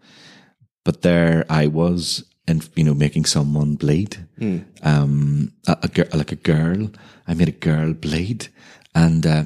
But 0.85 1.03
there 1.03 1.45
I 1.51 1.67
was, 1.67 2.25
and 2.49 2.69
you 2.77 2.85
know, 2.85 2.95
making 2.95 3.25
someone 3.25 3.75
bleed. 3.75 4.27
Mm. 4.39 4.65
Um, 4.83 5.53
a, 5.67 5.77
a 5.83 5.89
girl, 5.89 6.07
like 6.15 6.33
a 6.33 6.37
girl, 6.37 6.91
I 7.27 7.35
made 7.35 7.49
a 7.49 7.53
girl 7.53 7.93
bleed, 7.93 8.49
and 8.95 9.27
uh, 9.27 9.45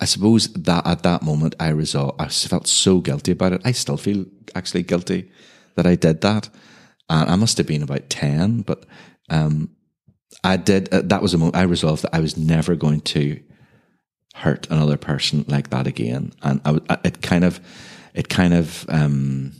I 0.00 0.04
suppose 0.04 0.52
that 0.52 0.84
at 0.84 1.04
that 1.04 1.22
moment 1.22 1.54
I 1.60 1.68
resolved. 1.68 2.20
I 2.20 2.26
felt 2.28 2.66
so 2.66 3.00
guilty 3.00 3.32
about 3.32 3.52
it. 3.52 3.62
I 3.64 3.70
still 3.72 3.96
feel 3.96 4.26
actually 4.56 4.82
guilty 4.82 5.30
that 5.76 5.86
I 5.86 5.94
did 5.94 6.22
that, 6.22 6.48
and 7.08 7.30
I 7.30 7.36
must 7.36 7.56
have 7.58 7.68
been 7.68 7.84
about 7.84 8.10
ten. 8.10 8.62
But 8.62 8.84
um, 9.30 9.70
I 10.42 10.56
did. 10.56 10.92
Uh, 10.92 11.02
that 11.02 11.22
was 11.22 11.34
a 11.34 11.38
moment 11.38 11.56
I 11.56 11.62
resolved 11.62 12.02
that 12.02 12.16
I 12.16 12.20
was 12.20 12.36
never 12.36 12.74
going 12.74 13.00
to 13.00 13.40
hurt 14.34 14.68
another 14.70 14.96
person 14.96 15.44
like 15.48 15.70
that 15.70 15.86
again. 15.86 16.32
And 16.42 16.60
I, 16.64 16.98
it 17.04 17.22
kind 17.22 17.44
of, 17.44 17.60
it 18.14 18.28
kind 18.28 18.52
of 18.52 18.84
um, 18.88 19.52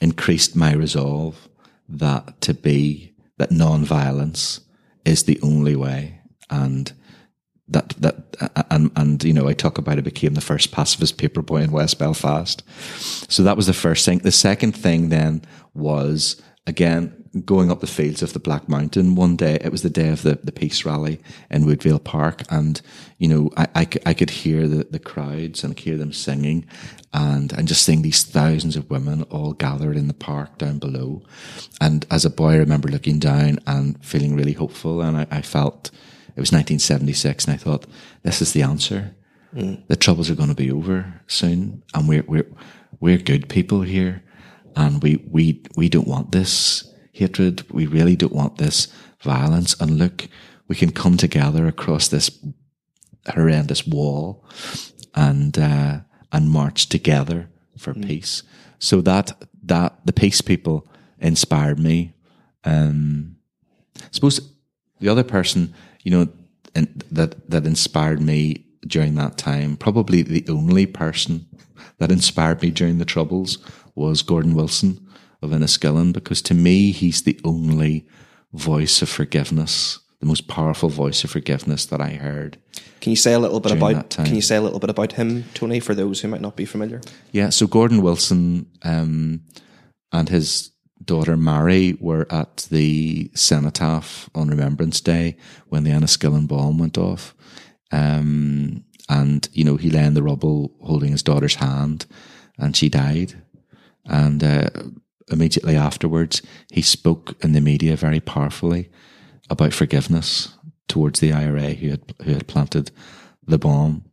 increased 0.00 0.56
my 0.56 0.72
resolve 0.72 1.48
that 1.88 2.40
to 2.42 2.54
be 2.54 3.14
that 3.38 3.50
non-violence 3.50 4.60
is 5.04 5.24
the 5.24 5.40
only 5.42 5.74
way, 5.74 6.20
and 6.50 6.92
that 7.68 7.90
that 7.98 8.36
and 8.70 8.90
and 8.96 9.24
you 9.24 9.32
know 9.32 9.48
I 9.48 9.54
talk 9.54 9.78
about 9.78 9.98
it 9.98 10.02
became 10.02 10.34
the 10.34 10.40
first 10.40 10.72
pacifist 10.72 11.18
paper 11.18 11.42
boy 11.42 11.62
in 11.62 11.72
West 11.72 11.98
Belfast. 11.98 12.62
So 13.32 13.42
that 13.42 13.56
was 13.56 13.66
the 13.66 13.72
first 13.72 14.04
thing. 14.04 14.18
The 14.18 14.32
second 14.32 14.72
thing 14.72 15.08
then 15.08 15.42
was 15.74 16.40
again 16.66 17.19
going 17.44 17.70
up 17.70 17.80
the 17.80 17.86
fields 17.86 18.22
of 18.22 18.32
the 18.32 18.40
Black 18.40 18.68
Mountain 18.68 19.14
one 19.14 19.36
day. 19.36 19.58
It 19.60 19.70
was 19.70 19.82
the 19.82 19.90
day 19.90 20.08
of 20.08 20.22
the, 20.22 20.40
the 20.42 20.50
peace 20.50 20.84
rally 20.84 21.20
in 21.48 21.64
Woodvale 21.64 22.00
Park. 22.00 22.42
And, 22.50 22.80
you 23.18 23.28
know, 23.28 23.50
I, 23.56 23.68
I, 23.74 23.88
I 24.06 24.14
could 24.14 24.30
hear 24.30 24.66
the, 24.66 24.84
the 24.84 24.98
crowds 24.98 25.62
and 25.62 25.78
hear 25.78 25.96
them 25.96 26.12
singing 26.12 26.66
and, 27.12 27.52
and 27.52 27.68
just 27.68 27.84
seeing 27.84 28.02
these 28.02 28.24
thousands 28.24 28.74
of 28.76 28.90
women 28.90 29.22
all 29.24 29.52
gathered 29.52 29.96
in 29.96 30.08
the 30.08 30.14
park 30.14 30.58
down 30.58 30.78
below. 30.78 31.22
And 31.80 32.04
as 32.10 32.24
a 32.24 32.30
boy, 32.30 32.54
I 32.54 32.56
remember 32.56 32.88
looking 32.88 33.20
down 33.20 33.60
and 33.64 34.04
feeling 34.04 34.34
really 34.34 34.54
hopeful. 34.54 35.00
And 35.00 35.16
I, 35.16 35.26
I 35.30 35.42
felt 35.42 35.92
it 36.36 36.40
was 36.40 36.52
1976 36.52 37.44
and 37.44 37.54
I 37.54 37.58
thought, 37.58 37.86
this 38.24 38.42
is 38.42 38.52
the 38.52 38.62
answer. 38.62 39.14
Mm. 39.54 39.86
The 39.86 39.96
troubles 39.96 40.30
are 40.30 40.36
going 40.36 40.48
to 40.48 40.54
be 40.54 40.72
over 40.72 41.20
soon. 41.28 41.84
And 41.94 42.08
we're, 42.08 42.24
we're, 42.26 42.50
we're 42.98 43.18
good 43.18 43.48
people 43.48 43.82
here. 43.82 44.24
And 44.74 45.00
we, 45.00 45.24
we, 45.28 45.62
we 45.76 45.88
don't 45.88 46.08
want 46.08 46.32
this 46.32 46.89
hatred. 47.20 47.70
We 47.70 47.86
really 47.86 48.16
don't 48.16 48.32
want 48.32 48.58
this 48.58 48.88
violence. 49.22 49.80
And 49.80 49.98
look, 49.98 50.28
we 50.68 50.76
can 50.76 50.90
come 50.90 51.16
together 51.16 51.66
across 51.66 52.08
this 52.08 52.30
horrendous 53.28 53.86
wall 53.86 54.44
and, 55.14 55.58
uh, 55.58 56.00
and 56.32 56.50
march 56.50 56.88
together 56.88 57.50
for 57.76 57.94
peace. 57.94 58.42
So 58.78 59.00
that 59.02 59.32
that 59.64 59.94
the 60.04 60.12
peace 60.12 60.40
people 60.40 60.88
inspired 61.18 61.78
me. 61.78 62.14
Um, 62.64 63.36
I 63.98 64.08
suppose 64.10 64.40
the 65.00 65.08
other 65.08 65.24
person, 65.24 65.74
you 66.02 66.10
know, 66.10 66.28
in, 66.74 67.02
that 67.10 67.50
that 67.50 67.66
inspired 67.66 68.20
me 68.20 68.66
during 68.86 69.14
that 69.16 69.36
time, 69.36 69.76
probably 69.76 70.22
the 70.22 70.44
only 70.48 70.86
person 70.86 71.46
that 71.98 72.10
inspired 72.10 72.62
me 72.62 72.70
during 72.70 72.98
the 72.98 73.04
troubles 73.04 73.58
was 73.94 74.22
Gordon 74.22 74.54
Wilson 74.54 75.06
of 75.42 75.50
Enniskillen, 75.50 76.12
because 76.12 76.42
to 76.42 76.54
me 76.54 76.90
he's 76.90 77.22
the 77.22 77.40
only 77.44 78.06
voice 78.52 79.02
of 79.02 79.08
forgiveness, 79.08 80.00
the 80.20 80.26
most 80.26 80.48
powerful 80.48 80.88
voice 80.88 81.24
of 81.24 81.30
forgiveness 81.30 81.86
that 81.86 82.00
I 82.00 82.10
heard. 82.10 82.58
Can 83.00 83.10
you 83.10 83.16
say 83.16 83.32
a 83.32 83.38
little 83.38 83.60
bit 83.60 83.72
about? 83.72 84.10
Can 84.10 84.34
you 84.34 84.42
say 84.42 84.56
a 84.56 84.60
little 84.60 84.78
bit 84.78 84.90
about 84.90 85.12
him, 85.12 85.44
Tony, 85.54 85.80
for 85.80 85.94
those 85.94 86.20
who 86.20 86.28
might 86.28 86.42
not 86.42 86.56
be 86.56 86.66
familiar? 86.66 87.00
Yeah, 87.32 87.48
so 87.48 87.66
Gordon 87.66 88.02
Wilson 88.02 88.66
um, 88.82 89.42
and 90.12 90.28
his 90.28 90.70
daughter 91.02 91.36
Mary 91.36 91.96
were 91.98 92.26
at 92.30 92.68
the 92.70 93.30
cenotaph 93.34 94.28
on 94.34 94.48
Remembrance 94.48 95.00
Day 95.00 95.36
when 95.68 95.84
the 95.84 95.90
Enniskillen 95.90 96.46
bomb 96.46 96.78
went 96.78 96.98
off. 96.98 97.34
Um, 97.90 98.84
and, 99.08 99.48
you 99.52 99.64
know, 99.64 99.76
he 99.76 99.90
lay 99.90 100.04
in 100.04 100.14
the 100.14 100.22
rubble 100.22 100.72
holding 100.82 101.10
his 101.10 101.22
daughter's 101.22 101.56
hand 101.56 102.06
and 102.58 102.76
she 102.76 102.88
died. 102.88 103.42
And 104.04 104.44
uh, 104.44 104.70
immediately 105.30 105.76
afterwards, 105.76 106.42
he 106.70 106.82
spoke 106.82 107.36
in 107.42 107.52
the 107.52 107.60
media 107.60 107.96
very 107.96 108.20
powerfully 108.20 108.90
about 109.48 109.72
forgiveness 109.72 110.54
towards 110.88 111.20
the 111.20 111.32
IRA 111.32 111.74
who 111.74 111.90
had, 111.90 112.14
who 112.24 112.32
had 112.32 112.46
planted 112.46 112.90
the 113.46 113.58
bomb. 113.58 114.04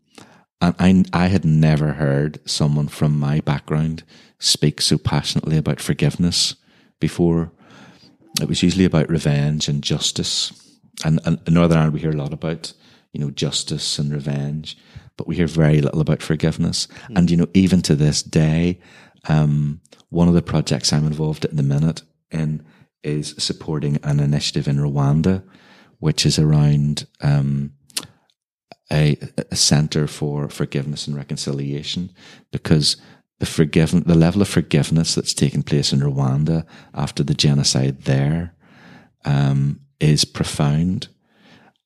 And 0.62 1.08
I, 1.14 1.26
I 1.26 1.28
had 1.28 1.46
never 1.46 1.94
heard 1.94 2.40
someone 2.50 2.88
from 2.88 3.20
my 3.20 3.42
background 3.42 4.04
speak 4.40 4.82
so 4.82 4.98
passionately 4.98 5.58
about 5.58 5.80
forgiveness 5.80 6.56
before. 7.00 7.52
It 8.42 8.48
was 8.48 8.64
usually 8.64 8.86
about 8.86 9.10
revenge 9.10 9.68
and 9.68 9.84
justice. 9.84 10.52
And, 11.06 11.20
and 11.26 11.40
in 11.46 11.54
Northern 11.54 11.78
Ireland, 11.78 11.94
we 11.94 12.00
hear 12.00 12.12
a 12.12 12.18
lot 12.18 12.34
about, 12.34 12.74
you 13.14 13.20
know, 13.20 13.30
justice 13.30 14.00
and 14.00 14.12
revenge, 14.12 14.78
but 15.16 15.28
we 15.28 15.36
hear 15.36 15.48
very 15.48 15.82
little 15.82 16.02
about 16.02 16.24
forgiveness. 16.24 16.88
And, 17.16 17.30
you 17.30 17.38
know, 17.38 17.48
even 17.54 17.82
to 17.84 17.96
this 17.96 18.24
day, 18.24 18.80
um, 19.30 19.82
one 20.10 20.28
of 20.28 20.34
the 20.34 20.42
projects 20.42 20.94
I'm 20.94 21.06
involved 21.06 21.46
in 21.46 21.52
at 21.52 21.58
the 21.58 21.64
minute 21.64 22.04
in 22.32 22.66
is 23.04 23.36
supporting 23.38 23.98
an 24.04 24.20
initiative 24.20 24.68
in 24.68 24.78
Rwanda, 24.78 25.44
which 26.00 26.26
is 26.26 26.40
around, 26.40 27.08
um, 27.22 27.74
a, 28.92 29.18
a 29.52 29.56
center 29.56 30.08
for 30.08 30.50
forgiveness 30.50 31.08
and 31.08 31.16
reconciliation 31.16 32.12
because 32.52 32.98
the 33.40 33.46
forgiven 33.46 34.04
the 34.06 34.16
level 34.16 34.42
of 34.42 34.48
forgiveness 34.48 35.14
that's 35.14 35.34
taken 35.34 35.62
place 35.62 35.94
in 35.94 36.00
Rwanda 36.00 36.66
after 36.94 37.24
the 37.24 37.34
genocide 37.34 38.04
there 38.04 38.56
um, 39.26 39.82
is 40.00 40.26
profound. 40.26 41.10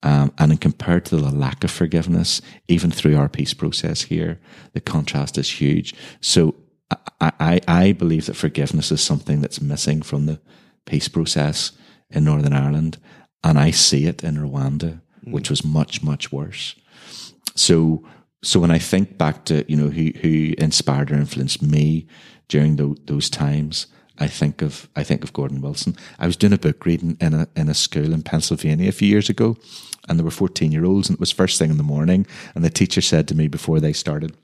Um, 0.04 0.34
and 0.40 0.60
compared 0.60 1.06
to 1.06 1.18
the 1.18 1.30
lack 1.30 1.64
of 1.64 1.70
forgiveness, 1.70 2.42
even 2.68 2.90
through 2.90 3.18
our 3.18 3.30
peace 3.30 3.54
process 3.54 4.04
here, 4.04 4.40
the 4.74 4.82
contrast 4.82 5.38
is 5.38 5.62
huge. 5.62 5.94
So 6.22 6.56
I, 7.19 7.32
I, 7.39 7.62
I 7.67 7.91
believe 7.91 8.25
that 8.25 8.36
forgiveness 8.36 8.91
is 8.91 9.01
something 9.01 9.41
that's 9.41 9.62
missing 9.62 10.01
from 10.01 10.25
the 10.25 10.39
peace 10.86 11.08
process 11.08 11.71
in 12.10 12.23
Northern 12.23 12.54
Ireland. 12.54 12.97
And 13.43 13.58
I 13.58 13.71
see 13.71 14.06
it 14.06 14.23
in 14.23 14.36
Rwanda, 14.36 15.01
mm. 15.25 15.32
which 15.32 15.49
was 15.49 15.63
much, 15.63 16.04
much 16.04 16.32
worse. 16.32 16.75
So, 17.56 18.04
so 18.43 18.60
when 18.60 18.71
I 18.71 18.80
think 18.80 19.17
back 19.17 19.45
to 19.45 19.65
you 19.67 19.77
know 19.77 19.89
who 19.89 20.12
who 20.21 20.54
inspired 20.58 21.12
or 21.12 21.15
influenced 21.15 21.62
me 21.62 22.08
during 22.47 22.75
tho- 22.75 22.97
those 23.06 23.30
times, 23.30 23.88
I 24.19 24.27
think 24.27 24.62
of 24.62 24.89
I 24.95 25.04
think 25.04 25.23
of 25.23 25.34
Gordon 25.34 25.62
Wilson. 25.62 25.95
I 26.19 26.25
was 26.25 26.38
doing 26.38 26.54
a 26.54 26.58
book 26.58 26.86
reading 26.86 27.17
in 27.19 27.34
a 27.34 27.47
in 27.56 27.69
a 27.69 27.73
school 27.73 28.13
in 28.13 28.23
Pennsylvania 28.23 28.89
a 28.89 28.93
few 28.93 29.08
years 29.08 29.30
ago, 29.30 29.58
and 30.08 30.17
there 30.17 30.23
were 30.23 30.32
fourteen 30.32 30.71
year 30.71 30.86
olds, 30.86 31.10
and 31.10 31.17
it 31.17 31.19
was 31.19 31.32
first 31.32 31.60
thing 31.60 31.71
in 31.71 31.77
the 31.77 31.84
morning, 31.84 32.25
and 32.56 32.63
the 32.63 32.69
teacher 32.69 33.01
said 33.01 33.27
to 33.27 33.36
me 33.36 33.47
before 33.47 33.80
they 33.80 33.93
started, 33.93 34.36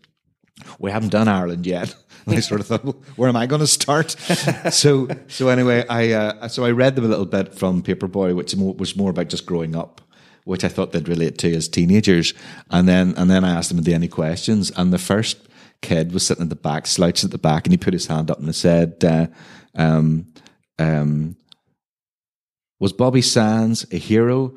"We 0.80 0.92
haven't 0.92 1.10
done 1.10 1.28
Ireland 1.28 1.66
yet." 1.66 1.96
And 2.28 2.36
I 2.36 2.42
sort 2.42 2.60
of 2.60 2.68
thought, 2.68 2.84
well, 2.84 3.02
"Where 3.16 3.30
am 3.30 3.38
I 3.38 3.46
going 3.46 3.62
to 3.62 3.68
start?" 3.68 4.12
so 4.72 5.08
so 5.30 5.48
anyway, 5.48 5.86
I 5.88 6.12
uh, 6.12 6.48
so 6.50 6.66
I 6.66 6.72
read 6.72 6.98
them 6.98 7.06
a 7.06 7.08
little 7.08 7.26
bit 7.26 7.54
from 7.54 7.82
Paperboy, 7.82 8.36
which 8.36 8.54
was 8.54 8.98
more 8.98 9.12
about 9.12 9.30
just 9.30 9.46
growing 9.46 9.78
up 9.78 10.02
which 10.48 10.64
I 10.64 10.70
thought 10.70 10.94
they'd 10.94 11.10
relate 11.10 11.38
to 11.40 11.54
as 11.54 11.68
teenagers. 11.68 12.34
And 12.72 12.88
then 12.88 13.14
and 13.18 13.30
then 13.30 13.44
I 13.44 13.50
asked 13.50 13.70
them, 13.70 13.80
"Are 13.80 13.82
there 13.82 13.96
any 13.96 14.08
questions?" 14.08 14.72
And 14.78 14.94
the 14.94 14.98
first 14.98 15.38
kid 15.82 16.14
was 16.14 16.26
sitting 16.26 16.44
at 16.44 16.50
the 16.50 16.56
back, 16.56 16.88
slouched 16.88 17.26
at 17.26 17.32
the 17.32 17.38
back, 17.38 17.66
and 17.66 17.74
he 17.74 17.78
put 17.78 17.94
his 17.94 18.08
hand 18.08 18.32
up 18.32 18.40
and 18.40 18.56
said, 18.56 19.04
uh, 19.04 19.28
um, 19.76 20.28
um, 20.80 21.36
"Was 22.80 22.94
Bobby 22.94 23.22
Sands 23.22 23.86
a 23.92 23.98
hero 23.98 24.56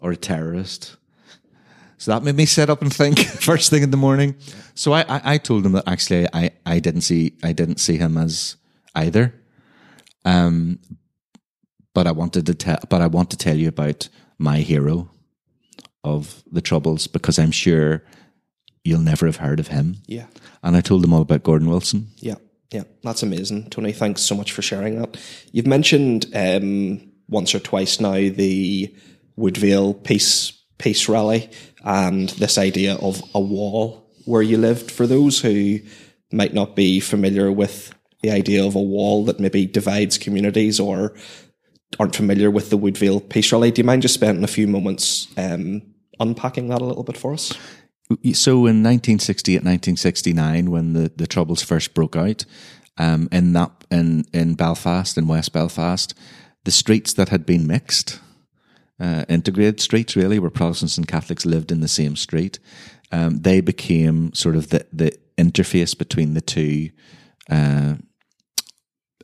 or 0.00 0.12
a 0.12 0.16
terrorist?" 0.16 0.96
So 1.98 2.12
that 2.12 2.22
made 2.22 2.36
me 2.36 2.46
sit 2.46 2.70
up 2.70 2.80
and 2.80 2.92
think 2.94 3.18
first 3.40 3.70
thing 3.70 3.82
in 3.82 3.90
the 3.90 3.96
morning. 3.96 4.36
So 4.74 4.92
I, 4.92 5.02
I, 5.02 5.20
I 5.34 5.38
told 5.38 5.66
him 5.66 5.72
that 5.72 5.86
actually 5.86 6.26
I, 6.32 6.52
I 6.64 6.78
didn't 6.78 7.02
see 7.02 7.32
I 7.42 7.52
didn't 7.52 7.78
see 7.78 7.96
him 7.96 8.16
as 8.16 8.56
either. 8.94 9.34
Um, 10.24 10.78
but 11.94 12.06
I 12.06 12.12
wanted 12.12 12.46
to 12.46 12.54
tell 12.54 12.78
but 12.88 13.00
I 13.00 13.06
want 13.08 13.30
to 13.30 13.36
tell 13.36 13.56
you 13.56 13.68
about 13.68 14.08
my 14.38 14.58
hero 14.58 15.10
of 16.04 16.42
the 16.50 16.60
troubles 16.60 17.06
because 17.08 17.38
I'm 17.38 17.50
sure 17.50 18.04
you'll 18.84 19.00
never 19.00 19.26
have 19.26 19.36
heard 19.36 19.60
of 19.60 19.68
him. 19.68 19.96
Yeah, 20.06 20.26
And 20.62 20.76
I 20.76 20.80
told 20.80 21.02
them 21.02 21.12
all 21.12 21.22
about 21.22 21.42
Gordon 21.42 21.68
Wilson. 21.68 22.08
yeah, 22.16 22.36
yeah. 22.72 22.84
That's 23.02 23.22
amazing, 23.24 23.68
Tony. 23.70 23.92
Thanks 23.92 24.22
so 24.22 24.36
much 24.36 24.52
for 24.52 24.62
sharing 24.62 25.00
that. 25.00 25.18
You've 25.52 25.66
mentioned 25.66 26.26
um, 26.34 27.10
once 27.28 27.54
or 27.54 27.58
twice 27.58 28.00
now 28.00 28.12
the 28.14 28.94
Woodvale 29.36 29.92
Peace 29.94 30.52
Peace 30.78 31.08
Rally 31.08 31.50
and 31.84 32.30
this 32.30 32.58
idea 32.58 32.96
of 32.96 33.22
a 33.34 33.40
wall 33.40 34.10
where 34.24 34.42
you 34.42 34.58
lived. 34.58 34.90
For 34.90 35.06
those 35.06 35.40
who 35.40 35.80
might 36.32 36.54
not 36.54 36.76
be 36.76 37.00
familiar 37.00 37.50
with 37.50 37.94
the 38.22 38.30
idea 38.30 38.64
of 38.64 38.74
a 38.74 38.82
wall 38.82 39.24
that 39.24 39.40
maybe 39.40 39.66
divides 39.66 40.18
communities 40.18 40.80
or 40.80 41.14
aren't 41.98 42.16
familiar 42.16 42.50
with 42.50 42.70
the 42.70 42.76
Woodvale 42.76 43.20
Peace 43.20 43.50
Rally, 43.52 43.70
do 43.70 43.80
you 43.80 43.86
mind 43.86 44.02
just 44.02 44.14
spending 44.14 44.44
a 44.44 44.48
few 44.48 44.66
moments 44.66 45.28
um, 45.36 45.82
unpacking 46.20 46.68
that 46.68 46.82
a 46.82 46.84
little 46.84 47.04
bit 47.04 47.16
for 47.16 47.32
us? 47.32 47.52
So 48.32 48.52
in 48.52 48.82
1968, 48.82 49.56
1969, 49.56 50.70
when 50.70 50.94
the, 50.94 51.12
the 51.14 51.26
troubles 51.26 51.62
first 51.62 51.94
broke 51.94 52.16
out, 52.16 52.44
um, 52.96 53.28
in 53.30 53.52
that 53.52 53.70
in 53.90 54.24
in 54.32 54.54
Belfast, 54.54 55.16
in 55.16 55.28
West 55.28 55.52
Belfast, 55.52 56.14
the 56.64 56.70
streets 56.70 57.12
that 57.14 57.28
had 57.28 57.46
been 57.46 57.66
mixed, 57.66 58.18
uh, 59.00 59.24
integrated 59.28 59.80
streets 59.80 60.16
really, 60.16 60.38
where 60.38 60.50
Protestants 60.50 60.98
and 60.98 61.06
Catholics 61.06 61.46
lived 61.46 61.70
in 61.70 61.80
the 61.80 61.88
same 61.88 62.16
street, 62.16 62.58
um, 63.12 63.38
they 63.38 63.60
became 63.60 64.32
sort 64.34 64.56
of 64.56 64.68
the 64.70 64.86
the 64.92 65.16
interface 65.36 65.96
between 65.96 66.34
the 66.34 66.40
two. 66.40 66.90
Uh, 67.50 67.94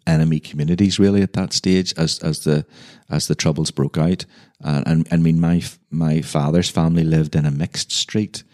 enemy 0.07 0.39
communities 0.39 0.99
really 0.99 1.23
at 1.23 1.33
that 1.33 1.53
stage 1.53 1.95
as 1.97 2.19
as 2.19 2.45
the 2.45 2.67
as 3.11 3.27
the 3.27 3.35
troubles 3.35 3.71
broke 3.71 3.99
out. 3.99 4.25
Uh, 4.63 4.83
and 4.87 5.09
I 5.11 5.17
mean 5.17 5.41
my 5.41 5.63
my 5.91 6.21
father's 6.21 6.71
family 6.71 7.05
lived 7.05 7.35
in 7.35 7.47
a 7.47 7.51
mixed 7.51 7.93
street 7.93 8.45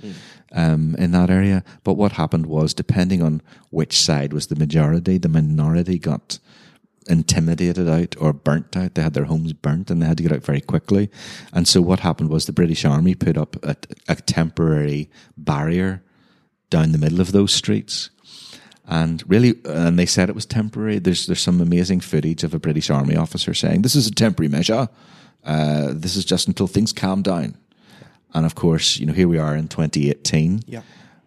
um, 0.53 0.95
in 0.97 1.11
that 1.13 1.31
area. 1.31 1.65
But 1.85 1.95
what 1.95 2.13
happened 2.13 2.47
was 2.47 2.75
depending 2.75 3.23
on 3.23 3.43
which 3.71 3.99
side 3.99 4.33
was 4.33 4.47
the 4.47 4.57
majority 4.57 5.19
the 5.19 5.29
minority 5.29 5.99
got 5.99 6.39
intimidated 7.09 7.89
out 7.89 8.15
or 8.21 8.33
burnt 8.33 8.77
out 8.77 8.95
they 8.95 9.03
had 9.03 9.15
their 9.15 9.25
homes 9.25 9.53
burnt 9.53 9.91
and 9.91 10.01
they 10.01 10.07
had 10.07 10.17
to 10.17 10.23
get 10.23 10.33
out 10.33 10.45
very 10.45 10.61
quickly 10.61 11.11
and 11.53 11.67
so 11.67 11.81
what 11.81 12.01
happened 12.01 12.29
was 12.29 12.47
the 12.47 12.53
British 12.53 12.85
army 12.85 13.15
put 13.15 13.37
up 13.37 13.57
a, 13.65 13.75
a 14.09 14.17
temporary 14.17 15.11
barrier 15.37 16.03
down 16.69 16.93
the 16.93 16.99
middle 16.99 17.21
of 17.21 17.33
those 17.33 17.53
streets 17.53 18.11
and 18.91 19.23
really, 19.31 19.55
and 19.67 19.97
they 19.97 20.05
said 20.05 20.29
it 20.29 20.35
was 20.35 20.45
temporary. 20.45 20.99
There's 20.99 21.27
there's 21.27 21.41
some 21.41 21.61
amazing 21.61 22.01
footage 22.01 22.43
of 22.43 22.55
a 22.55 22.59
British 22.59 22.91
Army 22.91 23.15
officer 23.15 23.55
saying 23.55 23.83
this 23.83 23.95
is 23.95 24.09
a 24.09 24.11
temporary 24.11 24.49
measure. 24.49 24.89
Uh, 25.45 25.93
this 25.93 26.17
is 26.17 26.25
just 26.25 26.49
until 26.49 26.67
things 26.67 26.93
calm 26.93 27.23
down. 27.23 27.57
And 28.35 28.45
of 28.45 28.57
course, 28.57 28.99
you 28.99 29.07
know, 29.07 29.13
here 29.13 29.29
we 29.29 29.39
are 29.39 29.57
in 29.57 29.69
2018. 29.69 30.63
Yeah. 30.67 30.83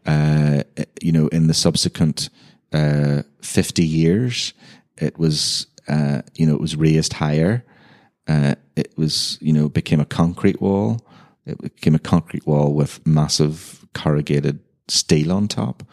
Uh, 0.06 0.64
you 1.02 1.14
know, 1.14 1.28
in 1.30 1.48
the 1.48 1.54
subsequent 1.54 2.30
uh, 2.74 3.24
50 3.42 3.84
years, 3.86 4.54
it 5.04 5.18
was 5.18 5.68
uh, 5.88 6.22
you 6.36 6.46
know 6.46 6.54
it 6.54 6.62
was 6.62 6.76
raised 6.76 7.14
higher. 7.14 7.64
Uh, 8.28 8.56
it 8.76 8.98
was 8.98 9.38
you 9.42 9.54
know 9.54 9.70
became 9.70 10.00
a 10.00 10.06
concrete 10.06 10.62
wall. 10.62 11.06
It 11.46 11.60
became 11.62 11.96
a 11.96 12.00
concrete 12.00 12.48
wall 12.48 12.74
with 12.74 13.06
massive 13.06 13.86
corrugated 13.94 14.60
steel 14.88 15.32
on 15.32 15.48
top 15.48 15.84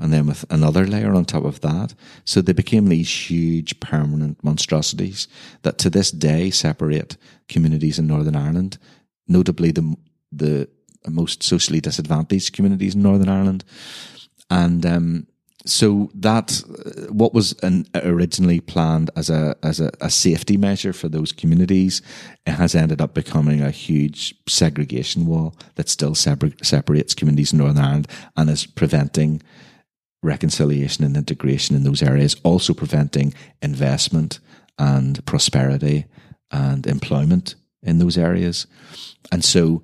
and 0.00 0.12
then 0.12 0.26
with 0.26 0.44
another 0.50 0.86
layer 0.86 1.12
on 1.14 1.24
top 1.24 1.44
of 1.44 1.60
that. 1.60 1.94
So 2.24 2.40
they 2.40 2.54
became 2.54 2.88
these 2.88 3.30
huge 3.30 3.78
permanent 3.80 4.42
monstrosities 4.42 5.28
that 5.62 5.78
to 5.78 5.90
this 5.90 6.10
day 6.10 6.50
separate 6.50 7.16
communities 7.48 7.98
in 7.98 8.06
Northern 8.06 8.36
Ireland, 8.36 8.78
notably 9.28 9.70
the 9.70 9.96
the 10.32 10.68
most 11.08 11.42
socially 11.42 11.80
disadvantaged 11.80 12.52
communities 12.52 12.94
in 12.94 13.02
Northern 13.02 13.28
Ireland. 13.28 13.64
And 14.50 14.84
um, 14.84 15.26
so 15.66 16.10
that 16.14 16.62
uh, 16.64 17.12
what 17.12 17.34
was 17.34 17.52
an, 17.62 17.86
originally 17.94 18.60
planned 18.60 19.10
as 19.16 19.28
a 19.28 19.56
as 19.62 19.80
a, 19.80 19.90
a, 20.00 20.08
safety 20.08 20.56
measure 20.56 20.92
for 20.92 21.08
those 21.08 21.32
communities 21.32 22.00
it 22.46 22.52
has 22.52 22.74
ended 22.74 23.00
up 23.00 23.12
becoming 23.12 23.60
a 23.60 23.70
huge 23.70 24.34
segregation 24.48 25.26
wall 25.26 25.54
that 25.74 25.88
still 25.88 26.14
separ- 26.14 26.52
separates 26.62 27.14
communities 27.14 27.52
in 27.52 27.58
Northern 27.58 27.84
Ireland 27.84 28.08
and 28.36 28.48
is 28.48 28.66
preventing 28.66 29.42
reconciliation 30.22 31.04
and 31.04 31.16
integration 31.16 31.76
in 31.76 31.84
those 31.84 32.02
areas, 32.02 32.36
also 32.42 32.74
preventing 32.74 33.34
investment 33.62 34.38
and 34.78 35.24
prosperity 35.26 36.06
and 36.50 36.86
employment 36.86 37.54
in 37.82 37.98
those 37.98 38.18
areas. 38.18 38.66
And 39.32 39.44
so 39.44 39.82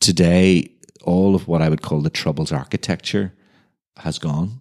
today, 0.00 0.70
all 1.02 1.34
of 1.34 1.48
what 1.48 1.62
I 1.62 1.68
would 1.68 1.82
call 1.82 2.00
the 2.00 2.10
Troubles 2.10 2.52
architecture 2.52 3.32
has 3.98 4.18
gone. 4.18 4.60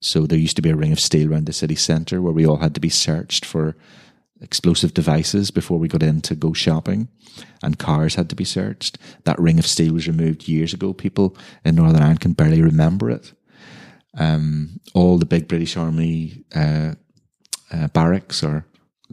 So 0.00 0.26
there 0.26 0.38
used 0.38 0.56
to 0.56 0.62
be 0.62 0.70
a 0.70 0.76
ring 0.76 0.92
of 0.92 1.00
steel 1.00 1.30
around 1.30 1.46
the 1.46 1.52
city 1.52 1.74
centre 1.74 2.22
where 2.22 2.32
we 2.32 2.46
all 2.46 2.56
had 2.56 2.74
to 2.74 2.80
be 2.80 2.88
searched 2.88 3.44
for 3.44 3.76
explosive 4.40 4.94
devices 4.94 5.50
before 5.50 5.78
we 5.78 5.88
got 5.88 6.02
in 6.02 6.22
to 6.22 6.34
go 6.34 6.54
shopping, 6.54 7.08
and 7.62 7.78
cars 7.78 8.14
had 8.14 8.30
to 8.30 8.36
be 8.36 8.44
searched. 8.44 8.96
That 9.24 9.38
ring 9.38 9.58
of 9.58 9.66
steel 9.66 9.92
was 9.92 10.08
removed 10.08 10.48
years 10.48 10.72
ago. 10.72 10.94
People 10.94 11.36
in 11.64 11.74
Northern 11.74 12.00
Ireland 12.00 12.20
can 12.20 12.32
barely 12.32 12.62
remember 12.62 13.10
it. 13.10 13.32
Um, 14.16 14.80
all 14.94 15.18
the 15.18 15.26
big 15.26 15.46
British 15.46 15.76
Army 15.76 16.44
uh, 16.54 16.94
uh, 17.70 17.88
barracks 17.88 18.42
are 18.42 18.64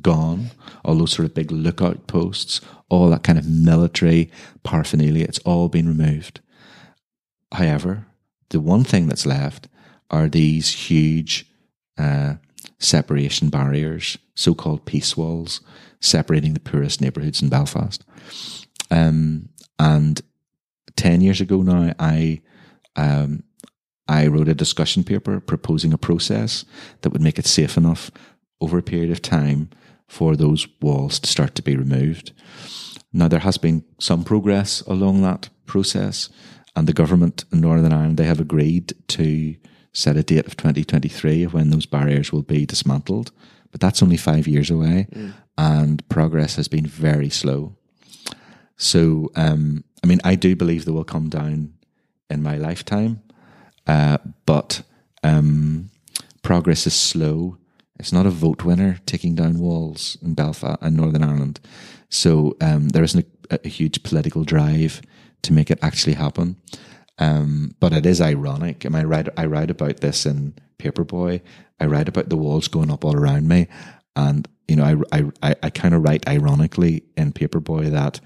gone. 0.02 0.52
All 0.86 0.96
those 0.96 1.12
sort 1.12 1.28
of 1.28 1.36
big 1.36 1.52
lookout 1.52 2.08
posts, 2.08 2.62
all 2.90 3.10
that 3.10 3.24
kind 3.24 3.38
of 3.38 3.48
military 3.48 4.32
paraphernalia, 4.64 5.26
it's 5.26 5.40
all 5.40 5.68
been 5.68 5.88
removed. 5.88 6.40
However, 7.52 8.08
the 8.50 8.62
one 8.62 8.84
thing 8.86 9.08
that's 9.08 9.26
left 9.26 9.68
are 10.10 10.28
these 10.28 10.70
huge 10.74 11.46
uh, 11.98 12.36
separation 12.80 13.50
barriers, 13.50 14.18
so 14.36 14.54
called 14.54 14.86
peace 14.86 15.18
walls, 15.18 15.62
separating 16.00 16.54
the 16.54 16.60
poorest 16.60 17.02
neighbourhoods 17.02 17.42
in 17.42 17.50
Belfast. 17.50 18.04
Um, 18.92 19.50
and 19.80 20.22
10 20.96 21.22
years 21.22 21.42
ago 21.42 21.62
now, 21.62 21.94
I, 22.00 22.42
um, 22.96 23.44
I 24.08 24.28
wrote 24.28 24.48
a 24.48 24.56
discussion 24.56 25.04
paper 25.04 25.40
proposing 25.40 25.94
a 25.94 25.98
process 25.98 26.66
that 27.02 27.12
would 27.12 27.22
make 27.22 27.40
it 27.40 27.46
safe 27.46 27.78
enough 27.78 28.12
over 28.62 28.78
a 28.78 28.84
period 28.84 29.12
of 29.12 29.22
time 29.22 29.70
for 30.08 30.36
those 30.36 30.68
walls 30.82 31.20
to 31.20 31.30
start 31.30 31.56
to 31.56 31.62
be 31.62 31.76
removed. 31.76 32.32
Now, 33.12 33.28
there 33.28 33.40
has 33.40 33.58
been 33.58 33.84
some 34.00 34.24
progress 34.24 34.82
along 34.82 35.22
that 35.22 35.50
process, 35.66 36.30
and 36.76 36.88
the 36.88 36.94
government 36.94 37.46
in 37.52 37.62
Northern 37.62 37.94
Ireland, 37.94 38.18
they 38.18 38.26
have 38.26 38.40
agreed 38.40 38.94
to 39.10 39.56
set 39.98 40.16
a 40.16 40.22
date 40.22 40.46
of 40.46 40.56
2023 40.56 41.48
when 41.48 41.72
those 41.72 41.88
barriers 41.88 42.32
will 42.32 42.44
be 42.44 42.68
dismantled. 42.68 43.32
But 43.72 43.82
that's 43.82 44.04
only 44.04 44.16
five 44.16 44.48
years 44.48 44.70
away, 44.70 45.08
mm. 45.12 45.34
and 45.58 46.08
progress 46.08 46.56
has 46.56 46.68
been 46.68 46.86
very 46.86 47.30
slow. 47.30 47.76
So, 48.78 49.32
um, 49.36 49.84
I 50.04 50.08
mean, 50.08 50.20
I 50.24 50.36
do 50.36 50.56
believe 50.56 50.86
they 50.86 50.92
will 50.92 51.04
come 51.04 51.30
down 51.30 51.74
in 52.30 52.44
my 52.44 52.58
lifetime, 52.58 53.22
uh, 53.88 54.20
but 54.46 54.84
um, 55.24 55.90
progress 56.44 56.86
is 56.86 56.94
slow. 56.94 57.58
It's 58.00 58.14
not 58.14 58.28
a 58.28 58.30
vote 58.30 58.64
winner 58.64 59.00
taking 59.08 59.34
down 59.34 59.58
walls 59.58 60.18
in 60.22 60.36
Belfast 60.36 60.78
and 60.82 60.96
Northern 60.96 61.24
Ireland. 61.24 61.60
So 62.10 62.56
um, 62.62 62.90
there 62.90 63.04
isn't 63.04 63.26
a, 63.50 63.60
a, 63.66 63.68
huge 63.68 64.04
political 64.04 64.44
drive 64.44 65.02
to 65.42 65.52
make 65.52 65.72
it 65.72 65.80
actually 65.82 66.14
happen. 66.14 66.56
Um, 67.20 67.76
but 67.80 67.94
it 67.94 68.06
is 68.06 68.22
ironic. 68.22 68.86
I, 68.86 68.90
mean, 68.90 69.02
I 69.02 69.06
write 69.06 69.30
I 69.38 69.46
write 69.46 69.72
about 69.72 70.02
this 70.02 70.26
in 70.26 70.54
Paperboy. 70.78 71.42
I 71.80 71.86
write 71.86 72.08
about 72.08 72.30
the 72.30 72.38
walls 72.38 72.68
going 72.68 72.92
up 72.92 73.04
all 73.04 73.16
around 73.16 73.48
me, 73.48 73.68
and 74.16 74.48
you 74.68 74.76
know, 74.76 75.04
I 75.12 75.24
I 75.42 75.56
I 75.64 75.70
kind 75.70 75.94
of 75.94 76.04
write 76.04 76.28
ironically 76.28 77.04
in 77.16 77.34
Paperboy 77.34 77.90
that 77.92 78.20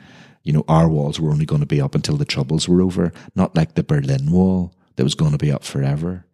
you 0.44 0.52
know 0.52 0.66
our 0.68 0.90
walls 0.90 1.20
were 1.20 1.32
only 1.32 1.46
going 1.46 1.62
to 1.62 1.68
be 1.68 1.82
up 1.82 1.96
until 1.96 2.18
the 2.18 2.26
troubles 2.26 2.68
were 2.68 2.82
over, 2.82 3.14
not 3.36 3.56
like 3.56 3.76
the 3.76 3.84
Berlin 3.84 4.32
Wall 4.32 4.74
that 4.96 5.04
was 5.04 5.16
going 5.16 5.32
to 5.32 5.38
be 5.38 5.52
up 5.52 5.64
forever. 5.64 6.26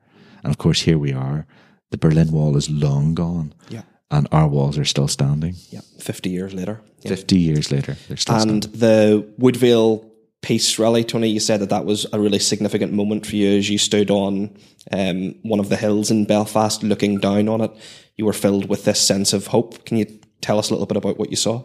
And 0.44 0.52
of 0.52 0.58
course, 0.58 0.82
here 0.82 0.98
we 0.98 1.14
are. 1.14 1.46
The 1.92 1.98
Berlin 1.98 2.32
Wall 2.32 2.58
is 2.58 2.70
long 2.70 3.16
gone. 3.16 3.54
Yeah. 3.70 3.84
And 4.10 4.28
our 4.32 4.48
walls 4.48 4.78
are 4.78 4.86
still 4.86 5.08
standing. 5.08 5.56
Yeah. 5.70 5.82
50 6.00 6.30
years 6.30 6.54
later. 6.54 6.82
Yeah. 7.02 7.10
50 7.10 7.38
years 7.38 7.72
later. 7.72 7.98
They're 8.08 8.18
still 8.18 8.36
and 8.36 8.64
standing. 8.64 8.80
the 8.80 9.34
Woodvale 9.38 10.10
peace 10.42 10.78
rally, 10.80 11.04
Tony, 11.04 11.30
you 11.30 11.40
said 11.40 11.60
that 11.62 11.70
that 11.70 11.86
was 11.86 12.06
a 12.14 12.20
really 12.20 12.40
significant 12.40 12.94
moment 12.94 13.26
for 13.26 13.36
you 13.36 13.58
as 13.58 13.70
you 13.70 13.78
stood 13.78 14.12
on 14.12 14.56
um, 14.92 15.36
one 15.44 15.60
of 15.60 15.70
the 15.70 15.76
hills 15.76 16.12
in 16.12 16.26
Belfast 16.26 16.84
looking 16.84 17.20
down 17.20 17.48
on 17.50 17.62
it. 17.62 17.72
You 18.16 18.26
were 18.26 18.34
filled 18.34 18.70
with 18.70 18.86
this 18.86 19.00
sense 19.00 19.34
of 19.34 19.48
hope. 19.48 19.86
Can 19.86 19.98
you 19.98 20.06
tell 20.42 20.60
us 20.60 20.70
a 20.70 20.74
little 20.74 20.88
bit 20.88 20.98
about 20.98 21.18
what 21.18 21.30
you 21.30 21.36
saw? 21.36 21.64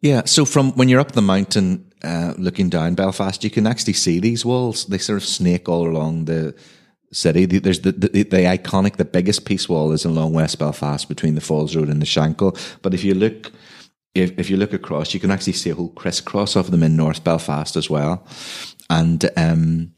Yeah, 0.00 0.22
so 0.24 0.44
from 0.44 0.72
when 0.72 0.88
you're 0.88 1.00
up 1.00 1.12
the 1.12 1.22
mountain 1.22 1.92
uh, 2.02 2.34
looking 2.38 2.70
down 2.70 2.94
Belfast, 2.94 3.44
you 3.44 3.50
can 3.50 3.66
actually 3.66 3.92
see 3.92 4.18
these 4.18 4.44
walls. 4.44 4.86
They 4.86 4.98
sort 4.98 5.18
of 5.18 5.28
snake 5.28 5.68
all 5.68 5.86
along 5.86 6.24
the 6.24 6.54
city. 7.12 7.44
There's 7.44 7.80
the, 7.80 7.92
the, 7.92 8.08
the, 8.08 8.24
iconic, 8.24 8.96
the 8.96 9.04
biggest 9.04 9.44
peace 9.44 9.68
wall 9.68 9.92
is 9.92 10.04
along 10.04 10.32
West 10.32 10.58
Belfast 10.58 11.08
between 11.08 11.34
the 11.34 11.40
Falls 11.40 11.76
Road 11.76 11.88
and 11.88 12.00
the 12.00 12.06
Shankill. 12.06 12.58
But 12.82 12.94
if 12.94 13.04
you 13.04 13.14
look, 13.14 13.52
if, 14.14 14.38
if 14.38 14.50
you 14.50 14.56
look 14.56 14.72
across, 14.72 15.14
you 15.14 15.20
can 15.20 15.30
actually 15.30 15.52
see 15.54 15.70
a 15.70 15.74
whole 15.74 15.90
crisscross 15.90 16.56
of 16.56 16.70
them 16.70 16.82
in 16.82 16.96
North 16.96 17.22
Belfast 17.24 17.76
as 17.76 17.88
well. 17.88 18.26
And, 18.88 19.30
um, 19.36 19.92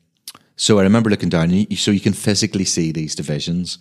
so 0.57 0.79
I 0.79 0.83
remember 0.83 1.11
looking 1.11 1.31
down, 1.31 1.49
so 1.77 1.91
you 1.91 2.01
can 2.01 2.13
physically 2.13 2.65
see 2.65 2.93
these 2.93 3.15
divisions 3.15 3.79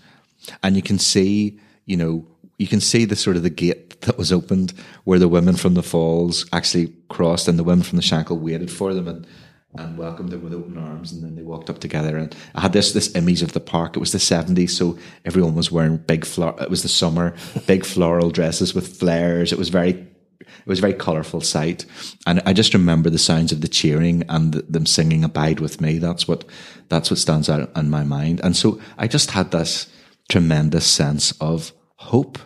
and 0.64 0.76
you 0.76 0.82
can 0.82 0.98
see, 0.98 1.60
you 1.86 1.98
know, 1.98 2.26
you 2.58 2.68
can 2.68 2.80
see 2.80 3.06
the 3.06 3.16
sort 3.16 3.36
of 3.36 3.44
the 3.44 3.50
gate 3.50 4.02
that 4.02 4.18
was 4.18 4.32
opened 4.32 4.74
where 5.04 5.20
the 5.20 5.28
women 5.28 5.56
from 5.56 5.74
the 5.74 5.84
falls 5.84 6.46
actually 6.54 6.94
crossed 7.10 7.48
and 7.48 7.60
the 7.60 7.64
women 7.64 7.84
from 7.84 7.98
the 7.98 8.04
Shankill 8.04 8.40
waited 8.40 8.72
for 8.72 8.94
them 8.94 9.08
and 9.08 9.28
and 9.74 9.98
welcomed 9.98 10.32
them 10.32 10.44
with 10.44 10.54
open 10.54 10.78
arms. 10.78 11.14
And 11.14 11.24
then 11.24 11.36
they 11.36 11.44
walked 11.44 11.70
up 11.70 11.80
together. 11.80 12.18
And 12.18 12.36
I 12.56 12.62
had 12.62 12.74
this 12.74 12.92
this 12.94 13.16
image 13.16 13.42
of 13.42 13.54
the 13.54 13.60
park. 13.60 13.96
It 13.96 14.00
was 14.00 14.12
the 14.12 14.20
seventies, 14.20 14.76
so 14.76 14.98
everyone 15.24 15.56
was 15.56 15.72
wearing 15.72 15.98
big 15.98 16.26
floor. 16.26 16.56
It 16.60 16.70
was 16.70 16.82
the 16.82 16.90
summer, 16.90 17.36
big 17.68 17.86
floral 17.86 18.32
dresses 18.32 18.74
with 18.74 18.98
flares. 18.98 19.52
It 19.52 19.60
was 19.60 19.70
very. 19.70 20.08
It 20.42 20.68
was 20.68 20.80
a 20.80 20.82
very 20.82 20.94
colourful 20.94 21.42
sight, 21.42 21.86
and 22.26 22.42
I 22.46 22.54
just 22.54 22.74
remember 22.74 23.10
the 23.10 23.18
sounds 23.18 23.52
of 23.52 23.62
the 23.62 23.68
cheering 23.68 24.24
and 24.30 24.54
them 24.54 24.86
singing 24.86 25.24
"Abide 25.24 25.60
with 25.60 25.82
Me." 25.82 25.98
That's 25.98 26.28
what 26.28 26.46
that's 26.90 27.10
what 27.10 27.20
stands 27.20 27.50
out 27.50 27.72
in 27.76 27.90
my 27.90 28.04
mind. 28.04 28.42
And 28.44 28.56
so 28.56 28.80
I 28.98 29.08
just 29.08 29.32
had 29.32 29.52
this 29.52 29.88
tremendous 30.30 30.86
sense 30.86 31.32
of 31.40 31.72
hope. 31.98 32.40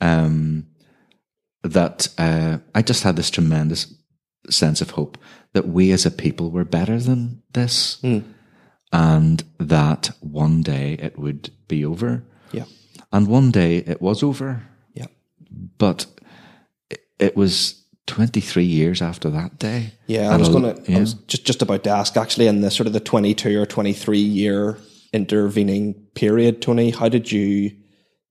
Um, 0.00 0.66
that 1.72 2.08
uh, 2.18 2.58
I 2.74 2.82
just 2.82 3.02
had 3.02 3.16
this 3.16 3.30
tremendous 3.30 3.92
sense 4.50 4.80
of 4.80 4.90
hope 4.90 5.18
that 5.52 5.68
we 5.68 5.90
as 5.92 6.06
a 6.06 6.10
people 6.10 6.50
were 6.50 6.64
better 6.64 6.98
than 7.00 7.42
this 7.52 7.98
mm. 8.02 8.22
and 8.92 9.44
that 9.58 10.10
one 10.20 10.62
day 10.62 10.94
it 10.94 11.18
would 11.18 11.50
be 11.68 11.84
over. 11.84 12.24
Yeah. 12.52 12.64
And 13.12 13.26
one 13.26 13.50
day 13.50 13.78
it 13.78 14.00
was 14.00 14.22
over. 14.22 14.68
Yeah. 14.94 15.06
But 15.50 16.06
it, 17.18 17.36
was 17.36 17.82
23 18.06 18.64
years 18.64 19.02
after 19.02 19.30
that 19.30 19.58
day. 19.58 19.92
Yeah, 20.06 20.30
I 20.30 20.36
was 20.36 20.48
going 20.48 20.62
to, 20.62 20.90
yeah. 20.90 20.98
I 20.98 21.00
was 21.00 21.14
just, 21.14 21.44
just 21.44 21.62
about 21.62 21.84
to 21.84 21.90
ask 21.90 22.16
actually 22.16 22.46
in 22.46 22.60
the 22.60 22.70
sort 22.70 22.86
of 22.86 22.92
the 22.92 23.00
22 23.00 23.60
or 23.60 23.66
23 23.66 24.18
year 24.18 24.78
intervening 25.12 25.94
period, 26.14 26.62
Tony, 26.62 26.90
how 26.90 27.08
did 27.08 27.32
you 27.32 27.72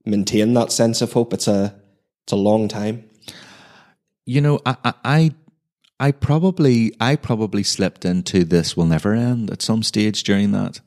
maintain 0.05 0.53
that 0.53 0.71
sense 0.71 1.01
of 1.01 1.13
hope? 1.13 1.33
It's 1.33 1.47
a, 1.47 1.75
it's 2.23 2.33
a 2.33 2.37
long 2.37 2.67
time. 2.67 3.09
You 4.25 4.41
know, 4.41 4.59
I, 4.65 4.93
I 5.03 5.31
I 5.99 6.11
probably 6.11 6.93
I 6.99 7.15
probably 7.15 7.63
slipped 7.63 8.03
into 8.05 8.43
this 8.43 8.75
will 8.75 8.85
never 8.85 9.13
end 9.13 9.49
at 9.49 9.61
some 9.61 9.83
stage 9.83 10.23
during 10.23 10.51
that. 10.51 10.81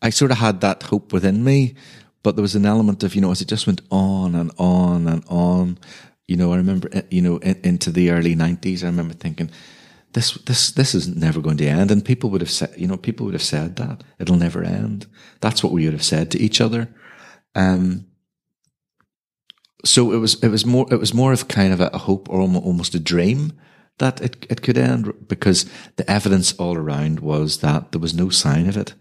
I 0.00 0.10
sort 0.10 0.30
of 0.30 0.38
had 0.38 0.60
that 0.60 0.84
hope 0.84 1.12
within 1.12 1.44
me, 1.44 1.74
but 2.22 2.36
there 2.36 2.42
was 2.42 2.54
an 2.54 2.64
element 2.64 3.02
of 3.02 3.14
you 3.14 3.20
know 3.20 3.30
as 3.30 3.42
it 3.42 3.48
just 3.48 3.66
went 3.66 3.82
on 3.90 4.34
and 4.34 4.50
on 4.58 5.06
and 5.06 5.24
on. 5.28 5.78
You 6.28 6.36
know, 6.36 6.52
I 6.52 6.56
remember 6.56 6.88
eh, 6.92 7.02
you 7.10 7.22
know 7.22 7.38
in, 7.38 7.58
into 7.64 7.90
the 7.90 8.10
early 8.10 8.34
nineties. 8.34 8.84
I 8.84 8.86
remember 8.86 9.14
thinking 9.14 9.50
this 10.12 10.34
this 10.44 10.70
this 10.72 10.94
is 10.94 11.08
never 11.08 11.40
going 11.40 11.56
to 11.56 11.66
end, 11.66 11.90
and 11.90 12.04
people 12.04 12.30
would 12.30 12.42
have 12.42 12.50
said 12.50 12.74
you 12.76 12.86
know 12.86 12.96
people 12.96 13.26
would 13.26 13.34
have 13.34 13.42
said 13.42 13.76
that 13.76 14.04
it'll 14.18 14.36
never 14.36 14.62
end. 14.62 15.06
That's 15.40 15.64
what 15.64 15.72
we 15.72 15.84
would 15.84 15.94
have 15.94 16.04
said 16.04 16.30
to 16.30 16.38
each 16.38 16.60
other. 16.60 16.88
Um, 17.54 18.06
so 19.84 20.12
it 20.12 20.18
was 20.18 20.42
it 20.42 20.48
was 20.48 20.66
more 20.66 20.86
it 20.92 21.00
was 21.00 21.14
more 21.14 21.32
of 21.32 21.48
kind 21.48 21.72
of 21.72 21.80
a 21.80 21.98
hope 21.98 22.28
or 22.28 22.40
almost 22.40 22.94
a 22.94 23.00
dream 23.00 23.52
that 23.98 24.20
it, 24.20 24.46
it 24.48 24.62
could 24.62 24.78
end 24.78 25.12
because 25.28 25.66
the 25.96 26.08
evidence 26.10 26.52
all 26.54 26.76
around 26.76 27.20
was 27.20 27.58
that 27.58 27.90
there 27.90 28.00
was 28.00 28.14
no 28.14 28.28
sign 28.28 28.68
of 28.68 28.76
it 28.76 28.94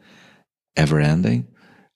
ever 0.75 0.99
ending. 0.99 1.47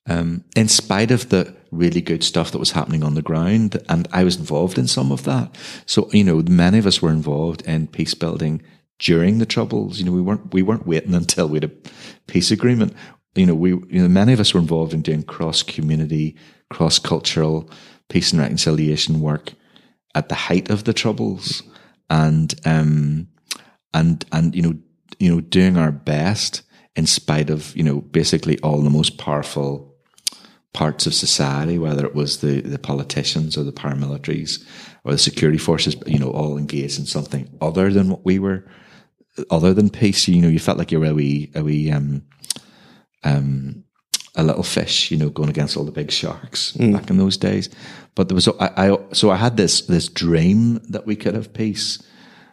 Um, 0.08 0.44
in 0.56 0.68
spite 0.68 1.10
of 1.10 1.28
the 1.28 1.54
really 1.72 2.02
good 2.02 2.22
stuff 2.22 2.52
that 2.52 2.58
was 2.58 2.72
happening 2.72 3.02
on 3.02 3.14
the 3.14 3.22
ground, 3.22 3.82
and 3.88 4.06
I 4.12 4.22
was 4.22 4.36
involved 4.36 4.78
in 4.78 4.86
some 4.86 5.10
of 5.10 5.24
that. 5.24 5.56
So, 5.86 6.08
you 6.12 6.22
know, 6.22 6.42
many 6.48 6.78
of 6.78 6.86
us 6.86 7.02
were 7.02 7.10
involved 7.10 7.62
in 7.62 7.88
peace 7.88 8.14
building 8.14 8.62
during 8.98 9.38
the 9.38 9.46
troubles. 9.46 9.98
You 9.98 10.04
know, 10.04 10.12
we 10.12 10.20
weren't, 10.20 10.52
we 10.52 10.62
weren't 10.62 10.86
waiting 10.86 11.14
until 11.22 11.48
we 11.48 11.56
had 11.56 11.64
a 11.64 11.72
peace 12.28 12.50
agreement. 12.50 12.94
you 13.34 13.46
know, 13.46 13.54
we, 13.54 13.70
you 13.70 14.02
know, 14.02 14.08
many 14.08 14.32
of 14.34 14.40
us 14.40 14.54
were 14.54 14.60
involved 14.60 14.92
in 14.92 15.02
doing 15.02 15.22
cross 15.22 15.62
community, 15.62 16.36
cross 16.70 16.98
cultural 16.98 17.68
peace 18.08 18.32
and 18.32 18.42
reconciliation 18.42 19.20
work 19.20 19.54
at 20.14 20.28
the 20.28 20.34
height 20.34 20.68
of 20.68 20.84
the 20.84 20.92
troubles, 20.92 21.62
and 22.10 22.54
um, 22.66 23.26
and 23.94 24.24
and 24.30 24.54
you 24.54 24.62
know, 24.62 24.74
you 25.18 25.34
know, 25.34 25.40
doing 25.40 25.78
our 25.78 25.90
best 25.90 26.62
in 26.94 27.06
spite 27.06 27.48
of 27.48 27.74
you 27.74 27.82
know 27.82 28.02
basically 28.02 28.58
all 28.60 28.82
the 28.82 28.90
most 28.90 29.16
powerful 29.16 29.91
parts 30.72 31.06
of 31.06 31.14
society, 31.14 31.78
whether 31.78 32.06
it 32.06 32.14
was 32.14 32.40
the 32.40 32.60
the 32.60 32.78
politicians 32.78 33.56
or 33.56 33.64
the 33.64 33.72
paramilitaries 33.72 34.64
or 35.04 35.12
the 35.12 35.18
security 35.18 35.58
forces, 35.58 35.96
you 36.06 36.18
know, 36.18 36.30
all 36.30 36.56
engaged 36.58 36.98
in 36.98 37.06
something 37.06 37.48
other 37.60 37.90
than 37.90 38.08
what 38.08 38.24
we 38.24 38.38
were, 38.38 38.64
other 39.50 39.74
than 39.74 39.90
peace. 39.90 40.28
You 40.28 40.40
know, 40.40 40.48
you 40.48 40.58
felt 40.58 40.78
like 40.78 40.92
you 40.92 41.00
were 41.00 41.06
a 41.06 41.14
wee 41.14 41.50
a 41.54 41.62
wee 41.62 41.90
um 41.90 42.22
um 43.24 43.84
a 44.34 44.42
little 44.42 44.62
fish, 44.62 45.10
you 45.10 45.18
know, 45.18 45.28
going 45.28 45.50
against 45.50 45.76
all 45.76 45.84
the 45.84 45.92
big 45.92 46.10
sharks 46.10 46.72
back 46.72 47.10
in 47.10 47.18
those 47.18 47.36
days. 47.36 47.68
But 48.14 48.28
there 48.28 48.34
was, 48.34 48.48
I, 48.48 48.70
I, 48.76 48.98
so 49.12 49.30
I 49.30 49.36
had 49.36 49.58
this, 49.58 49.82
this 49.82 50.08
dream 50.08 50.80
that 50.88 51.06
we 51.06 51.16
could 51.16 51.34
have 51.34 51.52
peace. 51.52 52.02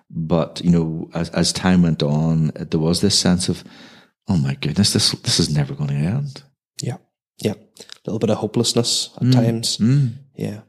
But, 0.10 0.60
you 0.62 0.72
know, 0.72 1.10
as, 1.14 1.30
as 1.30 1.54
time 1.54 1.84
went 1.84 2.04
on, 2.04 2.52
there 2.56 2.82
was 2.82 3.00
this 3.00 3.18
sense 3.18 3.48
of, 3.48 3.64
oh 4.28 4.36
my 4.36 4.56
goodness, 4.56 4.92
this, 4.92 5.12
this 5.12 5.40
is 5.40 5.56
never 5.56 5.74
going 5.74 5.90
to 5.90 5.96
end. 5.96 6.44
Yeah. 6.82 6.98
Yeah. 7.42 7.54
A 7.54 8.06
little 8.06 8.20
bit 8.20 8.30
of 8.30 8.38
hopelessness 8.38 9.10
at 9.18 9.32
times. 9.32 9.78
Yeah. 10.36 10.62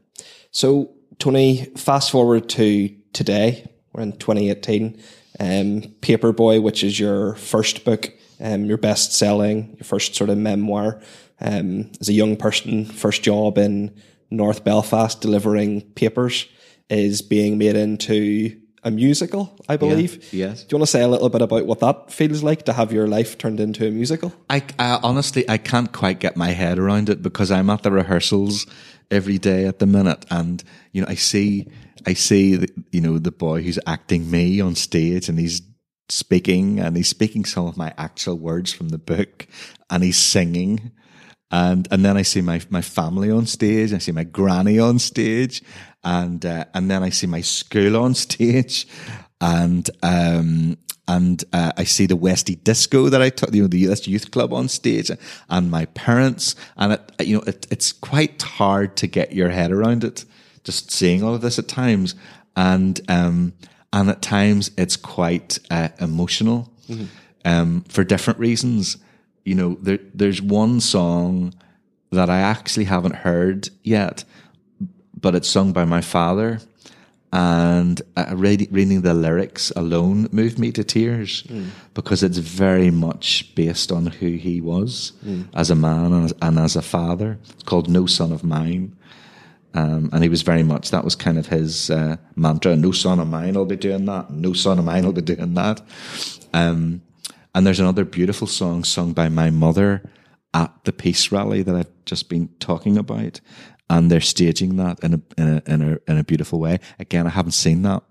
So, 0.51 0.91
Tony, 1.19 1.65
fast 1.77 2.11
forward 2.11 2.49
to 2.49 2.89
today. 3.13 3.69
We're 3.93 4.03
in 4.03 4.13
2018. 4.13 5.01
Um, 5.39 5.81
Paperboy, 6.01 6.61
which 6.61 6.83
is 6.83 6.99
your 6.99 7.35
first 7.35 7.83
book, 7.83 8.11
um, 8.39 8.65
your 8.65 8.77
best 8.77 9.13
selling, 9.13 9.75
your 9.77 9.85
first 9.85 10.15
sort 10.15 10.29
of 10.29 10.37
memoir. 10.37 11.01
Um, 11.39 11.91
as 11.99 12.09
a 12.09 12.13
young 12.13 12.35
person, 12.37 12.85
first 12.85 13.23
job 13.23 13.57
in 13.57 13.95
North 14.29 14.63
Belfast 14.63 15.19
delivering 15.19 15.81
papers 15.93 16.47
is 16.89 17.21
being 17.21 17.57
made 17.57 17.75
into 17.75 18.60
a 18.83 18.91
musical, 18.91 19.55
I 19.69 19.77
believe. 19.77 20.33
yes. 20.33 20.63
Do 20.63 20.73
you 20.73 20.79
want 20.79 20.87
to 20.87 20.91
say 20.91 21.01
a 21.01 21.07
little 21.07 21.29
bit 21.29 21.41
about 21.41 21.65
what 21.65 21.79
that 21.79 22.11
feels 22.11 22.41
like 22.41 22.65
to 22.65 22.73
have 22.73 22.91
your 22.91 23.07
life 23.07 23.37
turned 23.37 23.59
into 23.59 23.87
a 23.87 23.91
musical? 23.91 24.33
I, 24.49 24.63
I 24.79 24.99
honestly, 25.03 25.47
I 25.47 25.57
can't 25.57 25.91
quite 25.91 26.19
get 26.19 26.35
my 26.35 26.49
head 26.49 26.79
around 26.79 27.09
it 27.09 27.21
because 27.21 27.51
I'm 27.51 27.69
at 27.69 27.83
the 27.83 27.91
rehearsals 27.91 28.65
every 29.11 29.37
day 29.37 29.65
at 29.65 29.79
the 29.79 29.85
minute, 29.85 30.25
and 30.31 30.63
you 30.93 31.01
know, 31.01 31.07
I 31.07 31.15
see, 31.15 31.67
I 32.05 32.13
see, 32.13 32.55
the, 32.55 32.69
you 32.91 33.01
know, 33.01 33.19
the 33.19 33.31
boy 33.31 33.61
who's 33.61 33.79
acting 33.85 34.31
me 34.31 34.59
on 34.61 34.75
stage, 34.75 35.29
and 35.29 35.37
he's 35.37 35.61
speaking, 36.09 36.79
and 36.79 36.97
he's 36.97 37.09
speaking 37.09 37.45
some 37.45 37.67
of 37.67 37.77
my 37.77 37.93
actual 37.97 38.35
words 38.35 38.73
from 38.73 38.89
the 38.89 38.97
book, 38.97 39.47
and 39.89 40.03
he's 40.03 40.17
singing, 40.17 40.91
and 41.51 41.87
and 41.91 42.03
then 42.03 42.17
I 42.17 42.23
see 42.23 42.41
my 42.41 42.61
my 42.69 42.81
family 42.81 43.29
on 43.29 43.45
stage, 43.45 43.93
I 43.93 43.99
see 43.99 44.11
my 44.11 44.23
granny 44.23 44.79
on 44.79 44.97
stage, 44.97 45.61
and 46.03 46.45
uh, 46.45 46.65
and 46.73 46.89
then 46.89 47.03
I 47.03 47.09
see 47.09 47.27
my 47.27 47.41
school 47.41 47.97
on 47.97 48.13
stage, 48.25 48.87
and 49.39 49.89
um 50.03 50.77
and 51.07 51.43
uh, 51.51 51.71
I 51.75 51.83
see 51.83 52.05
the 52.05 52.15
Westie 52.15 52.63
Disco 52.63 53.09
that 53.09 53.21
I 53.21 53.29
took, 53.29 53.53
you 53.53 53.63
know, 53.63 53.67
the 53.67 53.89
US 53.89 54.07
Youth 54.07 54.31
Club 54.31 54.53
on 54.53 54.67
stage, 54.67 55.11
and 55.49 55.71
my 55.71 55.85
parents, 55.85 56.55
and 56.77 56.93
it, 56.93 57.27
you 57.27 57.35
know, 57.35 57.43
it, 57.43 57.67
it's 57.69 57.91
quite 57.91 58.41
hard 58.41 58.95
to 58.97 59.07
get 59.07 59.33
your 59.33 59.49
head 59.49 59.71
around 59.71 60.03
it, 60.03 60.23
just 60.63 60.91
seeing 60.91 61.23
all 61.23 61.33
of 61.33 61.41
this 61.41 61.59
at 61.59 61.67
times, 61.67 62.15
and 62.55 63.01
um, 63.09 63.53
and 63.91 64.09
at 64.09 64.21
times 64.21 64.71
it's 64.77 64.95
quite 64.95 65.59
uh, 65.69 65.89
emotional, 65.99 66.71
um, 67.43 67.83
for 67.89 68.03
different 68.03 68.39
reasons. 68.39 68.97
You 69.43 69.55
know, 69.55 69.77
there, 69.81 69.99
there's 70.13 70.41
one 70.41 70.79
song 70.79 71.53
that 72.11 72.29
I 72.29 72.39
actually 72.39 72.85
haven't 72.85 73.15
heard 73.15 73.69
yet, 73.83 74.23
but 75.21 75.35
it's 75.35 75.49
sung 75.49 75.73
by 75.73 75.85
my 75.85 76.01
father. 76.01 76.59
And 77.33 78.01
uh, 78.17 78.33
read, 78.35 78.67
reading 78.71 79.01
the 79.01 79.13
lyrics 79.13 79.71
alone 79.77 80.27
moved 80.33 80.59
me 80.59 80.73
to 80.73 80.83
tears 80.83 81.43
because 81.93 82.23
it's 82.23 82.39
very 82.39 82.91
much 82.91 83.55
based 83.55 83.89
on 83.89 84.07
who 84.07 84.31
he 84.31 84.59
was 84.59 85.13
as 85.53 85.71
a 85.71 85.75
man 85.75 86.11
and 86.11 86.25
as, 86.25 86.33
and 86.41 86.59
as 86.59 86.75
a 86.75 86.81
father. 86.81 87.39
It's 87.53 87.63
called 87.63 87.89
No 87.89 88.05
Son 88.05 88.33
of 88.33 88.43
Mine. 88.43 88.95
Um, 89.73 90.09
and 90.11 90.21
he 90.23 90.27
was 90.29 90.41
very 90.41 90.63
much, 90.63 90.91
that 90.91 91.05
was 91.05 91.15
kind 91.15 91.37
of 91.37 91.47
his 91.47 91.89
uh, 91.89 92.17
mantra 92.35 92.75
no 92.75 92.91
son 92.91 93.21
of 93.21 93.29
mine 93.29 93.53
will 93.53 93.65
be 93.65 93.77
doing 93.77 94.03
that, 94.05 94.29
no 94.29 94.51
son 94.51 94.77
of 94.79 94.83
mine 94.83 95.05
will 95.05 95.13
be 95.13 95.21
doing 95.21 95.53
that. 95.53 95.81
Um, 96.53 97.01
and 97.55 97.65
there's 97.65 97.79
another 97.79 98.03
beautiful 98.03 98.47
song 98.47 98.83
sung 98.83 99.13
by 99.13 99.29
my 99.29 99.49
mother 99.49 100.03
at 100.53 100.73
the 100.83 100.91
peace 100.91 101.31
rally 101.31 101.61
that 101.63 101.75
I've 101.75 102.05
just 102.05 102.27
been 102.27 102.49
talking 102.59 102.97
about. 102.97 103.39
And 103.91 104.09
they're 104.09 104.21
staging 104.35 104.77
that 104.77 104.95
in 105.03 105.13
a, 105.15 105.21
in 105.41 105.47
a, 105.55 105.61
in 105.73 105.81
a, 105.81 106.11
in 106.11 106.17
a 106.17 106.23
beautiful 106.23 106.59
way. 106.59 106.79
Again, 106.97 107.27
I 107.27 107.31
haven't 107.31 107.51
seen 107.65 107.81
that 107.81 108.03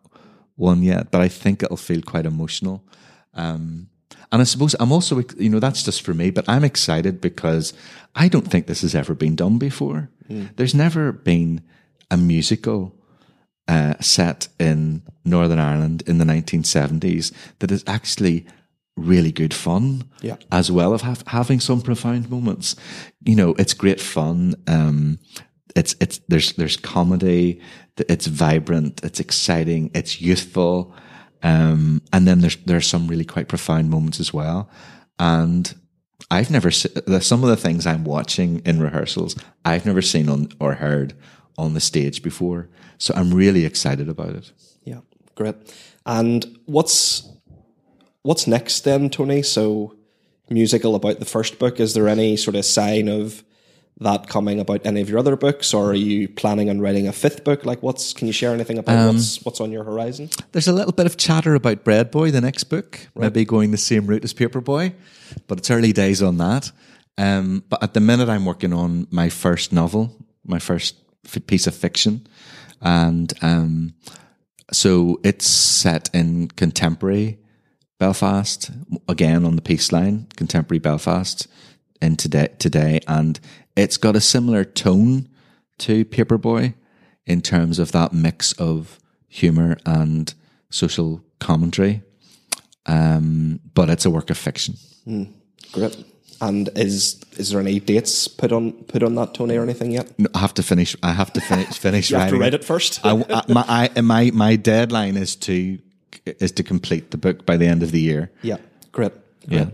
one 0.57 0.83
yet, 0.83 1.11
but 1.11 1.21
I 1.23 1.29
think 1.29 1.63
it'll 1.63 1.77
feel 1.89 2.03
quite 2.03 2.27
emotional. 2.27 2.85
Um, 3.33 3.89
and 4.33 4.43
I 4.43 4.45
suppose 4.45 4.77
I'm 4.79 4.93
also, 4.93 5.23
you 5.39 5.49
know, 5.49 5.59
that's 5.61 5.83
just 5.83 6.03
for 6.03 6.13
me, 6.15 6.31
but 6.31 6.45
I'm 6.49 6.65
excited 6.65 7.21
because 7.21 7.73
I 8.15 8.29
don't 8.29 8.49
think 8.51 8.67
this 8.67 8.83
has 8.83 8.95
ever 8.95 9.15
been 9.15 9.37
done 9.37 9.59
before. 9.59 10.11
There's 10.57 10.75
never 10.75 11.13
been 11.13 11.63
a 12.11 12.17
musical 12.17 12.95
uh, 13.67 13.95
set 14.01 14.49
in 14.59 15.03
Northern 15.25 15.59
Ireland 15.59 16.03
in 16.07 16.19
the 16.19 16.25
1970s 16.25 17.33
that 17.59 17.71
is 17.73 17.83
actually 17.87 18.47
really 18.97 19.33
good 19.33 19.55
fun, 19.55 20.05
Yeah. 20.23 20.37
as 20.53 20.71
well 20.71 20.93
of 20.93 21.03
have, 21.03 21.25
having 21.29 21.59
some 21.61 21.81
profound 21.81 22.29
moments. 22.31 22.77
You 23.25 23.35
know, 23.37 23.55
it's 23.59 23.75
great 23.75 24.01
fun. 24.01 24.55
Um, 24.67 25.19
it's 25.77 25.95
it's 26.01 26.21
there's 26.29 26.53
there's 26.55 26.77
comedy. 26.77 27.61
It's 27.97 28.27
vibrant. 28.27 29.03
It's 29.05 29.21
exciting. 29.21 29.91
It's 29.95 30.21
youthful. 30.21 30.95
Um, 31.43 32.03
and 32.13 32.27
then 32.27 32.41
there's 32.41 32.57
there's 32.57 32.87
some 32.87 33.07
really 33.09 33.25
quite 33.25 33.49
profound 33.49 33.91
moments 33.91 34.21
as 34.21 34.33
well. 34.33 34.71
And 35.19 35.75
I've 36.31 36.51
never 36.51 36.71
se- 36.71 37.21
some 37.21 37.43
of 37.43 37.51
the 37.51 37.57
things 37.57 37.87
I'm 37.87 38.05
watching 38.05 38.61
in 38.65 38.81
rehearsals 38.81 39.37
I've 39.65 39.87
never 39.87 40.03
seen 40.03 40.29
on 40.29 40.49
or 40.61 40.75
heard 40.75 41.15
on 41.59 41.75
the 41.75 41.81
stage 41.81 42.23
before. 42.23 42.69
So 42.99 43.15
I'm 43.17 43.33
really 43.33 43.65
excited 43.65 44.09
about 44.09 44.31
it. 44.31 44.53
Yeah, 44.85 45.01
great. 45.35 45.57
And 46.07 46.59
what's 46.67 47.29
what's 48.23 48.47
next 48.47 48.81
then, 48.85 49.11
Tony? 49.11 49.43
So 49.43 49.97
musical 50.49 50.95
about 50.95 51.19
the 51.19 51.25
first 51.25 51.59
book. 51.59 51.81
Is 51.81 51.95
there 51.95 52.09
any 52.09 52.37
sort 52.37 52.57
of 52.57 52.65
sign 52.65 53.09
of 53.09 53.45
that 54.01 54.29
coming 54.29 54.61
about 54.61 54.85
any 54.87 55.01
of 55.01 55.11
your 55.11 55.19
other 55.19 55.37
books, 55.37 55.75
or 55.75 55.91
are 55.91 55.95
you 55.95 56.29
planning 56.29 56.71
on 56.71 56.81
writing 56.81 57.07
a 57.07 57.13
fifth 57.13 57.45
book? 57.45 57.67
Like, 57.67 57.83
what's 57.83 58.13
can 58.13 58.27
you 58.27 58.33
share 58.33 58.55
anything 58.55 58.79
about 58.79 59.13
what's 59.13 59.45
what's 59.45 59.61
on 59.61 59.71
your 59.71 59.85
horizon? 59.85 60.31
There's 60.53 60.69
a 60.69 60.73
little 60.73 60.93
bit 60.93 61.07
of 61.07 61.17
chatter 61.17 61.55
about 61.55 61.85
Breadboy, 61.85 62.33
the 62.33 62.41
next 62.41 62.65
book, 62.65 63.07
maybe 63.15 63.45
going 63.45 63.71
the 63.71 63.77
same 63.77 64.07
route 64.07 64.25
as 64.25 64.33
Paperboy, 64.33 64.95
but 65.47 65.59
it's 65.59 65.71
early 65.71 65.93
days 65.93 66.23
on 66.23 66.39
that. 66.39 66.73
Um, 67.19 67.63
but 67.69 67.83
at 67.83 67.93
the 67.93 68.01
minute, 68.01 68.29
I'm 68.29 68.47
working 68.47 68.73
on 68.73 69.07
my 69.11 69.29
first 69.29 69.73
novel, 69.73 70.17
my 70.45 70.59
first 70.59 70.97
f- 71.27 71.47
piece 71.47 71.67
of 71.67 71.75
fiction, 71.75 72.27
and 72.81 73.33
um, 73.43 73.95
so 74.73 75.21
it's 75.23 75.47
set 75.47 76.09
in 76.15 76.49
contemporary 76.49 77.39
Belfast, 77.99 78.71
again 79.09 79.45
on 79.45 79.57
the 79.57 79.63
peace 79.63 79.93
line, 79.93 80.27
contemporary 80.37 80.79
Belfast 80.79 81.47
in 82.01 82.17
today, 82.17 82.49
today, 82.59 83.01
and 83.07 83.39
it's 83.77 83.97
got 83.97 84.17
a 84.17 84.21
similar 84.21 84.65
tone 84.65 85.29
to 85.79 86.05
Paperboy 86.05 86.75
in 87.27 87.41
terms 87.43 87.79
of 87.79 87.93
that 87.93 88.13
mix 88.13 88.53
of 88.55 88.99
humor 89.29 89.77
and 89.87 90.35
social 90.71 91.23
commentary. 91.39 92.03
Um, 92.87 93.61
but 93.75 93.89
it's 93.91 94.05
a 94.05 94.11
work 94.11 94.31
of 94.31 94.39
fiction. 94.39 94.77
Great. 95.73 96.05
And 96.43 96.71
is 96.75 97.21
is 97.37 97.51
there 97.51 97.61
any 97.61 97.79
dates 97.81 98.27
put 98.27 98.51
on 98.51 98.73
put 98.85 99.03
on 99.03 99.15
that, 99.17 99.35
Tony, 99.35 99.57
or 99.57 99.63
anything 99.63 99.93
yet? 99.93 100.19
No, 100.19 100.29
I 100.35 100.39
have 100.39 100.55
to 100.55 100.63
finish. 100.63 100.97
I 101.03 101.13
have 101.13 101.33
to 101.35 101.41
finish. 101.41 101.67
Finish 101.79 102.11
You 102.11 102.17
have 102.17 102.31
to 102.31 102.39
write 102.39 102.55
it 102.55 102.65
first. 102.65 103.01
I, 103.05 103.11
I- 103.29 103.45
my 103.53 103.65
I, 103.95 104.01
my 104.01 104.31
my 104.33 104.57
deadline 104.57 105.19
is 105.19 105.37
to 105.37 105.79
is 106.25 106.53
to 106.53 106.63
complete 106.63 107.11
the 107.11 107.19
book 107.19 107.45
by 107.45 107.59
the 107.59 107.67
end 107.67 107.83
of 107.83 107.91
the 107.93 108.01
year. 108.01 108.31
Yeah, 108.43 108.57
great. 108.91 109.13
Yeah. 109.49 109.67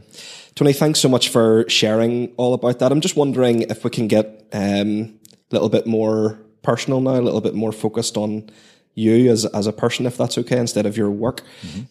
Tony, 0.57 0.73
thanks 0.73 1.01
so 1.01 1.09
much 1.09 1.29
for 1.29 1.69
sharing 1.69 2.33
all 2.39 2.55
about 2.55 2.79
that. 2.79 2.91
I'm 2.91 3.03
just 3.03 3.15
wondering 3.15 3.63
if 3.63 3.85
we 3.85 3.91
can 3.91 4.09
get 4.09 4.49
um, 4.55 5.21
a 5.31 5.55
little 5.55 5.69
bit 5.69 5.87
more 5.87 6.39
personal 6.63 7.03
now, 7.03 7.13
a 7.13 7.21
little 7.21 7.43
bit 7.43 7.55
more 7.55 7.73
focused 7.73 8.17
on 8.17 8.49
you 8.95 9.31
as 9.31 9.45
as 9.45 9.67
a 9.67 9.73
person, 9.73 10.07
if 10.07 10.17
that's 10.17 10.39
okay, 10.39 10.59
instead 10.59 10.87
of 10.87 10.97
your 10.97 11.11
work. 11.11 11.43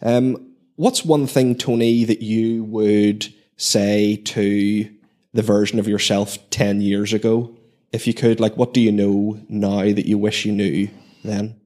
Um, 0.02 0.54
what's 0.74 1.04
one 1.04 1.28
thing, 1.28 1.54
Tony, 1.54 2.04
that 2.04 2.22
you 2.22 2.64
would 2.64 3.32
say 3.56 4.16
to 4.16 4.92
the 5.32 5.42
version 5.42 5.78
of 5.78 5.86
yourself 5.86 6.36
ten 6.50 6.80
years 6.80 7.12
ago, 7.12 7.56
if 7.92 8.08
you 8.08 8.14
could? 8.14 8.40
Like, 8.40 8.56
what 8.56 8.74
do 8.74 8.80
you 8.80 8.90
know 8.90 9.40
now 9.48 9.82
that 9.82 10.06
you 10.06 10.18
wish 10.18 10.44
you 10.44 10.50
knew 10.50 10.88
then? 11.22 11.60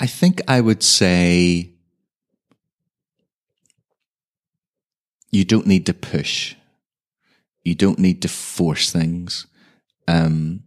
I 0.00 0.06
think 0.06 0.40
I 0.48 0.62
would 0.62 0.82
say 0.82 1.75
you 5.36 5.44
don't 5.44 5.66
need 5.66 5.84
to 5.84 5.92
push. 5.92 6.54
You 7.62 7.74
don't 7.74 7.98
need 7.98 8.22
to 8.22 8.28
force 8.28 8.90
things. 8.90 9.46
Um, 10.08 10.62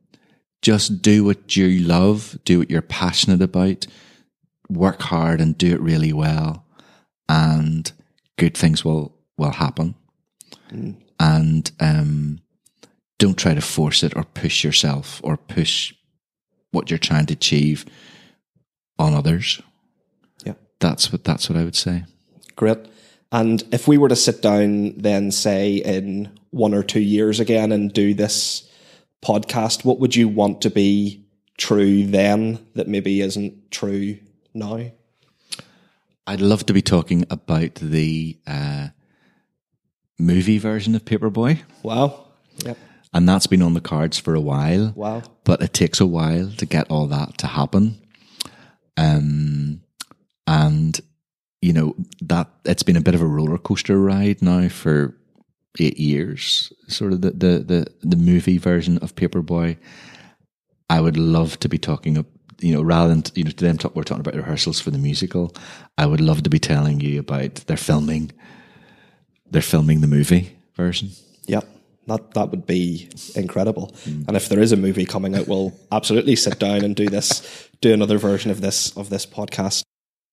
just 0.62 1.02
do 1.02 1.24
what 1.24 1.56
you 1.56 1.80
love, 1.80 2.38
do 2.46 2.60
what 2.60 2.70
you're 2.70 2.84
passionate 2.84 3.42
about, 3.42 3.88
work 4.70 5.02
hard 5.02 5.42
and 5.42 5.58
do 5.58 5.74
it 5.74 5.82
really 5.82 6.14
well, 6.14 6.66
and 7.28 7.92
good 8.38 8.56
things 8.56 8.86
will 8.86 9.16
will 9.38 9.54
happen. 9.54 9.96
And 11.20 11.72
um, 11.80 12.42
don't 13.18 13.38
try 13.38 13.56
to 13.56 13.62
force 13.62 14.04
it 14.04 14.16
or 14.16 14.24
push 14.24 14.64
yourself 14.64 15.20
or 15.24 15.36
push 15.36 15.94
what 16.72 16.92
you're 16.92 17.00
trying 17.00 17.26
to 17.28 17.34
achieve 17.34 17.86
on 19.00 19.16
others. 19.16 19.62
Yeah. 20.46 20.54
That's 20.80 21.12
what 21.12 21.24
that's 21.24 21.50
what 21.50 21.58
I 21.58 21.64
would 21.64 21.76
say. 21.76 22.04
Great. 22.56 22.78
And 23.32 23.64
if 23.72 23.88
we 23.88 23.98
were 23.98 24.10
to 24.10 24.16
sit 24.16 24.42
down 24.42 24.94
then 24.98 25.32
say 25.32 25.76
in 25.76 26.32
one 26.50 26.74
or 26.74 26.82
two 26.84 27.00
years 27.02 27.40
again 27.40 27.72
and 27.72 27.94
do 27.94 28.14
this 28.14 28.68
podcast, 29.24 29.86
what 29.86 30.00
would 30.00 30.16
you 30.16 30.28
want 30.28 30.62
to 30.62 30.70
be 30.72 31.26
true 31.58 32.06
then 32.06 32.66
that 32.76 32.88
maybe 32.88 33.22
isn't 33.22 33.70
true 33.72 34.18
now? 34.54 34.80
I'd 36.26 36.42
love 36.42 36.66
to 36.68 36.74
be 36.74 36.82
talking 36.82 37.26
about 37.30 37.76
the 37.76 38.38
uh, 38.48 38.88
movie 40.18 40.58
version 40.58 40.96
of 40.96 41.06
Paperboy, 41.06 41.60
Wow. 41.84 42.26
Yep. 42.66 42.78
and 43.14 43.28
that's 43.30 43.48
been 43.48 43.62
on 43.62 43.74
the 43.74 43.82
cards 43.82 44.18
for 44.20 44.36
a 44.36 44.42
while. 44.42 44.92
Wow. 44.96 45.24
but 45.44 45.62
it 45.62 45.74
takes 45.74 46.00
a 46.00 46.06
while 46.06 46.50
to 46.58 46.66
get 46.66 46.90
all 46.90 47.08
that 47.08 47.38
to 47.40 47.48
happen. 47.48 48.00
Um, 48.98 49.82
and 50.46 51.00
you 51.62 51.74
know 51.74 51.96
that 52.22 52.50
it's 52.66 52.84
been 52.84 52.96
a 52.96 53.02
bit 53.02 53.16
of 53.16 53.22
a 53.22 53.28
roller 53.28 53.58
coaster 53.58 54.00
ride 54.00 54.42
now 54.42 54.70
for 54.70 55.16
eight 55.80 56.00
years. 56.00 56.72
Sort 56.88 57.14
of 57.14 57.22
the 57.22 57.32
the 57.32 57.60
the, 57.60 57.88
the 58.02 58.16
movie 58.16 58.58
version 58.58 58.98
of 59.00 59.16
Paperboy. 59.16 59.78
I 60.90 61.02
would 61.02 61.18
love 61.18 61.60
to 61.60 61.70
be 61.70 61.78
talking, 61.78 62.26
you 62.62 62.74
know, 62.74 62.82
rather 62.82 63.10
than 63.10 63.24
you 63.36 63.44
know, 63.44 63.52
to 63.52 63.64
them 63.64 63.78
talk, 63.78 63.96
we're 63.96 64.04
talking 64.04 64.22
about 64.22 64.36
rehearsals 64.36 64.80
for 64.80 64.90
the 64.90 64.98
musical. 64.98 65.56
I 65.98 66.08
would 66.08 66.22
love 66.22 66.44
to 66.44 66.50
be 66.50 66.60
telling 66.60 67.00
you 67.00 67.20
about 67.20 67.56
their 67.68 67.78
filming. 67.78 68.32
They're 69.52 69.62
filming 69.62 70.02
the 70.02 70.08
movie 70.08 70.58
version. 70.76 71.10
Yep. 71.46 71.68
That 72.08 72.34
that 72.34 72.50
would 72.50 72.66
be 72.66 73.10
incredible. 73.36 73.92
Mm. 74.06 74.28
And 74.28 74.38
if 74.38 74.50
there 74.50 74.60
is 74.60 74.72
a 74.72 74.78
movie 74.78 75.06
coming 75.06 75.36
out, 75.36 75.48
we'll 75.48 75.74
absolutely 75.92 76.36
sit 76.36 76.58
down 76.58 76.84
and 76.84 76.96
do 76.96 77.08
this, 77.08 77.70
do 77.82 77.94
another 77.94 78.18
version 78.18 78.50
of 78.50 78.62
this 78.62 78.96
of 78.98 79.10
this 79.10 79.28
podcast. 79.28 79.84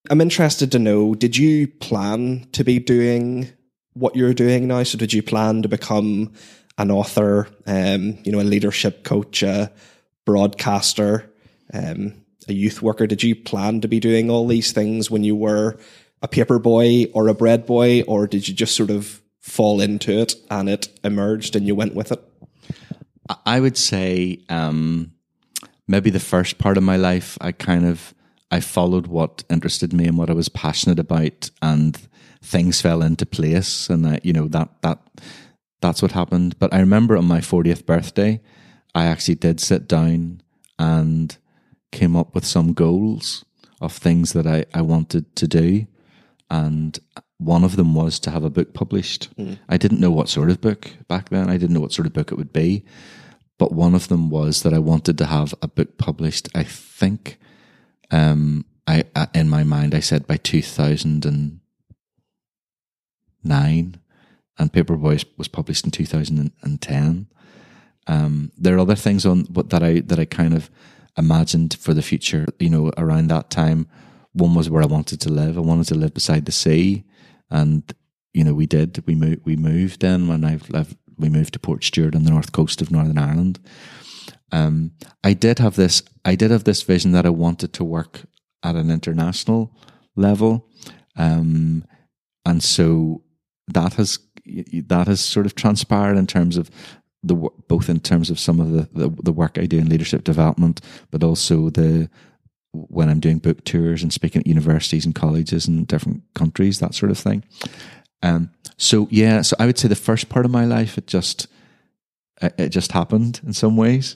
I'm 0.09 0.21
interested 0.21 0.71
to 0.71 0.79
know, 0.79 1.15
did 1.15 1.37
you 1.37 1.67
plan 1.67 2.47
to 2.53 2.63
be 2.63 2.79
doing 2.79 3.49
what 3.93 4.15
you're 4.15 4.33
doing 4.33 4.67
now? 4.67 4.83
So 4.83 4.97
did 4.97 5.13
you 5.13 5.21
plan 5.21 5.61
to 5.63 5.67
become 5.67 6.33
an 6.77 6.91
author, 6.91 7.47
um, 7.65 8.17
you 8.23 8.31
know, 8.31 8.39
a 8.39 8.41
leadership 8.41 9.03
coach, 9.03 9.43
a 9.43 9.71
broadcaster, 10.25 11.31
um, 11.73 12.13
a 12.47 12.53
youth 12.53 12.81
worker? 12.81 13.07
Did 13.07 13.23
you 13.23 13.35
plan 13.35 13.81
to 13.81 13.87
be 13.87 13.99
doing 13.99 14.29
all 14.29 14.47
these 14.47 14.71
things 14.71 15.11
when 15.11 15.23
you 15.23 15.35
were 15.35 15.77
a 16.21 16.27
paper 16.27 16.59
boy 16.59 17.05
or 17.13 17.27
a 17.27 17.33
bread 17.33 17.65
boy, 17.65 18.01
or 18.03 18.27
did 18.27 18.47
you 18.47 18.53
just 18.53 18.75
sort 18.75 18.89
of 18.89 19.21
fall 19.39 19.79
into 19.81 20.11
it 20.11 20.35
and 20.49 20.69
it 20.69 20.87
emerged 21.03 21.55
and 21.55 21.67
you 21.67 21.75
went 21.75 21.95
with 21.95 22.11
it? 22.11 22.23
I- 23.45 23.59
would 23.59 23.77
say 23.77 24.39
um, 24.49 25.11
maybe 25.87 26.09
the 26.09 26.19
first 26.19 26.57
part 26.57 26.77
of 26.77 26.83
my 26.83 26.95
life, 26.95 27.37
I 27.41 27.51
kind 27.51 27.85
of 27.85 28.13
I 28.51 28.59
followed 28.59 29.07
what 29.07 29.43
interested 29.49 29.93
me 29.93 30.05
and 30.05 30.17
what 30.17 30.29
I 30.29 30.33
was 30.33 30.49
passionate 30.49 30.99
about, 30.99 31.49
and 31.61 31.97
things 32.41 32.81
fell 32.81 33.01
into 33.01 33.25
place, 33.25 33.89
and 33.89 34.07
I, 34.07 34.19
you 34.23 34.33
know 34.33 34.47
that 34.47 34.81
that 34.81 34.99
that's 35.81 36.01
what 36.01 36.11
happened. 36.13 36.57
But 36.59 36.73
I 36.73 36.79
remember 36.79 37.17
on 37.17 37.25
my 37.25 37.41
fortieth 37.41 37.85
birthday, 37.85 38.41
I 38.95 39.05
actually 39.05 39.35
did 39.35 39.59
sit 39.59 39.87
down 39.87 40.41
and 40.79 41.35
came 41.91 42.15
up 42.15 42.35
with 42.35 42.45
some 42.45 42.73
goals 42.73 43.43
of 43.81 43.93
things 43.93 44.33
that 44.33 44.47
I, 44.47 44.65
I 44.73 44.81
wanted 44.81 45.35
to 45.35 45.47
do, 45.47 45.87
and 46.49 46.97
one 47.37 47.63
of 47.63 47.75
them 47.75 47.93
was 47.93 48.19
to 48.19 48.31
have 48.31 48.43
a 48.43 48.49
book 48.49 48.73
published. 48.73 49.25
Hmm. 49.37 49.53
I 49.69 49.77
didn't 49.77 49.99
know 49.99 50.11
what 50.11 50.29
sort 50.29 50.49
of 50.49 50.61
book 50.61 50.89
back 51.07 51.29
then. 51.29 51.49
I 51.49 51.57
didn't 51.57 51.73
know 51.73 51.81
what 51.81 51.93
sort 51.93 52.07
of 52.07 52.13
book 52.13 52.31
it 52.31 52.37
would 52.37 52.53
be 52.53 52.85
but 53.57 53.71
one 53.71 53.95
of 53.95 54.07
them 54.07 54.29
was 54.29 54.63
that 54.63 54.73
I 54.73 54.79
wanted 54.79 55.17
to 55.17 55.25
have 55.25 55.53
a 55.61 55.67
book 55.67 55.97
published. 55.97 56.49
I 56.53 56.63
think, 56.63 57.39
um, 58.11 58.65
I 58.85 59.03
uh, 59.15 59.27
in 59.33 59.49
my 59.49 59.63
mind 59.63 59.93
I 59.93 59.99
said 59.99 60.27
by 60.27 60.37
two 60.37 60.61
thousand 60.61 61.25
and 61.25 61.59
nine, 63.43 63.99
and 64.57 64.71
Paperboy 64.71 65.23
was 65.37 65.47
published 65.47 65.85
in 65.85 65.91
two 65.91 66.05
thousand 66.05 66.51
and 66.61 66.81
ten. 66.81 67.27
Um, 68.07 68.51
there 68.57 68.75
are 68.75 68.79
other 68.79 68.95
things 68.95 69.25
on 69.25 69.41
what 69.45 69.69
that 69.69 69.83
I 69.83 69.99
that 70.01 70.19
I 70.19 70.25
kind 70.25 70.53
of 70.53 70.69
imagined 71.17 71.75
for 71.79 71.93
the 71.93 72.01
future. 72.01 72.45
You 72.59 72.69
know, 72.69 72.91
around 72.97 73.27
that 73.27 73.49
time, 73.49 73.87
one 74.33 74.55
was 74.55 74.69
where 74.69 74.83
I 74.83 74.87
wanted 74.87 75.19
to 75.21 75.29
live. 75.29 75.57
I 75.57 75.61
wanted 75.61 75.87
to 75.87 75.95
live 75.95 76.13
beside 76.13 76.45
the 76.45 76.51
sea, 76.51 77.03
and 77.49 77.93
you 78.33 78.43
know, 78.43 78.53
we 78.53 78.67
did. 78.67 79.03
We 79.05 79.15
moved. 79.15 79.41
We 79.45 79.55
moved 79.55 80.01
then 80.01 80.27
when 80.27 80.43
I've 80.43 80.69
left. 80.69 80.95
We 81.17 81.29
moved 81.29 81.53
to 81.53 81.59
Portstewart 81.59 82.15
on 82.15 82.23
the 82.23 82.29
north 82.29 82.51
coast 82.51 82.81
of 82.81 82.91
Northern 82.91 83.17
Ireland. 83.17 83.59
Um, 84.51 84.91
I 85.23 85.33
did 85.33 85.59
have 85.59 85.75
this. 85.75 86.03
I 86.25 86.35
did 86.35 86.51
have 86.51 86.63
this 86.63 86.83
vision 86.83 87.11
that 87.11 87.25
I 87.25 87.29
wanted 87.29 87.73
to 87.73 87.83
work 87.83 88.21
at 88.63 88.75
an 88.75 88.89
international 88.89 89.75
level, 90.15 90.67
um, 91.15 91.85
and 92.45 92.63
so 92.63 93.23
that 93.67 93.93
has 93.93 94.19
that 94.87 95.07
has 95.07 95.19
sort 95.19 95.45
of 95.45 95.55
transpired 95.55 96.17
in 96.17 96.27
terms 96.27 96.57
of 96.57 96.71
the 97.23 97.35
both 97.67 97.89
in 97.89 97.99
terms 97.99 98.29
of 98.29 98.39
some 98.39 98.59
of 98.59 98.71
the, 98.71 98.89
the 98.93 99.09
the 99.23 99.33
work 99.33 99.57
I 99.57 99.65
do 99.65 99.77
in 99.77 99.89
leadership 99.89 100.23
development, 100.23 100.81
but 101.11 101.23
also 101.23 101.69
the 101.69 102.09
when 102.71 103.09
I'm 103.09 103.19
doing 103.19 103.39
book 103.39 103.63
tours 103.63 104.03
and 104.03 104.13
speaking 104.13 104.41
at 104.41 104.47
universities 104.47 105.05
and 105.05 105.15
colleges 105.15 105.67
in 105.67 105.85
different 105.85 106.23
countries, 106.35 106.79
that 106.79 106.93
sort 106.93 107.11
of 107.11 107.17
thing. 107.17 107.43
Um, 108.21 108.51
so 108.77 109.07
yeah, 109.09 109.41
so 109.41 109.55
I 109.59 109.65
would 109.65 109.77
say 109.77 109.87
the 109.87 109.95
first 109.95 110.29
part 110.29 110.45
of 110.45 110.51
my 110.51 110.65
life, 110.65 110.97
it 110.97 111.07
just 111.07 111.47
it 112.41 112.53
it 112.57 112.69
just 112.69 112.91
happened 112.91 113.41
in 113.45 113.53
some 113.53 113.75
ways. 113.77 114.15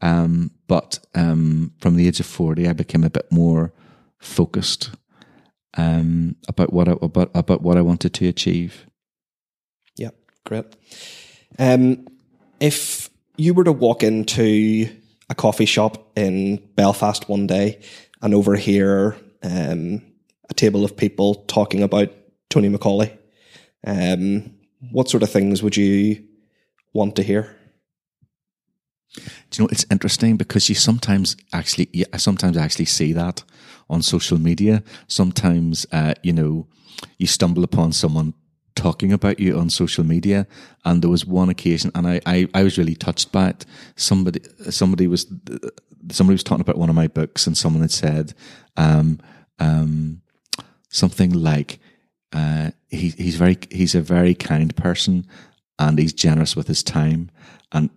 Um, 0.00 0.52
but 0.66 0.98
um, 1.14 1.72
from 1.80 1.96
the 1.96 2.06
age 2.06 2.20
of 2.20 2.26
forty, 2.26 2.68
I 2.68 2.72
became 2.72 3.04
a 3.04 3.10
bit 3.10 3.30
more 3.30 3.72
focused 4.18 4.90
um, 5.76 6.36
about 6.48 6.72
what 6.72 6.88
I, 6.88 6.94
about 7.02 7.30
about 7.34 7.62
what 7.62 7.76
I 7.76 7.82
wanted 7.82 8.14
to 8.14 8.28
achieve. 8.28 8.86
Yeah, 9.96 10.10
great. 10.44 10.66
Um, 11.58 12.06
if 12.60 13.10
you 13.36 13.54
were 13.54 13.64
to 13.64 13.72
walk 13.72 14.02
into 14.02 14.88
a 15.30 15.34
coffee 15.34 15.66
shop 15.66 16.10
in 16.16 16.56
Belfast 16.74 17.28
one 17.28 17.46
day 17.46 17.80
and 18.22 18.34
overhear 18.34 19.16
um, 19.42 20.02
a 20.50 20.54
table 20.54 20.84
of 20.84 20.96
people 20.96 21.34
talking 21.46 21.82
about 21.82 22.12
Tony 22.50 22.68
Macaulay, 22.68 23.16
um, 23.86 24.54
what 24.90 25.08
sort 25.08 25.22
of 25.22 25.30
things 25.30 25.62
would 25.62 25.76
you 25.76 26.24
want 26.92 27.16
to 27.16 27.22
hear? 27.22 27.57
Do 29.14 29.22
you 29.54 29.64
know 29.64 29.68
it's 29.72 29.86
interesting 29.90 30.36
because 30.36 30.68
you 30.68 30.74
sometimes 30.74 31.36
actually, 31.52 31.88
I 32.12 32.18
sometimes 32.18 32.56
actually 32.56 32.84
see 32.86 33.12
that 33.14 33.42
on 33.88 34.02
social 34.02 34.38
media. 34.38 34.82
Sometimes, 35.06 35.86
uh, 35.92 36.14
you 36.22 36.32
know, 36.32 36.66
you 37.18 37.26
stumble 37.26 37.64
upon 37.64 37.92
someone 37.92 38.34
talking 38.74 39.12
about 39.12 39.40
you 39.40 39.58
on 39.58 39.70
social 39.70 40.04
media, 40.04 40.46
and 40.84 41.02
there 41.02 41.10
was 41.10 41.26
one 41.26 41.48
occasion, 41.48 41.90
and 41.94 42.06
I, 42.06 42.20
I, 42.26 42.48
I 42.54 42.62
was 42.62 42.78
really 42.78 42.94
touched 42.94 43.32
by 43.32 43.48
it. 43.48 43.66
Somebody, 43.96 44.40
somebody 44.70 45.08
was, 45.08 45.26
somebody 46.12 46.34
was 46.34 46.44
talking 46.44 46.60
about 46.60 46.78
one 46.78 46.88
of 46.88 46.94
my 46.94 47.08
books, 47.08 47.46
and 47.46 47.56
someone 47.56 47.82
had 47.82 47.90
said, 47.90 48.34
um, 48.76 49.18
um, 49.58 50.22
something 50.90 51.32
like, 51.32 51.80
uh, 52.32 52.70
he, 52.88 53.08
he's 53.10 53.36
very, 53.36 53.58
he's 53.70 53.96
a 53.96 54.00
very 54.00 54.34
kind 54.34 54.76
person, 54.76 55.26
and 55.78 55.98
he's 55.98 56.12
generous 56.12 56.54
with 56.54 56.68
his 56.68 56.82
time, 56.84 57.30
and 57.72 57.90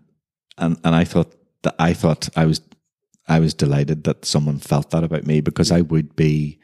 and 0.62 0.80
and 0.84 0.96
I 0.96 1.04
thought 1.04 1.36
that 1.64 1.76
I 1.78 1.94
thought 1.94 2.30
I 2.38 2.46
was 2.46 2.62
I 3.28 3.40
was 3.40 3.54
delighted 3.54 4.04
that 4.06 4.26
someone 4.26 4.60
felt 4.60 4.92
that 4.92 5.04
about 5.04 5.26
me 5.26 5.42
because 5.42 5.72
I 5.72 5.82
would 5.82 6.16
be, 6.16 6.60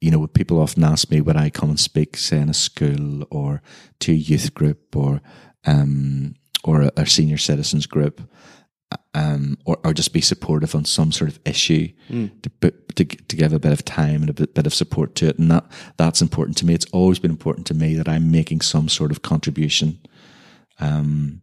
you 0.00 0.10
know, 0.10 0.26
people 0.26 0.60
often 0.60 0.84
ask 0.84 1.10
me 1.10 1.20
would 1.20 1.36
I 1.36 1.50
come 1.50 1.70
and 1.70 1.80
speak, 1.80 2.16
say 2.16 2.40
in 2.40 2.48
a 2.48 2.54
school 2.54 3.26
or 3.30 3.62
to 4.00 4.12
a 4.12 4.16
youth 4.16 4.54
group 4.54 4.96
or 4.96 5.20
um 5.64 6.34
or 6.64 6.82
a, 6.82 6.90
a 6.96 7.06
senior 7.06 7.38
citizens 7.38 7.86
group. 7.86 8.20
Um, 9.14 9.58
or, 9.64 9.78
or 9.82 9.92
just 9.92 10.12
be 10.12 10.20
supportive 10.20 10.74
on 10.74 10.84
some 10.84 11.10
sort 11.10 11.28
of 11.28 11.40
issue 11.44 11.88
to, 12.42 12.50
put, 12.50 12.94
to 12.94 13.04
to 13.04 13.36
give 13.36 13.52
a 13.52 13.58
bit 13.58 13.72
of 13.72 13.84
time 13.84 14.20
and 14.20 14.30
a 14.30 14.32
bit, 14.32 14.54
bit 14.54 14.66
of 14.66 14.72
support 14.74 15.16
to 15.16 15.26
it, 15.26 15.38
and 15.38 15.50
that 15.50 15.64
that's 15.96 16.22
important 16.22 16.56
to 16.58 16.66
me. 16.66 16.74
It's 16.74 16.86
always 16.92 17.18
been 17.18 17.32
important 17.32 17.66
to 17.66 17.74
me 17.74 17.96
that 17.96 18.08
I'm 18.08 18.30
making 18.30 18.60
some 18.60 18.88
sort 18.88 19.10
of 19.10 19.22
contribution 19.22 19.98
um, 20.78 21.40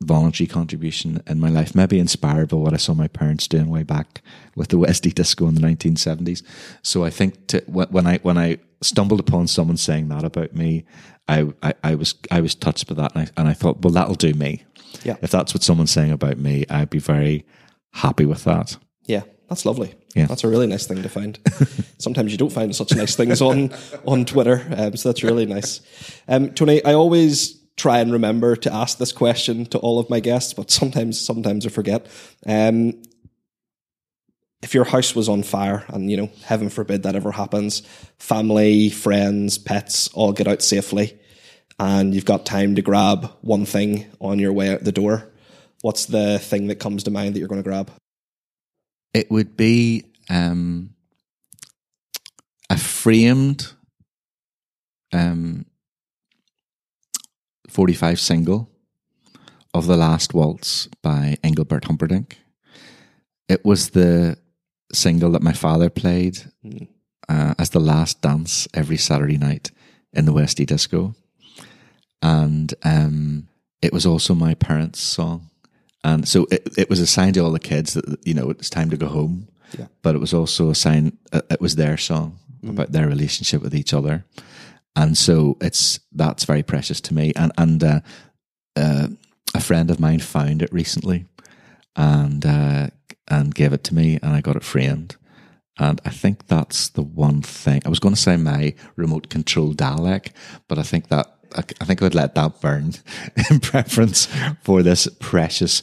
voluntary 0.00 0.46
contribution 0.46 1.22
in 1.26 1.40
my 1.40 1.48
life, 1.48 1.74
maybe 1.74 1.98
inspired 1.98 2.50
by 2.50 2.56
what 2.56 2.74
I 2.74 2.76
saw 2.76 2.94
my 2.94 3.08
parents 3.08 3.48
doing 3.48 3.68
way 3.70 3.82
back 3.82 4.20
with 4.54 4.68
the 4.68 4.76
Westie 4.76 5.14
disco 5.14 5.48
in 5.48 5.54
the 5.54 5.60
1970s. 5.60 6.42
So 6.82 7.04
I 7.04 7.10
think 7.10 7.46
to, 7.48 7.62
when 7.66 8.06
I 8.06 8.18
when 8.18 8.36
I 8.36 8.58
stumbled 8.82 9.20
upon 9.20 9.46
someone 9.46 9.76
saying 9.76 10.08
that 10.08 10.24
about 10.24 10.54
me, 10.54 10.84
I, 11.28 11.52
I, 11.62 11.74
I 11.82 11.94
was 11.94 12.14
I 12.30 12.40
was 12.40 12.54
touched 12.54 12.86
by 12.88 12.94
that, 12.94 13.14
and 13.14 13.22
I, 13.22 13.40
and 13.40 13.48
I 13.48 13.52
thought, 13.52 13.80
well, 13.82 13.92
that'll 13.92 14.14
do 14.14 14.34
me. 14.34 14.64
Yeah. 15.02 15.16
If 15.22 15.30
that's 15.30 15.54
what 15.54 15.62
someone's 15.62 15.90
saying 15.90 16.12
about 16.12 16.38
me, 16.38 16.64
I'd 16.68 16.90
be 16.90 16.98
very 16.98 17.44
happy 17.92 18.26
with 18.26 18.44
that. 18.44 18.76
Yeah, 19.06 19.22
that's 19.48 19.64
lovely. 19.64 19.94
Yeah. 20.14 20.26
That's 20.26 20.44
a 20.44 20.48
really 20.48 20.66
nice 20.66 20.86
thing 20.86 21.02
to 21.02 21.08
find. 21.08 21.38
Sometimes 21.98 22.32
you 22.32 22.38
don't 22.38 22.52
find 22.52 22.74
such 22.74 22.94
nice 22.94 23.16
things 23.16 23.40
on 23.40 23.72
on 24.06 24.24
Twitter, 24.26 24.66
um, 24.76 24.96
so 24.96 25.08
that's 25.08 25.22
really 25.22 25.46
nice. 25.46 25.80
Um, 26.28 26.52
Tony, 26.52 26.84
I 26.84 26.92
always 26.92 27.60
try 27.76 27.98
and 27.98 28.12
remember 28.12 28.56
to 28.56 28.72
ask 28.72 28.98
this 28.98 29.12
question 29.12 29.66
to 29.66 29.78
all 29.78 29.98
of 29.98 30.10
my 30.10 30.20
guests, 30.20 30.54
but 30.54 30.70
sometimes 30.70 31.20
sometimes 31.20 31.66
I 31.66 31.70
forget. 31.70 32.06
Um, 32.46 33.02
if 34.62 34.74
your 34.74 34.84
house 34.84 35.14
was 35.14 35.28
on 35.28 35.42
fire, 35.42 35.84
and 35.88 36.10
you 36.10 36.16
know, 36.16 36.30
heaven 36.44 36.70
forbid 36.70 37.02
that 37.02 37.14
ever 37.14 37.30
happens, 37.30 37.80
family, 38.18 38.90
friends, 38.90 39.58
pets 39.58 40.08
all 40.08 40.32
get 40.32 40.48
out 40.48 40.62
safely, 40.62 41.18
and 41.78 42.14
you've 42.14 42.24
got 42.24 42.46
time 42.46 42.74
to 42.74 42.82
grab 42.82 43.30
one 43.42 43.66
thing 43.66 44.06
on 44.20 44.38
your 44.38 44.52
way 44.52 44.72
out 44.72 44.82
the 44.82 44.92
door. 44.92 45.30
What's 45.82 46.06
the 46.06 46.38
thing 46.38 46.68
that 46.68 46.76
comes 46.76 47.04
to 47.04 47.10
mind 47.10 47.34
that 47.34 47.38
you're 47.38 47.48
going 47.48 47.62
to 47.62 47.68
grab? 47.68 47.92
It 49.12 49.30
would 49.30 49.56
be 49.56 50.06
um, 50.30 50.94
a 52.70 52.78
framed 52.78 53.72
um, 55.12 55.66
45 57.76 58.18
single 58.18 58.70
of 59.74 59.86
The 59.86 59.98
Last 59.98 60.32
Waltz 60.32 60.88
by 61.02 61.36
Engelbert 61.44 61.84
Humperdinck. 61.84 62.38
It 63.50 63.66
was 63.66 63.90
the 63.90 64.38
single 64.94 65.32
that 65.32 65.42
my 65.42 65.52
father 65.52 65.90
played 65.90 66.38
uh, 67.28 67.52
as 67.58 67.68
the 67.68 67.78
last 67.78 68.22
dance 68.22 68.66
every 68.72 68.96
Saturday 68.96 69.36
night 69.36 69.72
in 70.14 70.24
the 70.24 70.32
Westie 70.32 70.64
Disco. 70.64 71.14
And 72.22 72.72
um, 72.82 73.48
it 73.82 73.92
was 73.92 74.06
also 74.06 74.34
my 74.34 74.54
parents' 74.54 75.00
song. 75.00 75.50
And 76.02 76.26
so 76.26 76.46
it, 76.50 76.66
it 76.78 76.88
was 76.88 77.00
a 77.00 77.06
sign 77.06 77.34
to 77.34 77.40
all 77.40 77.52
the 77.52 77.58
kids 77.58 77.92
that, 77.92 78.26
you 78.26 78.32
know, 78.32 78.48
it's 78.48 78.70
time 78.70 78.88
to 78.88 78.96
go 78.96 79.08
home. 79.08 79.48
Yeah. 79.78 79.88
But 80.00 80.14
it 80.14 80.18
was 80.18 80.32
also 80.32 80.70
a 80.70 80.74
sign, 80.74 81.18
uh, 81.30 81.42
it 81.50 81.60
was 81.60 81.76
their 81.76 81.98
song 81.98 82.38
about 82.66 82.92
their 82.92 83.06
relationship 83.06 83.60
with 83.60 83.74
each 83.74 83.92
other. 83.92 84.24
And 84.96 85.16
so 85.16 85.56
it's, 85.60 86.00
that's 86.12 86.44
very 86.44 86.62
precious 86.62 87.00
to 87.02 87.14
me. 87.14 87.32
And, 87.36 87.52
and, 87.58 87.84
uh, 87.84 88.00
uh, 88.74 89.08
a 89.54 89.60
friend 89.60 89.90
of 89.90 90.00
mine 90.00 90.20
found 90.20 90.62
it 90.62 90.72
recently 90.72 91.26
and, 91.94 92.44
uh, 92.44 92.88
and 93.28 93.54
gave 93.54 93.72
it 93.72 93.84
to 93.84 93.94
me 93.94 94.18
and 94.22 94.32
I 94.32 94.40
got 94.40 94.56
it 94.56 94.64
framed. 94.64 95.16
And 95.78 96.00
I 96.04 96.10
think 96.10 96.46
that's 96.46 96.88
the 96.88 97.02
one 97.02 97.42
thing. 97.42 97.82
I 97.84 97.90
was 97.90 97.98
going 97.98 98.14
to 98.14 98.20
say 98.20 98.36
my 98.36 98.74
remote 98.96 99.28
control 99.28 99.74
Dalek, 99.74 100.30
but 100.68 100.78
I 100.78 100.82
think 100.82 101.08
that 101.08 101.36
I 101.54 101.62
I 101.80 101.84
think 101.84 102.02
I'd 102.02 102.14
let 102.14 102.34
that 102.34 102.60
burn 102.60 102.94
in 103.50 103.60
preference 103.60 104.28
for 104.62 104.82
this 104.82 105.06
precious, 105.20 105.82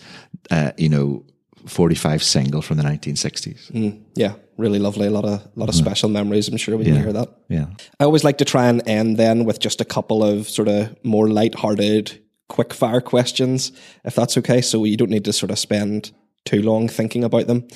uh, 0.52 0.72
you 0.78 0.90
know, 0.90 1.26
forty-five 1.68 2.22
single 2.24 2.62
from 2.62 2.78
the 2.78 2.84
nineteen 2.84 3.16
sixties. 3.16 3.72
Yeah, 4.16 4.34
really 4.58 4.80
lovely. 4.80 5.08
A 5.08 5.12
lot 5.12 5.26
of 5.26 5.48
lot 5.56 5.70
of 5.70 5.76
special 5.76 6.10
memories. 6.10 6.48
I'm 6.48 6.58
sure 6.58 6.78
we 6.78 6.86
you 6.86 6.94
Yeah. 6.94 7.02
hear 7.02 7.14
that. 7.14 7.30
Yeah, 7.50 7.66
I 8.00 8.04
always 8.04 8.24
like 8.24 8.38
to 8.40 8.46
try 8.46 8.68
and 8.68 8.82
end 8.88 9.18
then 9.18 9.46
with 9.46 9.60
just 9.60 9.82
a 9.82 9.86
couple 9.86 10.24
of 10.24 10.50
sort 10.50 10.68
of 10.68 10.96
more 11.04 11.28
light-hearted, 11.30 12.20
quick 12.50 12.74
fire 12.74 13.02
questions, 13.02 13.72
if 14.04 14.16
that's 14.16 14.38
okay. 14.38 14.62
So 14.62 14.84
you 14.84 14.98
don't 14.98 15.10
need 15.10 15.26
to 15.26 15.34
sort 15.34 15.52
of 15.52 15.60
spend 15.60 16.12
too 16.46 16.62
long 16.62 16.88
thinking 16.90 17.24
about 17.24 17.48
them. 17.48 17.68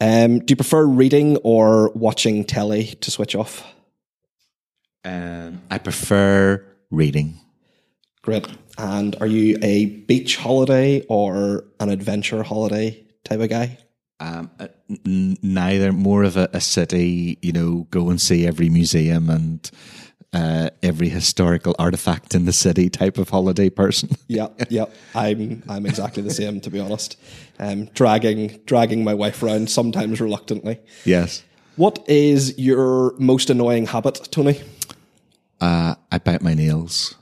Um, 0.00 0.40
do 0.40 0.52
you 0.52 0.56
prefer 0.56 0.84
reading 0.84 1.38
or 1.42 1.90
watching 1.94 2.44
telly 2.44 2.84
to 3.00 3.10
switch 3.10 3.34
off? 3.34 3.64
um, 5.04 5.62
I 5.70 5.78
prefer 5.78 6.64
reading. 6.90 7.40
Great. 8.22 8.46
And 8.76 9.16
are 9.20 9.26
you 9.26 9.56
a 9.62 9.86
beach 9.86 10.36
holiday 10.36 11.00
or 11.08 11.64
an 11.80 11.88
adventure 11.90 12.42
holiday 12.42 13.05
type 13.26 13.40
of 13.40 13.48
guy? 13.50 13.78
Um, 14.18 14.50
uh, 14.58 14.68
n- 15.06 15.36
neither 15.42 15.92
more 15.92 16.22
of 16.24 16.36
a, 16.38 16.48
a 16.54 16.60
city, 16.60 17.38
you 17.42 17.52
know, 17.52 17.86
go 17.90 18.08
and 18.08 18.18
see 18.20 18.46
every 18.46 18.70
museum 18.70 19.28
and 19.28 19.70
uh, 20.32 20.70
every 20.82 21.08
historical 21.10 21.74
artifact 21.78 22.34
in 22.34 22.46
the 22.46 22.52
city 22.52 22.88
type 22.88 23.18
of 23.18 23.28
holiday 23.28 23.68
person. 23.70 24.08
Yeah, 24.28 24.48
yeah. 24.70 24.86
I'm 25.14 25.62
I'm 25.68 25.86
exactly 25.86 26.22
the 26.22 26.32
same 26.34 26.60
to 26.62 26.70
be 26.70 26.80
honest. 26.80 27.16
Um, 27.58 27.86
dragging 27.94 28.60
dragging 28.66 29.04
my 29.04 29.14
wife 29.14 29.42
around 29.42 29.70
sometimes 29.70 30.20
reluctantly. 30.20 30.78
yes. 31.04 31.42
What 31.76 31.98
is 32.08 32.58
your 32.58 33.14
most 33.18 33.50
annoying 33.50 33.86
habit, 33.86 34.28
Tony? 34.30 34.60
Uh, 35.60 35.94
I 36.10 36.18
bite 36.18 36.40
my 36.42 36.54
nails, 36.54 37.14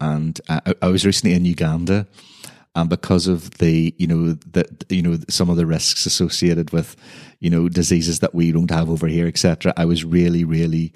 and 0.00 0.40
uh, 0.48 0.60
I, 0.66 0.74
I 0.82 0.88
was 0.88 1.06
recently 1.06 1.34
in 1.36 1.44
Uganda, 1.44 2.06
and 2.76 2.90
because 2.90 3.26
of 3.26 3.50
the 3.58 3.92
you 3.98 4.06
know 4.06 4.34
the 4.34 4.64
you 4.88 5.02
know 5.02 5.18
some 5.28 5.50
of 5.50 5.56
the 5.56 5.66
risks 5.66 6.06
associated 6.06 6.70
with 6.72 6.94
you 7.40 7.50
know 7.50 7.68
diseases 7.68 8.20
that 8.20 8.34
we 8.34 8.52
don't 8.52 8.70
have 8.70 8.88
over 8.88 9.08
here, 9.08 9.26
etc. 9.26 9.72
I 9.76 9.86
was 9.86 10.04
really 10.04 10.44
really 10.44 10.92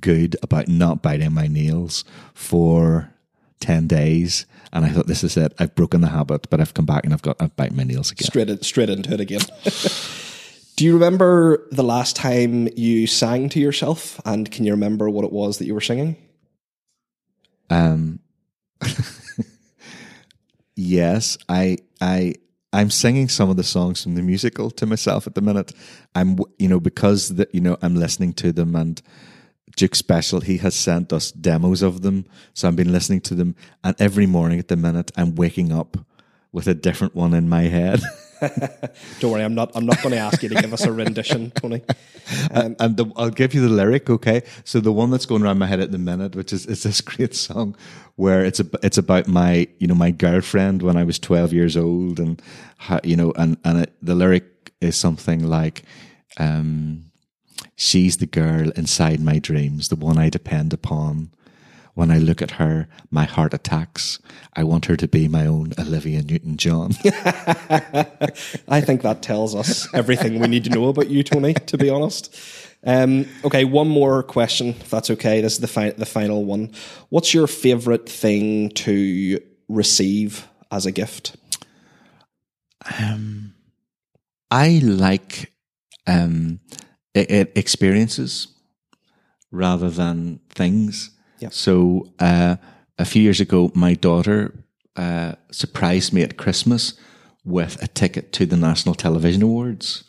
good 0.00 0.36
about 0.42 0.68
not 0.68 1.02
biting 1.02 1.34
my 1.34 1.48
nails 1.48 2.04
for 2.32 3.12
ten 3.60 3.86
days, 3.86 4.46
and 4.72 4.84
I 4.84 4.90
thought 4.90 5.08
this 5.08 5.24
is 5.24 5.36
it. 5.36 5.52
I've 5.58 5.74
broken 5.74 6.00
the 6.00 6.08
habit, 6.08 6.48
but 6.48 6.60
I've 6.60 6.74
come 6.74 6.86
back 6.86 7.04
and 7.04 7.12
I've 7.12 7.22
got 7.22 7.36
I've 7.42 7.54
biting 7.56 7.76
my 7.76 7.84
nails 7.84 8.12
again. 8.12 8.26
Straight 8.26 8.48
in, 8.48 8.62
straight 8.62 8.88
into 8.88 9.12
it 9.12 9.20
again. 9.20 9.40
Do 10.76 10.84
you 10.84 10.94
remember 10.94 11.68
the 11.70 11.84
last 11.84 12.16
time 12.16 12.68
you 12.76 13.06
sang 13.06 13.48
to 13.50 13.60
yourself, 13.60 14.20
and 14.24 14.50
can 14.50 14.64
you 14.64 14.72
remember 14.72 15.10
what 15.10 15.24
it 15.24 15.32
was 15.32 15.58
that 15.58 15.66
you 15.66 15.74
were 15.74 15.80
singing? 15.80 16.16
Um, 17.70 18.20
yes, 20.76 21.38
I, 21.48 21.78
I, 22.00 22.34
I'm 22.72 22.90
singing 22.90 23.28
some 23.28 23.50
of 23.50 23.56
the 23.56 23.62
songs 23.62 24.02
from 24.02 24.14
the 24.14 24.22
musical 24.22 24.70
to 24.72 24.86
myself 24.86 25.26
at 25.26 25.34
the 25.34 25.40
minute. 25.40 25.72
I'm, 26.14 26.38
you 26.58 26.68
know, 26.68 26.80
because 26.80 27.36
the, 27.36 27.48
you 27.52 27.60
know, 27.60 27.76
I'm 27.82 27.94
listening 27.94 28.32
to 28.34 28.52
them 28.52 28.74
and 28.74 29.00
Duke 29.76 29.94
Special, 29.94 30.40
he 30.40 30.58
has 30.58 30.74
sent 30.74 31.12
us 31.12 31.32
demos 31.32 31.82
of 31.82 32.02
them. 32.02 32.26
So 32.52 32.68
I've 32.68 32.76
been 32.76 32.92
listening 32.92 33.20
to 33.22 33.34
them 33.34 33.56
and 33.82 33.94
every 34.00 34.26
morning 34.26 34.58
at 34.58 34.68
the 34.68 34.76
minute 34.76 35.12
I'm 35.16 35.34
waking 35.34 35.72
up 35.72 35.96
with 36.52 36.66
a 36.66 36.74
different 36.74 37.14
one 37.14 37.34
in 37.34 37.48
my 37.48 37.62
head. 37.62 38.00
Don't 39.20 39.30
worry, 39.30 39.42
I'm 39.42 39.54
not. 39.54 39.72
I'm 39.74 39.86
not 39.86 40.02
going 40.02 40.12
to 40.12 40.18
ask 40.18 40.42
you 40.42 40.48
to 40.48 40.54
give 40.54 40.72
us 40.72 40.84
a 40.84 40.92
rendition, 40.92 41.50
Tony. 41.52 41.82
and 42.50 42.96
the, 42.96 43.10
I'll 43.16 43.30
give 43.30 43.54
you 43.54 43.60
the 43.60 43.68
lyric, 43.68 44.08
okay? 44.10 44.42
So 44.64 44.80
the 44.80 44.92
one 44.92 45.10
that's 45.10 45.26
going 45.26 45.42
around 45.42 45.58
my 45.58 45.66
head 45.66 45.80
at 45.80 45.92
the 45.92 45.98
minute, 45.98 46.34
which 46.34 46.52
is, 46.52 46.66
is 46.66 46.82
this 46.82 47.00
great 47.12 47.34
song 47.34 47.76
where 48.16 48.44
it's 48.44 48.60
a, 48.60 48.66
it's 48.82 48.98
about 48.98 49.26
my 49.26 49.66
you 49.78 49.86
know 49.86 49.94
my 49.94 50.10
girlfriend 50.10 50.82
when 50.82 50.96
I 50.96 51.04
was 51.04 51.18
twelve 51.18 51.52
years 51.52 51.76
old, 51.76 52.18
and 52.18 52.40
how, 52.78 53.00
you 53.04 53.16
know, 53.16 53.32
and 53.36 53.56
and 53.64 53.82
it, 53.82 53.92
the 54.02 54.14
lyric 54.14 54.72
is 54.80 54.96
something 54.96 55.46
like, 55.46 55.82
um, 56.38 57.06
"She's 57.76 58.18
the 58.18 58.26
girl 58.26 58.70
inside 58.70 59.20
my 59.20 59.38
dreams, 59.38 59.88
the 59.88 59.96
one 59.96 60.18
I 60.18 60.28
depend 60.28 60.72
upon." 60.72 61.30
When 61.94 62.10
I 62.10 62.18
look 62.18 62.42
at 62.42 62.52
her, 62.52 62.88
my 63.10 63.24
heart 63.24 63.54
attacks. 63.54 64.18
I 64.54 64.64
want 64.64 64.86
her 64.86 64.96
to 64.96 65.06
be 65.06 65.28
my 65.28 65.46
own 65.46 65.72
Olivia 65.78 66.22
Newton 66.22 66.56
John. 66.56 66.92
I 68.68 68.80
think 68.80 69.02
that 69.02 69.22
tells 69.22 69.54
us 69.54 69.92
everything 69.94 70.40
we 70.40 70.48
need 70.48 70.64
to 70.64 70.70
know 70.70 70.88
about 70.88 71.08
you, 71.08 71.22
Tony. 71.22 71.54
To 71.54 71.78
be 71.78 71.88
honest. 71.90 72.34
Um, 72.86 73.26
okay, 73.44 73.64
one 73.64 73.88
more 73.88 74.22
question, 74.22 74.68
if 74.68 74.90
that's 74.90 75.08
okay. 75.10 75.40
This 75.40 75.54
is 75.54 75.60
the 75.60 75.68
fi- 75.68 75.90
the 75.90 76.04
final 76.04 76.44
one. 76.44 76.72
What's 77.08 77.32
your 77.32 77.46
favorite 77.46 78.08
thing 78.08 78.70
to 78.70 79.40
receive 79.68 80.46
as 80.70 80.84
a 80.84 80.92
gift? 80.92 81.36
Um, 83.00 83.54
I 84.50 84.80
like 84.82 85.52
um, 86.06 86.60
i 87.16 87.20
i 87.20 87.46
experiences 87.54 88.48
rather 89.50 89.88
than 89.88 90.40
things. 90.50 91.10
Yeah. 91.38 91.48
So 91.50 92.12
uh, 92.18 92.56
a 92.98 93.04
few 93.04 93.22
years 93.22 93.40
ago, 93.40 93.70
my 93.74 93.94
daughter 93.94 94.54
uh, 94.96 95.32
surprised 95.50 96.12
me 96.12 96.22
at 96.22 96.36
Christmas 96.36 96.94
with 97.44 97.82
a 97.82 97.88
ticket 97.88 98.32
to 98.32 98.46
the 98.46 98.56
National 98.56 98.94
Television 98.94 99.42
Awards. 99.42 100.04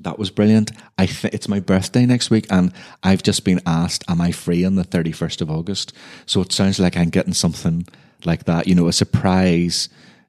That 0.00 0.18
was 0.18 0.30
brilliant. 0.30 0.70
I 0.96 1.06
th- 1.06 1.34
it's 1.34 1.48
my 1.48 1.60
birthday 1.60 2.06
next 2.06 2.30
week, 2.30 2.46
and 2.50 2.72
I've 3.02 3.22
just 3.22 3.44
been 3.44 3.60
asked, 3.66 4.04
"Am 4.08 4.20
I 4.20 4.30
free 4.30 4.64
on 4.64 4.76
the 4.76 4.84
thirty 4.84 5.10
first 5.10 5.40
of 5.40 5.50
August?" 5.50 5.92
So 6.24 6.40
it 6.40 6.52
sounds 6.52 6.78
like 6.78 6.96
I'm 6.96 7.10
getting 7.10 7.34
something 7.34 7.84
like 8.24 8.44
that. 8.44 8.68
You 8.68 8.74
know, 8.74 8.88
a 8.88 8.92
surprise. 8.92 9.88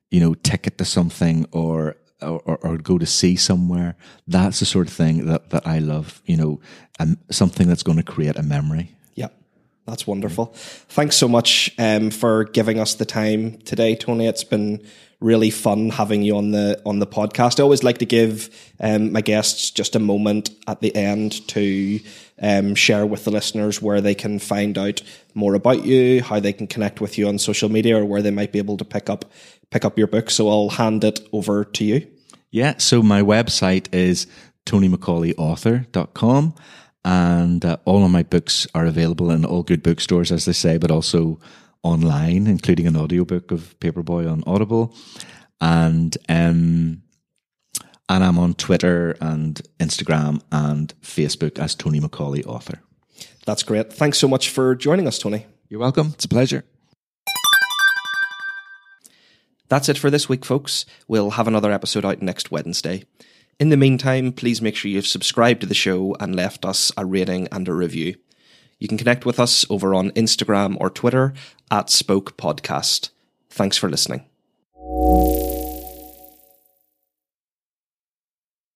You 0.10 0.20
know, 0.22 0.34
ticket 0.34 0.80
to 0.80 0.86
something 0.86 1.46
or 1.52 1.96
or, 2.20 2.58
or, 2.58 2.78
go 2.78 2.98
to 2.98 3.06
see 3.06 3.36
somewhere. 3.36 3.96
That's 4.28 4.60
the 4.60 4.66
sort 4.66 4.88
of 4.88 4.94
thing 4.94 5.28
that 5.28 5.52
that 5.52 5.68
I 5.68 5.78
love. 5.78 6.24
You 6.26 6.38
know, 6.38 6.62
and 7.00 7.18
something 7.30 7.68
that's 7.68 7.84
going 7.84 8.00
to 8.00 8.04
create 8.04 8.36
a 8.36 8.44
memory. 8.44 8.96
That's 9.90 10.06
wonderful. 10.06 10.54
Thanks 10.90 11.16
so 11.16 11.28
much 11.28 11.74
um, 11.80 12.12
for 12.12 12.46
giving 12.46 12.80
us 12.80 12.94
the 12.94 13.06
time 13.06 13.58
today, 13.60 13.96
Tony. 13.96 14.28
It's 14.28 14.44
been 14.44 14.84
really 15.20 15.50
fun 15.50 15.90
having 15.90 16.22
you 16.22 16.38
on 16.38 16.52
the 16.52 16.82
on 16.86 17.00
the 17.00 17.08
podcast. 17.08 17.60
I 17.60 17.64
always 17.64 17.84
like 17.84 17.98
to 17.98 18.06
give 18.06 18.50
um, 18.80 19.12
my 19.12 19.22
guests 19.22 19.72
just 19.72 19.96
a 19.96 20.00
moment 20.00 20.52
at 20.68 20.82
the 20.82 20.96
end 20.96 21.48
to 21.50 22.00
um, 22.42 22.76
share 22.76 23.06
with 23.06 23.26
the 23.26 23.32
listeners 23.32 23.82
where 23.82 24.00
they 24.00 24.16
can 24.16 24.40
find 24.40 24.78
out 24.78 25.02
more 25.34 25.56
about 25.56 25.86
you, 25.86 26.22
how 26.22 26.40
they 26.40 26.54
can 26.54 26.68
connect 26.68 27.02
with 27.02 27.18
you 27.18 27.28
on 27.28 27.40
social 27.40 27.70
media, 27.70 27.98
or 27.98 28.06
where 28.06 28.22
they 28.22 28.32
might 28.32 28.52
be 28.52 28.60
able 28.60 28.78
to 28.78 28.86
pick 28.86 29.10
up 29.10 29.26
pick 29.72 29.84
up 29.84 29.98
your 29.98 30.08
book. 30.08 30.30
So 30.30 30.50
I'll 30.50 30.70
hand 30.70 31.04
it 31.04 31.28
over 31.34 31.66
to 31.66 31.84
you. 31.84 32.08
Yeah. 32.52 32.78
So 32.78 33.02
my 33.02 33.22
website 33.22 33.94
is 33.94 34.28
tonymacaulayauthor.com 34.66 36.54
and 37.06 37.64
uh, 37.64 37.78
all 37.86 38.04
of 38.04 38.12
my 38.12 38.24
books 38.24 38.68
are 38.76 38.86
available 38.86 39.32
in 39.32 39.46
all 39.46 39.64
good 39.64 39.84
bookstores, 39.84 40.32
as 40.32 40.46
they 40.46 40.54
say, 40.54 40.78
but 40.78 40.92
also 40.92 41.40
online, 41.84 42.48
including 42.48 42.88
an 42.88 42.98
audiobook 42.98 43.52
of 43.52 43.80
Paperboy 43.80 44.30
on 44.30 44.44
Audible. 44.46 44.96
And 45.62 46.18
um, 46.28 47.04
and 48.10 48.24
I'm 48.24 48.40
on 48.40 48.56
Twitter 48.56 49.16
and 49.22 49.62
Instagram 49.80 50.42
and 50.52 50.94
Facebook 51.02 51.60
as 51.60 51.76
Tony 51.76 52.00
Macaulay 52.00 52.44
Author. 52.44 52.80
That's 53.46 53.64
great. 53.64 53.94
Thanks 53.94 54.18
so 54.18 54.28
much 54.28 54.50
for 54.50 54.76
joining 54.76 55.08
us, 55.08 55.20
Tony. 55.20 55.46
You're 55.70 55.80
welcome. 55.80 56.12
It's 56.16 56.26
a 56.26 56.30
pleasure. 56.30 56.64
That's 59.70 59.88
it 59.88 60.00
for 60.00 60.10
this 60.10 60.28
week, 60.28 60.44
folks. 60.44 60.86
We'll 61.08 61.32
have 61.32 61.48
another 61.48 61.72
episode 61.72 62.04
out 62.04 62.24
next 62.24 62.50
Wednesday. 62.50 63.04
In 63.60 63.70
the 63.70 63.78
meantime, 63.78 64.32
please 64.32 64.62
make 64.62 64.78
sure 64.78 64.90
you've 64.90 65.06
subscribed 65.06 65.60
to 65.62 65.68
the 65.68 65.74
show 65.74 66.16
and 66.22 66.34
left 66.34 66.64
us 66.64 66.94
a 66.96 67.06
rating 67.06 67.50
and 67.52 67.68
a 67.68 67.74
review. 67.74 68.16
You 68.80 68.88
can 68.88 68.98
connect 68.98 69.26
with 69.26 69.38
us 69.38 69.66
over 69.70 69.94
on 69.94 70.12
Instagram 70.12 70.78
or 70.80 70.90
Twitter 70.90 71.34
at 71.70 71.90
Spoke 71.90 72.38
Podcast. 72.38 73.10
Thanks 73.50 73.76
for 73.76 73.90
listening. 73.90 74.24